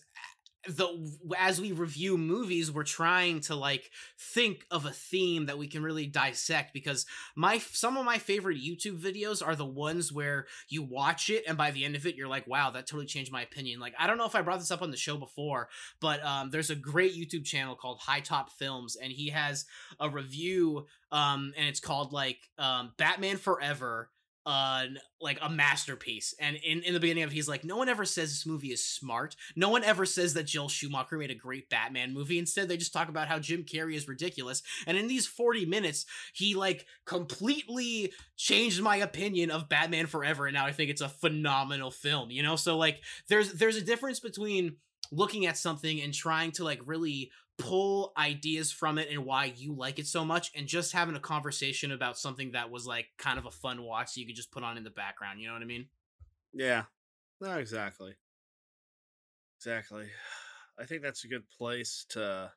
the 0.67 0.87
as 1.37 1.61
we 1.61 1.71
review 1.71 2.17
movies 2.17 2.69
we're 2.69 2.83
trying 2.83 3.39
to 3.39 3.55
like 3.55 3.89
think 4.19 4.65
of 4.69 4.85
a 4.85 4.91
theme 4.91 5.45
that 5.45 5.57
we 5.57 5.67
can 5.67 5.81
really 5.81 6.05
dissect 6.05 6.73
because 6.73 7.05
my 7.35 7.57
some 7.57 7.95
of 7.95 8.05
my 8.05 8.17
favorite 8.17 8.57
youtube 8.57 8.99
videos 8.99 9.45
are 9.45 9.55
the 9.55 9.65
ones 9.65 10.11
where 10.11 10.47
you 10.67 10.83
watch 10.83 11.29
it 11.29 11.43
and 11.47 11.57
by 11.57 11.71
the 11.71 11.85
end 11.85 11.95
of 11.95 12.05
it 12.05 12.15
you're 12.15 12.27
like 12.27 12.45
wow 12.45 12.69
that 12.69 12.85
totally 12.85 13.05
changed 13.05 13.31
my 13.31 13.41
opinion. 13.41 13.79
Like 13.79 13.93
i 13.97 14.05
don't 14.05 14.17
know 14.17 14.25
if 14.25 14.35
i 14.35 14.41
brought 14.41 14.59
this 14.59 14.71
up 14.71 14.81
on 14.81 14.91
the 14.91 14.97
show 14.97 15.15
before 15.15 15.69
but 16.01 16.23
um, 16.25 16.49
there's 16.49 16.69
a 16.69 16.75
great 16.75 17.13
youtube 17.15 17.45
channel 17.45 17.75
called 17.75 17.99
high 17.99 18.19
top 18.19 18.51
films 18.51 18.97
and 18.97 19.11
he 19.11 19.29
has 19.29 19.65
a 19.99 20.09
review 20.09 20.85
um, 21.11 21.53
and 21.57 21.67
it's 21.67 21.79
called 21.79 22.11
like 22.11 22.49
um, 22.57 22.91
batman 22.97 23.37
forever 23.37 24.09
uh 24.45 24.85
like 25.21 25.37
a 25.41 25.49
masterpiece 25.49 26.33
and 26.39 26.55
in, 26.57 26.81
in 26.83 26.93
the 26.93 26.99
beginning 26.99 27.23
of 27.23 27.31
he's 27.31 27.49
like 27.49 27.63
no 27.63 27.75
one 27.75 27.89
ever 27.89 28.05
says 28.05 28.29
this 28.29 28.45
movie 28.45 28.71
is 28.71 28.83
smart. 28.83 29.35
No 29.55 29.69
one 29.69 29.83
ever 29.83 30.05
says 30.05 30.33
that 30.33 30.45
joel 30.47 30.69
schumacher 30.69 31.17
made 31.17 31.31
a 31.31 31.35
great 31.35 31.69
batman 31.69 32.13
movie. 32.13 32.39
Instead 32.39 32.69
they 32.69 32.77
just 32.77 32.93
talk 32.93 33.09
about 33.09 33.27
how 33.27 33.37
jim 33.39 33.63
carrey 33.63 33.95
is 33.95 34.07
ridiculous. 34.07 34.63
And 34.87 34.97
in 34.97 35.07
these 35.07 35.27
40 35.27 35.65
minutes 35.65 36.05
he 36.33 36.55
like 36.55 36.85
completely 37.05 38.13
changed 38.37 38.81
my 38.81 38.97
opinion 38.97 39.51
of 39.51 39.69
batman 39.69 40.07
forever 40.07 40.47
and 40.47 40.53
now 40.53 40.65
i 40.65 40.71
think 40.71 40.89
it's 40.89 41.01
a 41.01 41.09
phenomenal 41.09 41.91
film 41.91 42.31
you 42.31 42.43
know? 42.43 42.55
So 42.55 42.77
like 42.77 43.01
there's 43.27 43.53
there's 43.53 43.75
a 43.75 43.81
difference 43.81 44.19
between 44.19 44.77
looking 45.11 45.45
at 45.45 45.57
something 45.57 46.01
and 46.01 46.13
trying 46.13 46.51
to 46.51 46.63
like 46.63 46.79
really 46.85 47.31
pull 47.59 48.13
ideas 48.17 48.71
from 48.71 48.97
it 48.97 49.09
and 49.11 49.25
why 49.25 49.53
you 49.55 49.73
like 49.73 49.99
it 49.99 50.07
so 50.07 50.25
much 50.25 50.51
and 50.55 50.65
just 50.65 50.93
having 50.93 51.15
a 51.15 51.19
conversation 51.19 51.91
about 51.91 52.17
something 52.17 52.53
that 52.53 52.71
was 52.71 52.87
like 52.87 53.07
kind 53.17 53.37
of 53.37 53.45
a 53.45 53.51
fun 53.51 53.83
watch 53.83 54.13
so 54.13 54.21
you 54.21 54.25
could 54.25 54.35
just 54.35 54.51
put 54.51 54.63
on 54.63 54.77
in 54.77 54.83
the 54.83 54.89
background 54.89 55.41
you 55.41 55.47
know 55.47 55.53
what 55.53 55.61
i 55.61 55.65
mean 55.65 55.85
yeah, 56.53 56.83
no, 57.41 57.57
exactly, 57.57 58.15
exactly. 59.57 60.07
I 60.79 60.85
think 60.85 61.01
that's 61.03 61.23
a 61.23 61.27
good 61.27 61.49
place 61.49 62.05
to 62.09 62.51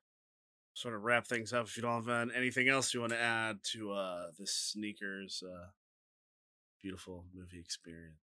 sort 0.74 0.94
of 0.94 1.02
wrap 1.02 1.26
things 1.26 1.52
up. 1.52 1.66
If 1.66 1.76
you 1.76 1.82
don't 1.82 2.06
have 2.06 2.08
uh, 2.08 2.32
anything 2.34 2.68
else 2.68 2.94
you 2.94 3.00
want 3.00 3.12
to 3.12 3.20
add 3.20 3.58
to 3.72 3.92
uh 3.92 4.26
sneakers 4.44 5.42
uh 5.46 5.66
beautiful 6.80 7.26
movie 7.34 7.60
experience. 7.60 8.16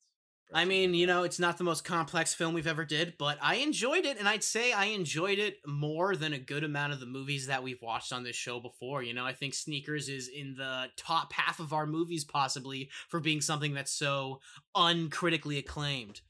I 0.53 0.65
mean, 0.65 0.95
you 0.95 1.07
know, 1.07 1.25
it's 1.25 1.39
not 1.39 1.59
the 1.59 1.65
most 1.65 1.85
complex 1.85 2.33
film 2.33 2.55
we've 2.55 2.67
ever 2.67 2.85
did, 2.85 3.15
but 3.19 3.39
I 3.43 3.57
enjoyed 3.57 4.07
it, 4.07 4.19
and 4.19 4.27
I'd 4.27 4.43
say 4.43 4.73
I 4.73 4.87
enjoyed 4.87 5.39
it 5.39 5.59
more 5.67 6.17
than 6.17 6.33
a 6.33 6.39
good 6.39 6.65
amount 6.65 6.95
of 6.95 7.01
the 7.01 7.07
movies 7.07 7.49
that 7.49 7.63
we've 7.63 7.83
watched 7.83 8.15
on 8.15 8.25
this 8.25 8.37
show 8.37 8.59
before. 8.59 9.03
You 9.03 9.13
know, 9.13 9.27
I 9.27 9.35
think 9.35 9.53
Sneakers 9.53 10.09
is 10.09 10.29
in 10.29 10.55
the 10.57 10.87
top 10.97 11.35
half 11.35 11.61
of 11.61 11.75
our 11.75 11.87
movies, 11.87 12.25
possibly 12.25 12.89
for 13.09 13.21
being 13.21 13.43
something 13.43 13.75
that's 13.75 13.93
so 13.93 14.41
uncritically 14.75 15.59
acclaimed. 15.59 16.23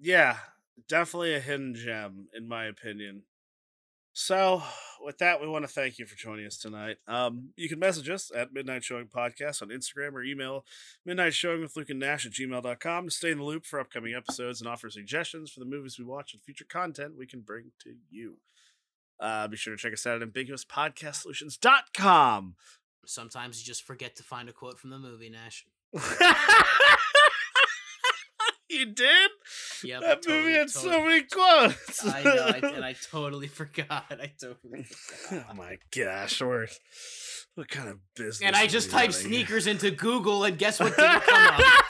Yeah, 0.00 0.36
definitely 0.88 1.34
a 1.34 1.40
hidden 1.40 1.74
gem, 1.74 2.28
in 2.34 2.48
my 2.48 2.64
opinion. 2.64 3.24
So, 4.20 4.64
with 5.00 5.18
that, 5.18 5.40
we 5.40 5.46
want 5.46 5.64
to 5.64 5.72
thank 5.72 6.00
you 6.00 6.04
for 6.04 6.16
joining 6.16 6.44
us 6.44 6.58
tonight. 6.58 6.96
Um, 7.06 7.50
you 7.54 7.68
can 7.68 7.78
message 7.78 8.08
us 8.08 8.32
at 8.34 8.52
Midnight 8.52 8.82
Showing 8.82 9.06
Podcast 9.06 9.62
on 9.62 9.68
Instagram 9.68 10.14
or 10.14 10.24
email 10.24 10.64
Midnight 11.06 11.34
Showing 11.34 11.60
with 11.60 11.76
Luke 11.76 11.90
and 11.90 12.00
Nash 12.00 12.26
at 12.26 12.32
gmail.com 12.32 13.04
to 13.04 13.10
stay 13.12 13.30
in 13.30 13.38
the 13.38 13.44
loop 13.44 13.64
for 13.64 13.78
upcoming 13.78 14.16
episodes 14.16 14.60
and 14.60 14.68
offer 14.68 14.90
suggestions 14.90 15.52
for 15.52 15.60
the 15.60 15.66
movies 15.66 16.00
we 16.00 16.04
watch 16.04 16.34
and 16.34 16.42
future 16.42 16.66
content 16.68 17.16
we 17.16 17.28
can 17.28 17.42
bring 17.42 17.70
to 17.84 17.94
you. 18.10 18.38
Uh, 19.20 19.46
be 19.46 19.56
sure 19.56 19.76
to 19.76 19.80
check 19.80 19.92
us 19.92 20.04
out 20.04 20.20
at 20.20 20.28
ambiguouspodcastsolutions.com. 20.28 22.56
Sometimes 23.06 23.60
you 23.60 23.66
just 23.66 23.84
forget 23.84 24.16
to 24.16 24.24
find 24.24 24.48
a 24.48 24.52
quote 24.52 24.80
from 24.80 24.90
the 24.90 24.98
movie, 24.98 25.30
Nash. 25.30 25.64
you 28.68 28.86
did? 28.86 29.30
Yep, 29.84 30.02
I 30.02 30.06
that 30.06 30.26
movie 30.26 30.38
totally- 30.38 30.52
had 30.54 30.70
so 30.70 31.04
many 31.04 31.22
quotes. 31.22 32.06
I 32.06 32.22
know, 32.22 32.46
I, 32.46 32.58
and 32.74 32.84
I 32.84 32.94
totally 33.10 33.48
forgot. 33.48 34.04
I 34.10 34.32
totally 34.40 34.84
forgot. 34.84 35.46
oh 35.50 35.54
my 35.54 35.78
gosh, 35.96 36.40
we're 36.40 36.66
what 37.54 37.68
kind 37.68 37.88
of 37.88 37.98
business? 38.14 38.42
And 38.42 38.54
I 38.54 38.66
just 38.66 38.90
typed 38.90 39.14
sneakers 39.14 39.66
into 39.66 39.90
Google, 39.90 40.44
and 40.44 40.58
guess 40.58 40.78
what 40.80 40.96
didn't 40.96 41.22
come 41.22 41.54
up? 41.54 41.60